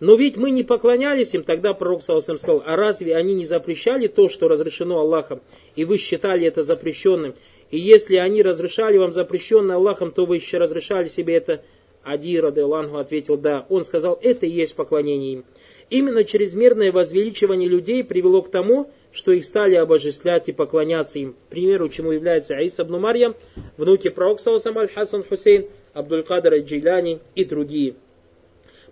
но 0.00 0.14
ведь 0.14 0.36
мы 0.36 0.52
не 0.52 0.62
поклонялись 0.62 1.34
им, 1.34 1.42
тогда 1.42 1.74
пророк 1.74 2.02
Саласам 2.02 2.38
сказал, 2.38 2.62
а 2.64 2.76
разве 2.76 3.14
они 3.16 3.34
не 3.34 3.44
запрещали 3.44 4.06
то, 4.06 4.28
что 4.28 4.48
разрешено 4.48 5.00
Аллахом, 5.00 5.42
и 5.76 5.84
вы 5.84 5.98
считали 5.98 6.46
это 6.46 6.62
запрещенным? 6.62 7.34
И 7.70 7.78
если 7.78 8.16
они 8.16 8.42
разрешали 8.42 8.96
вам 8.96 9.12
запрещенное 9.12 9.76
Аллахом, 9.76 10.12
то 10.12 10.24
вы 10.24 10.36
еще 10.36 10.56
разрешали 10.56 11.06
себе 11.06 11.34
это 11.34 11.62
Ади, 12.08 12.40
Радайлангу, 12.40 12.96
ответил 12.96 13.36
да. 13.36 13.66
Он 13.68 13.84
сказал, 13.84 14.18
это 14.22 14.46
и 14.46 14.50
есть 14.50 14.74
поклонение 14.74 15.34
им. 15.34 15.44
Именно 15.90 16.24
чрезмерное 16.24 16.90
возвеличивание 16.90 17.68
людей 17.68 18.02
привело 18.02 18.42
к 18.42 18.50
тому, 18.50 18.90
что 19.12 19.32
их 19.32 19.44
стали 19.44 19.74
обожествлять 19.74 20.48
и 20.48 20.52
поклоняться 20.52 21.18
им. 21.18 21.36
Примеру, 21.50 21.88
чему 21.88 22.12
является 22.12 22.56
Аиса 22.56 22.82
ибн 22.82 23.34
внуки 23.76 24.08
пророка 24.08 24.42
Саусамаль 24.42 24.90
Хасан 24.92 25.22
Хусейн, 25.22 25.66
Абдуль-Кадр 25.94 26.56
Джиляни 26.58 27.20
и 27.34 27.44
другие. 27.44 27.94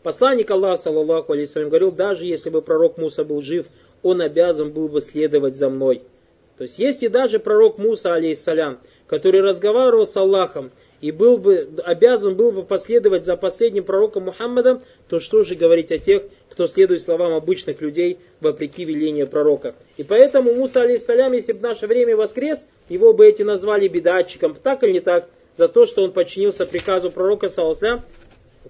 Посланник 0.03 0.51
Аллаха, 0.51 0.83
саллаллаху 0.83 1.33
алейсалям, 1.33 1.69
говорил, 1.69 1.91
даже 1.91 2.27
если 2.27 2.49
бы 2.49 2.63
пророк 2.63 2.97
Муса 2.97 3.25
был 3.25 3.43
жив, 3.43 3.67
он 4.03 4.21
обязан 4.21 4.71
был 4.71 4.89
бы 4.89 5.01
следовать 5.01 5.57
за 5.57 5.69
мной. 5.69 6.03
То 6.59 6.63
есть, 6.63 6.79
если 6.79 7.09
даже 7.09 7.39
пророк 7.39 7.79
Муса, 7.79 8.15
алейсалям, 8.15 8.79
который 9.07 9.41
разговаривал 9.41 10.07
с 10.07 10.17
Аллахом, 10.17 10.71
и 11.01 11.11
был 11.11 11.37
бы, 11.37 11.69
обязан 11.85 12.35
был 12.35 12.53
бы 12.53 12.63
последовать 12.63 13.25
за 13.25 13.37
последним 13.37 13.85
пророком 13.85 14.25
Мухаммадом, 14.25 14.83
то 15.09 15.21
что 15.21 15.43
же 15.43 15.55
говорить 15.55 15.93
о 15.93 15.99
тех, 15.99 16.23
кто 16.51 16.67
следует 16.67 17.03
словам 17.03 17.35
обычных 17.35 17.81
людей 17.81 18.19
вопреки 18.41 18.85
велению 18.85 19.27
пророка. 19.27 19.75
И 19.97 20.03
поэтому 20.03 20.55
Муса, 20.55 20.83
алейхиссалям, 20.83 21.33
если 21.33 21.53
бы 21.53 21.59
в 21.59 21.63
наше 21.63 21.87
время 21.87 22.17
воскрес, 22.17 22.65
его 22.89 23.13
бы 23.13 23.27
эти 23.27 23.43
назвали 23.43 23.89
бедатчиком, 23.89 24.55
так 24.55 24.83
или 24.83 24.93
не 24.93 25.01
так, 25.01 25.29
за 25.57 25.69
то, 25.69 25.87
что 25.87 26.03
он 26.03 26.13
подчинился 26.13 26.67
приказу 26.67 27.11
пророка, 27.11 27.49
саласлям, 27.49 28.05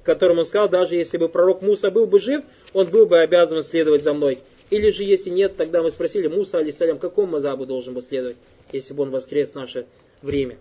которому 0.03 0.41
он 0.41 0.47
сказал, 0.47 0.69
даже 0.69 0.97
если 0.97 1.19
бы 1.19 1.29
пророк 1.29 1.63
Муса 1.63 1.91
был 1.91 2.07
бы 2.07 2.21
жив, 2.21 2.43
он 2.73 2.87
был 2.87 3.07
бы 3.07 3.19
обязан 3.19 3.63
следовать 3.63 4.03
за 4.03 4.15
мной. 4.15 4.39
Или 4.71 4.91
же, 4.91 5.05
если 5.05 5.31
нет, 5.31 5.57
тогда 5.57 5.83
мы 5.83 5.91
спросили 5.91 6.27
Муса, 6.27 6.59
алейхиссалям, 6.59 6.99
какому 6.99 7.33
мазабу 7.33 7.67
должен 7.67 7.95
был 7.95 8.03
следовать, 8.03 8.37
если 8.73 8.95
бы 8.95 9.05
он 9.05 9.11
воскрес 9.11 9.53
в 9.53 9.55
наше 9.55 9.87
время. 10.23 10.57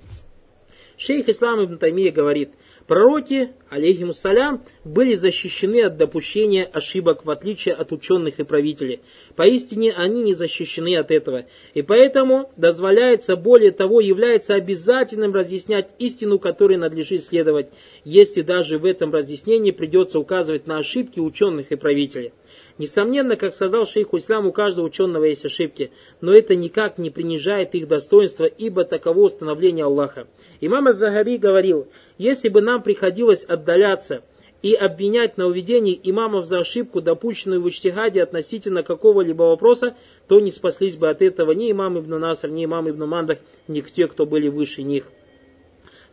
Шейх 0.97 1.27
Ислам 1.27 1.63
Ибн 1.63 1.77
Таймия 1.77 2.11
говорит, 2.11 2.51
пророки, 2.87 3.51
алейхимуссалям, 3.69 4.63
были 4.83 5.15
защищены 5.15 5.83
от 5.83 5.97
допущения 5.97 6.63
ошибок, 6.65 7.25
в 7.25 7.29
отличие 7.29 7.73
от 7.73 7.91
ученых 7.91 8.39
и 8.39 8.43
правителей. 8.43 9.01
Поистине 9.35 9.91
они 9.91 10.23
не 10.23 10.35
защищены 10.35 10.95
от 10.97 11.11
этого. 11.11 11.45
И 11.73 11.81
поэтому 11.81 12.51
дозволяется, 12.55 13.35
более 13.35 13.71
того, 13.71 13.99
является 13.99 14.55
обязательным 14.55 15.33
разъяснять 15.33 15.89
истину, 15.99 16.39
которой 16.39 16.77
надлежит 16.77 17.23
следовать, 17.23 17.69
если 18.03 18.41
даже 18.41 18.77
в 18.77 18.85
этом 18.85 19.11
разъяснении 19.11 19.71
придется 19.71 20.19
указывать 20.19 20.67
на 20.67 20.77
ошибки 20.77 21.19
ученых 21.19 21.71
и 21.71 21.75
правителей. 21.75 22.33
Несомненно, 22.77 23.35
как 23.35 23.53
сказал 23.53 23.85
шейх 23.85 24.13
Ислам, 24.13 24.47
у 24.47 24.51
каждого 24.51 24.85
ученого 24.85 25.25
есть 25.25 25.45
ошибки, 25.45 25.91
но 26.21 26.33
это 26.33 26.55
никак 26.55 26.97
не 26.97 27.09
принижает 27.09 27.75
их 27.75 27.87
достоинства, 27.87 28.45
ибо 28.45 28.83
таково 28.83 29.21
установление 29.21 29.85
Аллаха. 29.85 30.27
Имам 30.61 30.87
Аль-Захаби 30.87 31.37
говорил, 31.37 31.87
если 32.17 32.49
бы 32.49 32.61
нам 32.61 32.83
приходилось 32.83 33.43
отдаляться 33.43 34.23
и 34.61 34.73
обвинять 34.73 35.37
на 35.37 35.45
уведении 35.45 35.99
имамов 36.01 36.45
за 36.45 36.59
ошибку, 36.59 37.01
допущенную 37.01 37.61
в 37.61 37.69
Ичтихаде 37.69 38.23
относительно 38.23 38.81
какого-либо 38.81 39.43
вопроса, 39.43 39.95
то 40.27 40.39
не 40.39 40.49
спаслись 40.49 40.95
бы 40.95 41.09
от 41.09 41.21
этого 41.21 41.51
ни 41.51 41.69
имам 41.71 41.99
Ибн 41.99 42.19
Наср, 42.19 42.49
ни 42.49 42.65
имам 42.65 42.89
Ибн 42.89 43.05
Мандах, 43.05 43.37
ни 43.67 43.81
те, 43.81 44.07
кто 44.07 44.25
были 44.25 44.47
выше 44.47 44.81
них. 44.81 45.05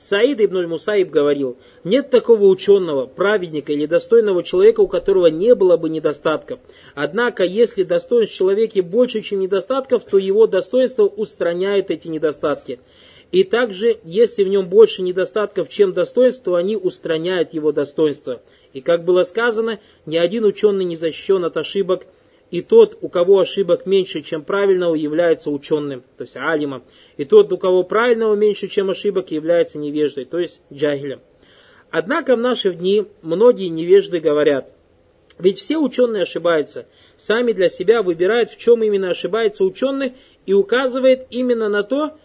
Саид 0.03 0.41
ибн 0.41 0.67
Мусаиб 0.67 1.11
говорил, 1.11 1.57
нет 1.85 2.11
такого 2.11 2.47
ученого, 2.47 3.07
праведника 3.07 3.73
или 3.73 3.87
достойного 3.87 4.43
человека, 4.43 4.81
у 4.81 4.89
которого 4.89 5.29
не 5.29 5.55
было 5.55 5.77
бы 5.77 5.89
недостатков. 5.89 6.59
Однако, 6.97 7.45
если 7.45 7.85
достоинств 7.85 8.35
в 8.35 8.37
человеке 8.37 8.83
больше, 8.83 9.21
чем 9.21 9.39
недостатков, 9.39 10.03
то 10.05 10.19
его 10.19 10.49
достоинство 10.49 11.05
устраняет 11.05 11.93
эти 11.93 12.09
недостатки. 12.09 12.81
И 13.31 13.45
также, 13.45 14.01
если 14.03 14.43
в 14.43 14.49
нем 14.49 14.69
больше 14.69 15.03
недостатков, 15.03 15.69
чем 15.69 15.93
достоинств, 15.93 16.43
то 16.43 16.57
они 16.57 16.77
устраняют 16.77 17.55
его 17.55 17.71
достоинство. 17.71 18.43
И 18.73 18.81
как 18.81 19.05
было 19.05 19.23
сказано, 19.23 19.79
ни 20.05 20.17
один 20.17 20.45
ученый 20.45 20.85
не 20.85 20.97
защищен 20.97 21.45
от 21.45 21.57
ошибок, 21.57 22.07
и 22.53 22.61
тот, 22.61 22.99
у 23.01 23.09
кого 23.09 23.41
ошибок 23.41 23.87
меньше, 23.87 24.21
чем 24.21 24.45
правильного, 24.45 24.95
является 24.95 25.51
ученым, 25.51 26.03
то 26.19 26.25
есть 26.25 26.37
алимом. 26.37 26.85
И 27.17 27.25
тот, 27.25 27.51
у 27.51 27.57
кого 27.57 27.83
правильного 27.83 28.35
меньше, 28.35 28.69
чем 28.69 28.91
ошибок, 28.91 29.31
является 29.31 29.79
невеждой, 29.79 30.27
то 30.27 30.39
есть 30.39 30.61
джагилем. 30.71 31.21
Однако 31.91 32.37
в 32.37 32.41
наши 32.41 32.75
дни 32.75 33.07
многие 33.23 33.69
невежды 33.69 34.21
говорят, 34.21 34.71
ведь 35.39 35.59
все 35.59 35.79
ученые 35.79 36.25
ошибаются, 36.25 36.87
сами 37.17 37.53
для 37.53 37.71
себя 37.71 38.03
выбирают, 38.03 38.51
в 38.51 38.59
чем 38.59 38.83
именно 38.83 39.09
ошибается 39.09 39.65
ученый, 39.65 40.13
и 40.45 40.53
указывает 40.53 41.29
именно 41.31 41.71
на 41.71 41.83
то, 41.83 42.19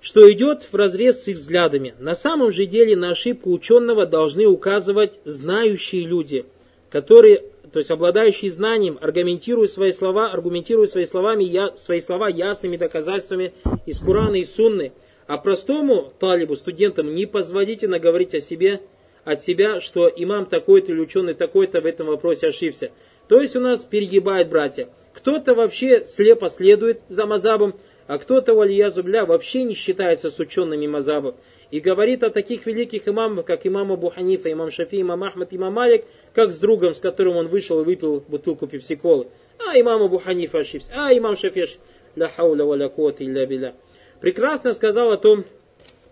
что 0.00 0.30
идет 0.30 0.68
в 0.70 0.76
разрез 0.76 1.24
с 1.24 1.28
их 1.28 1.38
взглядами. 1.38 1.96
На 1.98 2.14
самом 2.14 2.52
же 2.52 2.66
деле 2.66 2.94
на 2.94 3.10
ошибку 3.10 3.50
ученого 3.50 4.06
должны 4.06 4.46
указывать 4.46 5.18
знающие 5.24 6.06
люди, 6.06 6.46
которые 6.88 7.42
то 7.74 7.78
есть 7.78 7.90
обладающий 7.90 8.50
знанием, 8.50 9.00
аргументируя 9.00 9.66
свои 9.66 9.90
слова, 9.90 10.30
аргументируя 10.30 10.86
свои, 10.86 11.04
словами, 11.04 11.42
я, 11.42 11.76
свои 11.76 11.98
слова 11.98 12.28
ясными 12.28 12.76
доказательствами 12.76 13.52
из 13.84 13.98
Курана 13.98 14.36
и 14.36 14.44
Сунны. 14.44 14.92
А 15.26 15.38
простому 15.38 16.12
талибу, 16.20 16.54
студентам, 16.54 17.16
не 17.16 17.26
позволите 17.26 17.88
наговорить 17.88 18.32
о 18.32 18.40
себе, 18.40 18.82
от 19.24 19.42
себя, 19.42 19.80
что 19.80 20.06
имам 20.06 20.46
такой-то 20.46 20.92
или 20.92 21.00
ученый 21.00 21.34
такой-то 21.34 21.80
в 21.80 21.86
этом 21.86 22.06
вопросе 22.06 22.46
ошибся. 22.46 22.92
То 23.26 23.40
есть 23.40 23.56
у 23.56 23.60
нас 23.60 23.82
перегибают 23.82 24.50
братья. 24.50 24.88
Кто-то 25.12 25.56
вообще 25.56 26.06
слепо 26.06 26.50
следует 26.50 27.00
за 27.08 27.26
мазабом, 27.26 27.74
а 28.06 28.18
кто-то, 28.18 28.54
валия 28.54 28.88
зубля, 28.88 29.26
вообще 29.26 29.64
не 29.64 29.74
считается 29.74 30.30
с 30.30 30.38
учеными 30.38 30.86
мазабов 30.86 31.34
и 31.70 31.80
говорит 31.80 32.22
о 32.22 32.30
таких 32.30 32.66
великих 32.66 33.08
имамах, 33.08 33.44
как 33.44 33.66
имам 33.66 33.92
Абу 33.92 34.10
Ханифа, 34.10 34.50
имам 34.52 34.70
Шафи, 34.70 35.00
имам 35.00 35.22
Ахмад, 35.24 35.52
имам 35.52 35.74
Малик, 35.74 36.04
как 36.32 36.52
с 36.52 36.58
другом, 36.58 36.94
с 36.94 37.00
которым 37.00 37.36
он 37.36 37.48
вышел 37.48 37.80
и 37.80 37.84
выпил 37.84 38.24
бутылку 38.26 38.66
пепсиколы. 38.66 39.28
А 39.66 39.78
имам 39.78 40.02
Абу 40.02 40.18
Ханифа 40.18 40.58
ошибся, 40.60 40.92
а 40.94 41.12
имам 41.12 41.36
Шафи 41.36 41.60
ошибся. 41.60 41.80
Ля 42.16 42.28
хауля 42.28 42.64
ва 42.64 42.74
ля 42.74 42.86
илля 43.18 43.46
билля. 43.46 43.74
Прекрасно 44.20 44.72
сказал 44.72 45.10
о 45.10 45.16
том, 45.16 45.44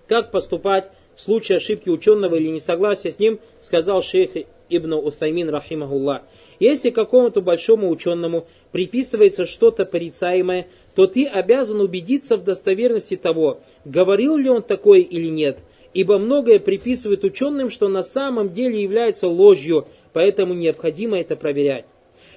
как 0.08 0.30
поступать 0.30 0.90
в 1.14 1.20
случае 1.20 1.58
ошибки 1.58 1.88
ученого 1.88 2.36
или 2.36 2.48
несогласия 2.48 3.10
с 3.10 3.18
ним, 3.18 3.38
сказал 3.60 4.02
шейх 4.02 4.46
Ибн 4.68 4.94
Уthаймин, 4.94 5.50
рахимахуллах. 5.50 6.22
Если 6.58 6.90
какому-то 6.90 7.40
большому 7.40 7.90
ученому 7.90 8.46
приписывается 8.70 9.46
что-то 9.46 9.84
порицаемое, 9.84 10.68
то 10.94 11.06
ты 11.06 11.26
обязан 11.26 11.80
убедиться 11.80 12.36
в 12.36 12.44
достоверности 12.44 13.16
того, 13.16 13.60
говорил 13.84 14.36
ли 14.36 14.48
он 14.48 14.62
такое 14.62 15.00
или 15.00 15.28
нет, 15.28 15.58
ибо 15.94 16.18
многое 16.18 16.58
приписывает 16.58 17.24
ученым, 17.24 17.70
что 17.70 17.88
на 17.88 18.02
самом 18.02 18.52
деле 18.52 18.82
является 18.82 19.28
ложью, 19.28 19.86
поэтому 20.12 20.54
необходимо 20.54 21.18
это 21.18 21.36
проверять. 21.36 21.86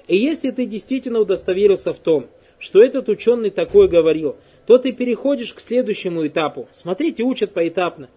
И 0.08 0.16
если 0.16 0.50
ты 0.50 0.66
действительно 0.66 1.20
удостоверился 1.20 1.92
в 1.92 1.98
том, 1.98 2.26
что 2.58 2.82
этот 2.82 3.08
ученый 3.08 3.50
такое 3.50 3.88
говорил, 3.88 4.36
то 4.66 4.78
ты 4.78 4.92
переходишь 4.92 5.52
к 5.52 5.60
следующему 5.60 6.26
этапу. 6.26 6.68
Смотрите, 6.72 7.22
учат 7.22 7.52
поэтапно. 7.52 8.08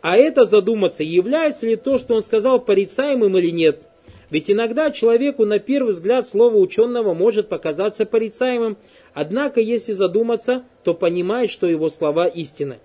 А 0.00 0.16
это 0.16 0.44
задуматься, 0.44 1.04
является 1.04 1.66
ли 1.66 1.76
то, 1.76 1.98
что 1.98 2.14
он 2.14 2.22
сказал, 2.22 2.60
порицаемым 2.60 3.38
или 3.38 3.50
нет. 3.50 3.82
Ведь 4.30 4.50
иногда 4.50 4.90
человеку 4.90 5.44
на 5.44 5.58
первый 5.58 5.92
взгляд 5.92 6.26
слово 6.26 6.56
ученого 6.56 7.12
может 7.12 7.48
показаться 7.48 8.06
порицаемым, 8.06 8.78
Однако, 9.14 9.60
если 9.60 9.92
задуматься, 9.92 10.64
то 10.84 10.94
понимаешь, 10.94 11.50
что 11.50 11.66
его 11.66 11.88
слова 11.88 12.26
истины. 12.26 12.78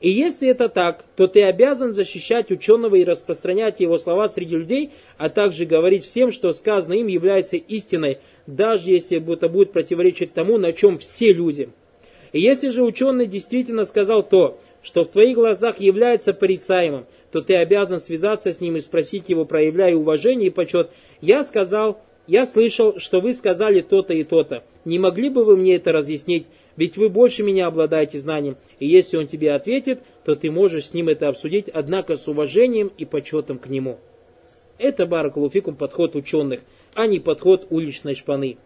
И 0.00 0.10
если 0.10 0.48
это 0.48 0.68
так, 0.68 1.04
то 1.16 1.26
ты 1.26 1.42
обязан 1.42 1.94
защищать 1.94 2.50
ученого 2.50 2.96
и 2.96 3.04
распространять 3.04 3.80
его 3.80 3.96
слова 3.96 4.28
среди 4.28 4.56
людей, 4.56 4.90
а 5.16 5.30
также 5.30 5.64
говорить 5.64 6.04
всем, 6.04 6.30
что 6.30 6.52
сказано 6.52 6.92
им 6.94 7.06
является 7.06 7.56
истиной, 7.56 8.18
даже 8.46 8.90
если 8.90 9.32
это 9.32 9.48
будет 9.48 9.72
противоречить 9.72 10.34
тому, 10.34 10.58
на 10.58 10.72
чем 10.72 10.98
все 10.98 11.32
люди. 11.32 11.70
И 12.32 12.40
если 12.40 12.68
же 12.68 12.82
ученый 12.82 13.26
действительно 13.26 13.84
сказал 13.84 14.22
то, 14.22 14.58
что 14.82 15.04
в 15.04 15.08
твоих 15.08 15.36
глазах 15.36 15.80
является 15.80 16.34
порицаемым, 16.34 17.06
то 17.32 17.40
ты 17.40 17.56
обязан 17.56 17.98
связаться 17.98 18.52
с 18.52 18.60
ним 18.60 18.76
и 18.76 18.80
спросить 18.80 19.28
его, 19.28 19.46
проявляя 19.46 19.96
уважение 19.96 20.48
и 20.48 20.52
почет. 20.52 20.90
Я 21.22 21.42
сказал, 21.42 22.02
я 22.26 22.44
слышал, 22.44 22.98
что 22.98 23.20
вы 23.20 23.32
сказали 23.32 23.80
то-то 23.80 24.12
и 24.12 24.24
то-то. 24.24 24.64
Не 24.84 24.98
могли 24.98 25.28
бы 25.28 25.44
вы 25.44 25.56
мне 25.56 25.76
это 25.76 25.92
разъяснить? 25.92 26.46
Ведь 26.76 26.96
вы 26.96 27.08
больше 27.08 27.42
меня 27.42 27.66
обладаете 27.66 28.18
знанием. 28.18 28.56
И 28.78 28.86
если 28.86 29.16
он 29.16 29.26
тебе 29.26 29.52
ответит, 29.52 30.00
то 30.24 30.34
ты 30.34 30.50
можешь 30.50 30.86
с 30.86 30.94
ним 30.94 31.08
это 31.08 31.28
обсудить, 31.28 31.68
однако 31.68 32.16
с 32.16 32.28
уважением 32.28 32.90
и 32.98 33.04
почетом 33.04 33.58
к 33.58 33.68
нему. 33.68 33.98
Это 34.78 35.06
баракалуфикум 35.06 35.76
подход 35.76 36.16
ученых, 36.16 36.60
а 36.94 37.06
не 37.06 37.18
подход 37.18 37.66
уличной 37.70 38.14
шпаны. 38.14 38.58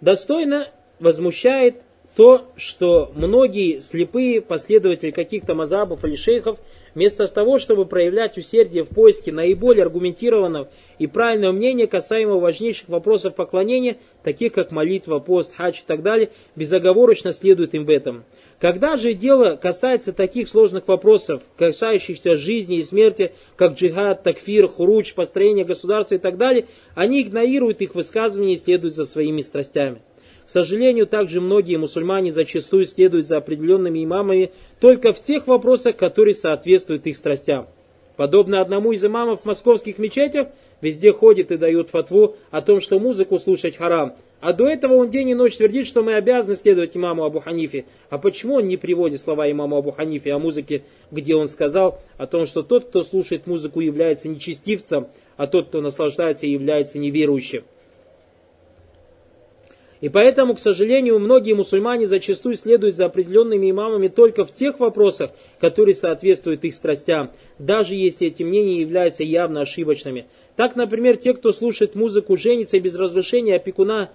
Достойно 0.00 0.68
возмущает 0.98 1.82
то, 2.16 2.46
что 2.56 3.12
многие 3.14 3.80
слепые 3.80 4.40
последователи 4.40 5.10
каких-то 5.10 5.54
мазабов 5.54 6.04
или 6.04 6.16
шейхов– 6.16 6.58
Вместо 6.94 7.26
того, 7.26 7.58
чтобы 7.58 7.86
проявлять 7.86 8.38
усердие 8.38 8.84
в 8.84 8.88
поиске 8.88 9.32
наиболее 9.32 9.82
аргументированного 9.82 10.68
и 10.98 11.06
правильного 11.06 11.52
мнения 11.52 11.86
касаемо 11.86 12.36
важнейших 12.36 12.88
вопросов 12.88 13.34
поклонения, 13.34 13.96
таких 14.22 14.52
как 14.52 14.70
молитва, 14.70 15.18
пост, 15.18 15.54
хадж 15.56 15.80
и 15.80 15.84
так 15.86 16.02
далее, 16.02 16.30
безоговорочно 16.54 17.32
следует 17.32 17.74
им 17.74 17.84
в 17.84 17.90
этом. 17.90 18.24
Когда 18.60 18.96
же 18.96 19.12
дело 19.12 19.56
касается 19.56 20.12
таких 20.12 20.48
сложных 20.48 20.86
вопросов, 20.86 21.42
касающихся 21.56 22.36
жизни 22.36 22.78
и 22.78 22.82
смерти, 22.84 23.32
как 23.56 23.74
джихад, 23.74 24.22
такфир, 24.22 24.68
хуруч, 24.68 25.14
построение 25.14 25.64
государства 25.64 26.14
и 26.14 26.18
так 26.18 26.36
далее, 26.36 26.66
они 26.94 27.22
игнорируют 27.22 27.80
их 27.80 27.96
высказывания 27.96 28.54
и 28.54 28.56
следуют 28.56 28.94
за 28.94 29.04
своими 29.04 29.40
страстями. 29.40 30.00
К 30.46 30.50
сожалению, 30.50 31.06
также 31.06 31.40
многие 31.40 31.76
мусульмане 31.76 32.30
зачастую 32.30 32.84
следуют 32.84 33.26
за 33.26 33.38
определенными 33.38 34.04
имамами 34.04 34.52
только 34.78 35.12
в 35.12 35.20
тех 35.20 35.46
вопросах, 35.46 35.96
которые 35.96 36.34
соответствуют 36.34 37.06
их 37.06 37.16
страстям. 37.16 37.66
Подобно 38.16 38.60
одному 38.60 38.92
из 38.92 39.04
имамов 39.04 39.40
в 39.40 39.44
московских 39.44 39.98
мечетях, 39.98 40.48
везде 40.80 41.12
ходит 41.12 41.50
и 41.50 41.56
дает 41.56 41.90
фатву 41.90 42.36
о 42.50 42.60
том, 42.60 42.80
что 42.80 43.00
музыку 43.00 43.38
слушать 43.38 43.76
харам. 43.76 44.14
А 44.40 44.52
до 44.52 44.68
этого 44.68 44.94
он 44.94 45.08
день 45.08 45.30
и 45.30 45.34
ночь 45.34 45.56
твердит, 45.56 45.86
что 45.86 46.02
мы 46.02 46.14
обязаны 46.14 46.54
следовать 46.54 46.94
имаму 46.94 47.24
Абу 47.24 47.40
Ханифе. 47.40 47.86
А 48.10 48.18
почему 48.18 48.56
он 48.56 48.68
не 48.68 48.76
приводит 48.76 49.20
слова 49.20 49.50
имаму 49.50 49.78
Абу 49.78 49.90
Ханифе 49.90 50.34
о 50.34 50.38
музыке, 50.38 50.82
где 51.10 51.34
он 51.34 51.48
сказал 51.48 52.00
о 52.18 52.26
том, 52.26 52.44
что 52.44 52.62
тот, 52.62 52.84
кто 52.84 53.02
слушает 53.02 53.46
музыку, 53.46 53.80
является 53.80 54.28
нечестивцем, 54.28 55.08
а 55.38 55.46
тот, 55.46 55.68
кто 55.68 55.80
наслаждается, 55.80 56.46
является 56.46 56.98
неверующим. 56.98 57.64
И 60.04 60.10
поэтому, 60.10 60.54
к 60.54 60.58
сожалению, 60.58 61.18
многие 61.18 61.54
мусульмане 61.54 62.04
зачастую 62.04 62.56
следуют 62.56 62.94
за 62.94 63.06
определенными 63.06 63.70
имамами 63.70 64.08
только 64.08 64.44
в 64.44 64.52
тех 64.52 64.78
вопросах, 64.78 65.30
которые 65.58 65.94
соответствуют 65.94 66.62
их 66.64 66.74
страстям, 66.74 67.30
даже 67.58 67.94
если 67.94 68.26
эти 68.26 68.42
мнения 68.42 68.82
являются 68.82 69.24
явно 69.24 69.62
ошибочными. 69.62 70.26
Так, 70.56 70.76
например, 70.76 71.16
те, 71.16 71.32
кто 71.32 71.52
слушает 71.52 71.94
музыку, 71.94 72.36
женится 72.36 72.78
без 72.80 72.98
разрешения 72.98 73.56
опекуна 73.56 74.10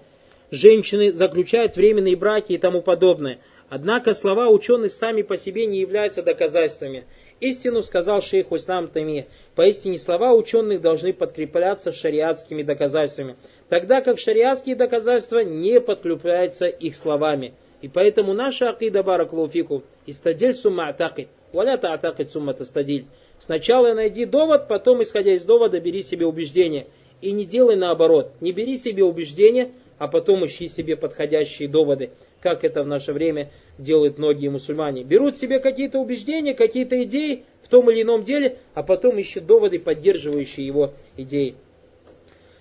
женщины, 0.52 1.12
заключают 1.12 1.74
временные 1.74 2.14
браки 2.14 2.52
и 2.52 2.58
тому 2.58 2.82
подобное. 2.82 3.40
Однако 3.68 4.14
слова 4.14 4.48
ученых 4.48 4.92
сами 4.92 5.22
по 5.22 5.36
себе 5.36 5.66
не 5.66 5.80
являются 5.80 6.22
доказательствами. 6.22 7.04
Истину 7.40 7.82
сказал 7.82 8.22
шейх 8.22 8.52
Уснам 8.52 8.86
Тами. 8.86 9.26
Поистине 9.56 9.98
слова 9.98 10.34
ученых 10.34 10.82
должны 10.82 11.12
подкрепляться 11.12 11.90
шариатскими 11.90 12.62
доказательствами 12.62 13.34
тогда 13.70 14.02
как 14.02 14.18
шариатские 14.18 14.76
доказательства 14.76 15.38
не 15.38 15.80
подкрепляются 15.80 16.66
их 16.66 16.94
словами. 16.94 17.54
И 17.80 17.88
поэтому 17.88 18.34
наша 18.34 18.68
акида 18.68 19.02
бараклауфику 19.02 19.84
истадиль 20.06 20.52
сумма 20.52 20.88
атакид, 20.88 21.28
валя 21.52 21.78
таатакид 21.78 22.30
сумма 22.30 22.52
тастадиль. 22.52 23.06
Сначала 23.38 23.94
найди 23.94 24.26
довод, 24.26 24.68
потом, 24.68 25.02
исходя 25.02 25.32
из 25.32 25.44
довода, 25.44 25.80
бери 25.80 26.02
себе 26.02 26.26
убеждение. 26.26 26.88
И 27.22 27.32
не 27.32 27.46
делай 27.46 27.76
наоборот. 27.76 28.32
Не 28.42 28.52
бери 28.52 28.76
себе 28.76 29.02
убеждения, 29.02 29.70
а 29.98 30.08
потом 30.08 30.44
ищи 30.44 30.68
себе 30.68 30.96
подходящие 30.96 31.68
доводы, 31.68 32.10
как 32.40 32.64
это 32.64 32.82
в 32.82 32.86
наше 32.86 33.14
время 33.14 33.50
делают 33.78 34.18
многие 34.18 34.48
мусульмане. 34.48 35.04
Берут 35.04 35.38
себе 35.38 35.58
какие-то 35.58 35.98
убеждения, 36.00 36.54
какие-то 36.54 37.02
идеи 37.04 37.44
в 37.62 37.68
том 37.68 37.90
или 37.90 38.02
ином 38.02 38.24
деле, 38.24 38.58
а 38.74 38.82
потом 38.82 39.18
ищут 39.18 39.46
доводы, 39.46 39.78
поддерживающие 39.78 40.66
его 40.66 40.92
идеи. 41.16 41.54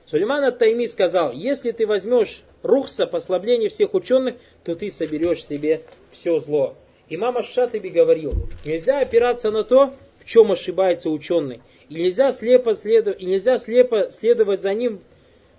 Сулейман 0.09 0.43
Ат-Тайми 0.43 0.87
сказал, 0.87 1.31
если 1.33 1.71
ты 1.71 1.85
возьмешь 1.85 2.41
рухса, 2.63 3.05
послабление 3.05 3.69
всех 3.69 3.93
ученых, 3.93 4.35
то 4.63 4.73
ты 4.73 4.89
соберешь 4.89 5.45
себе 5.45 5.83
все 6.11 6.39
зло. 6.39 6.75
Имам 7.09 7.37
Аш-Шатаби 7.37 7.89
говорил, 7.89 8.33
нельзя 8.65 9.01
опираться 9.01 9.51
на 9.51 9.63
то, 9.63 9.93
в 10.19 10.25
чем 10.25 10.51
ошибается 10.51 11.11
ученый, 11.11 11.61
и 11.89 11.95
нельзя 11.95 12.31
слепо, 12.31 12.73
следу... 12.73 13.11
и 13.11 13.25
нельзя 13.25 13.57
слепо 13.59 14.09
следовать 14.11 14.61
за 14.61 14.73
ним 14.73 14.99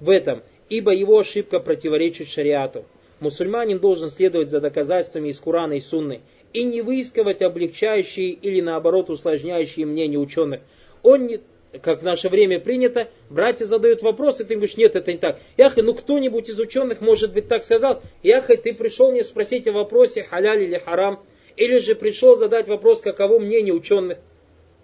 в 0.01 0.11
этом, 0.11 0.42
ибо 0.68 0.92
его 0.92 1.18
ошибка 1.20 1.61
противоречит 1.61 2.28
шариату. 2.28 2.84
Мусульманин 3.20 3.78
должен 3.78 4.09
следовать 4.09 4.51
за 4.51 4.61
доказательствами 4.61 5.28
из 5.28 5.38
Курана 5.38 5.74
и 5.74 5.80
Сунны 5.80 6.22
и 6.53 6.64
не 6.64 6.82
выискивать 6.82 7.42
облегчающие 7.42 8.30
или 8.30 8.61
наоборот 8.61 9.11
усложняющие 9.11 9.86
мнения 9.86 10.18
ученых. 10.18 10.61
Он 11.03 11.26
не, 11.26 11.40
как 11.83 12.01
в 12.01 12.05
наше 12.05 12.29
время 12.29 12.59
принято, 12.59 13.09
братья 13.29 13.64
задают 13.64 14.03
вопросы, 14.03 14.45
ты 14.45 14.55
говоришь, 14.55 14.77
нет, 14.77 14.97
это 14.97 15.12
не 15.12 15.18
так. 15.18 15.39
Яхай, 15.57 15.85
ну 15.85 15.95
кто-нибудь 15.95 16.49
из 16.49 16.59
ученых, 16.59 17.01
может 17.01 17.33
быть, 17.33 17.49
так 17.49 17.64
сказал. 17.64 18.03
Яхай, 18.23 18.57
ты 18.57 18.75
пришел 18.75 19.12
мне 19.12 19.23
спросить 19.23 19.68
о 19.68 19.73
вопросе, 19.73 20.25
халяль 20.25 20.62
или 20.62 20.79
харам. 20.79 21.21
Или 21.57 21.79
же 21.79 21.95
пришел 21.95 22.37
задать 22.37 22.68
вопрос, 22.68 23.01
каково 23.01 23.39
мнение 23.39 23.75
ученых. 23.75 24.18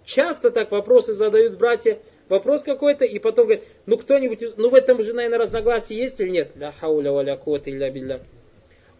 Часто 0.05 0.51
так 0.51 0.71
вопросы 0.71 1.13
задают 1.13 1.57
братья. 1.57 1.99
Вопрос 2.29 2.63
какой-то, 2.63 3.05
и 3.05 3.19
потом 3.19 3.45
говорят, 3.45 3.63
ну 3.85 3.97
кто-нибудь, 3.97 4.43
ну 4.57 4.69
в 4.69 4.75
этом 4.75 5.01
же, 5.01 5.13
наверное, 5.13 5.39
разногласие 5.39 5.99
есть 5.99 6.19
или 6.19 6.29
нет? 6.29 6.51
Ля 6.55 6.73
хауля 6.77 7.11
валя 7.11 7.37
куата 7.37 7.69
илля 7.69 7.89
билля. 7.89 8.21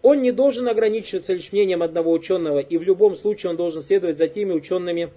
Он 0.02 0.22
не 0.22 0.32
должен 0.32 0.68
ограничиваться 0.68 1.34
лишь 1.34 1.52
мнением 1.52 1.84
одного 1.84 2.12
ученого, 2.12 2.60
и 2.60 2.78
в 2.78 2.84
любом 2.84 3.16
случае 3.16 3.50
он 3.50 3.58
должен 3.58 3.82
следовать 3.82 4.18
за 4.18 4.28
теми 4.28 4.54
учеными, 4.54 5.12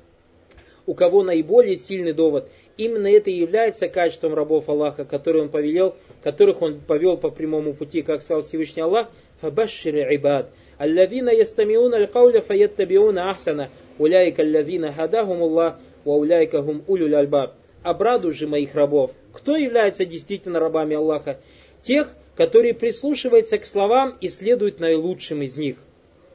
у 0.87 0.95
кого 0.95 1.23
наиболее 1.23 1.77
сильный 1.77 2.13
довод. 2.13 2.49
Именно 2.77 3.09
это 3.09 3.31
и 3.31 3.35
является 3.35 3.89
качеством 3.89 4.35
рабов 4.35 4.69
Аллаха, 4.69 5.05
которые 5.05 5.45
он 5.45 5.49
повелел, 5.49 5.97
которых 6.23 6.63
он 6.63 6.81
повел 6.81 7.17
по 7.17 7.31
прямому 7.31 7.75
пути, 7.75 8.03
как 8.03 8.23
сказал 8.23 8.43
Всевышний 8.43 8.83
Аллах, 8.83 9.09
«Фабашшир 9.41 10.15
ибад». 10.15 10.51
«Аллавина 10.79 11.31
ястамиуна 11.31 11.99
аль-кауля 11.99 12.41
фаяттабиуна 12.41 13.31
ахсана, 13.31 13.71
уляйка 13.99 14.43
аллавина 14.43 14.93
хадахум 14.93 15.43
Аллах, 15.43 15.79
ва 16.05 16.13
уляйка 16.13 16.63
хум 16.63 16.83
улюль 16.87 17.15
альбаб». 17.15 17.55
«Обрадуй 17.83 18.33
же 18.33 18.47
моих 18.47 18.75
рабов». 18.75 19.13
Кто 19.33 19.57
является 19.57 20.05
действительно 20.05 20.59
рабами 20.59 20.97
Аллаха? 20.97 21.39
Тех, 21.83 22.11
которые 22.37 22.75
прислушиваются 22.75 23.59
к 23.59 23.65
словам 23.65 24.17
и 24.21 24.29
следуют 24.29 24.81
наилучшим 24.81 25.43
из 25.43 25.57
них. 25.57 25.77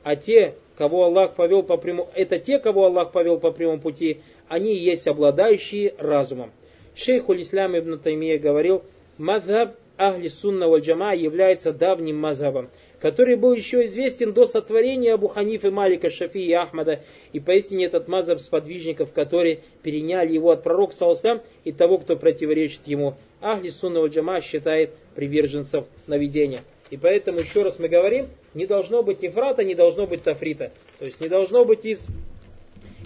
А 0.04 0.16
те, 0.16 0.56
кого 0.78 1.06
Аллах 1.06 1.36
повел 1.36 1.64
по 1.64 1.78
прямому, 1.78 2.10
это 2.14 2.40
те, 2.40 2.60
кого 2.60 2.86
Аллах 2.86 3.12
повел 3.12 3.40
по 3.40 3.52
прямому 3.52 3.82
пути, 3.82 4.22
они 4.48 4.76
есть 4.76 5.08
обладающие 5.08 5.94
разумом. 5.98 6.52
Шейх 6.96 7.30
Улислам 7.30 7.78
ибн 7.78 8.00
Таймия 8.00 8.40
говорил, 8.40 8.84
Мазхаб 9.18 9.76
Ахли 9.98 10.28
Сунна 10.28 10.68
Валь 10.68 10.82
Джама 10.82 11.16
является 11.16 11.72
давним 11.72 12.18
мазхабом 12.18 12.70
который 13.06 13.36
был 13.36 13.54
еще 13.54 13.86
известен 13.86 14.34
до 14.34 14.46
сотворения 14.46 15.14
Абу 15.14 15.28
Ханифы, 15.28 15.70
Малика, 15.70 16.10
Шафи 16.10 16.40
и 16.40 16.52
Ахмада, 16.54 17.02
и 17.34 17.40
поистине 17.40 17.86
этот 17.86 18.08
мазаб 18.08 18.40
сподвижников, 18.40 19.12
которые 19.12 19.60
переняли 19.84 20.34
его 20.34 20.50
от 20.50 20.64
пророка 20.64 20.96
Саусам 20.96 21.42
и 21.64 21.72
того, 21.72 22.00
кто 22.00 22.16
противоречит 22.16 22.88
ему. 22.88 23.14
Ахли 23.42 23.70
Сунна 23.70 24.04
Джама 24.08 24.42
считает 24.42 24.90
приверженцев 25.14 25.86
наведения. 26.08 26.64
И 26.90 26.98
поэтому 26.98 27.42
еще 27.42 27.62
раз 27.62 27.78
мы 27.78 27.90
говорим, 27.90 28.28
не 28.56 28.66
должно 28.66 29.04
быть 29.04 29.24
ифрата, 29.24 29.64
не 29.64 29.76
должно 29.76 30.08
быть 30.08 30.24
тафрита. 30.24 30.72
То 30.98 31.06
есть 31.06 31.22
не 31.22 31.28
должно 31.28 31.64
быть 31.64 31.86
из 31.86 32.08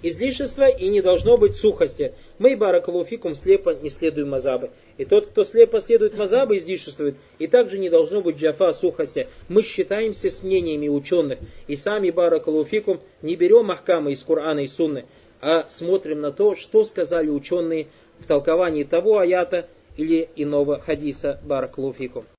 излишества 0.02 0.68
и 0.68 0.90
не 0.90 1.02
должно 1.02 1.38
быть 1.38 1.56
сухости. 1.56 2.14
Мы, 2.38 2.56
баракалуфикум, 2.56 3.36
слепо 3.36 3.74
не 3.74 3.90
следуем 3.90 4.30
мазабы. 4.30 4.72
И 4.98 5.06
тот, 5.06 5.28
кто 5.28 5.44
слепо 5.44 5.80
следует 5.82 6.18
мазабы, 6.18 6.58
излишествует. 6.58 7.16
И 7.38 7.48
также 7.48 7.78
не 7.78 7.90
должно 7.90 8.22
быть 8.22 8.38
джафа 8.38 8.72
сухости. 8.72 9.28
Мы 9.48 9.64
считаемся 9.64 10.30
с 10.30 10.44
мнениями 10.44 10.88
ученых. 10.88 11.40
И 11.68 11.76
сами, 11.76 12.10
баракалуфикум, 12.10 13.00
не 13.22 13.36
берем 13.36 13.72
ахкамы 13.72 14.12
из 14.12 14.24
Корана 14.24 14.60
и 14.60 14.68
Сунны, 14.68 15.06
а 15.42 15.68
смотрим 15.68 16.22
на 16.22 16.32
то, 16.32 16.56
что 16.56 16.84
сказали 16.84 17.30
ученые 17.30 17.88
в 18.20 18.28
толковании 18.28 18.84
того 18.84 19.20
аята 19.20 19.68
или 19.98 20.30
иного 20.36 20.80
хадиса, 20.80 21.40
баракалуфикум. 21.44 22.26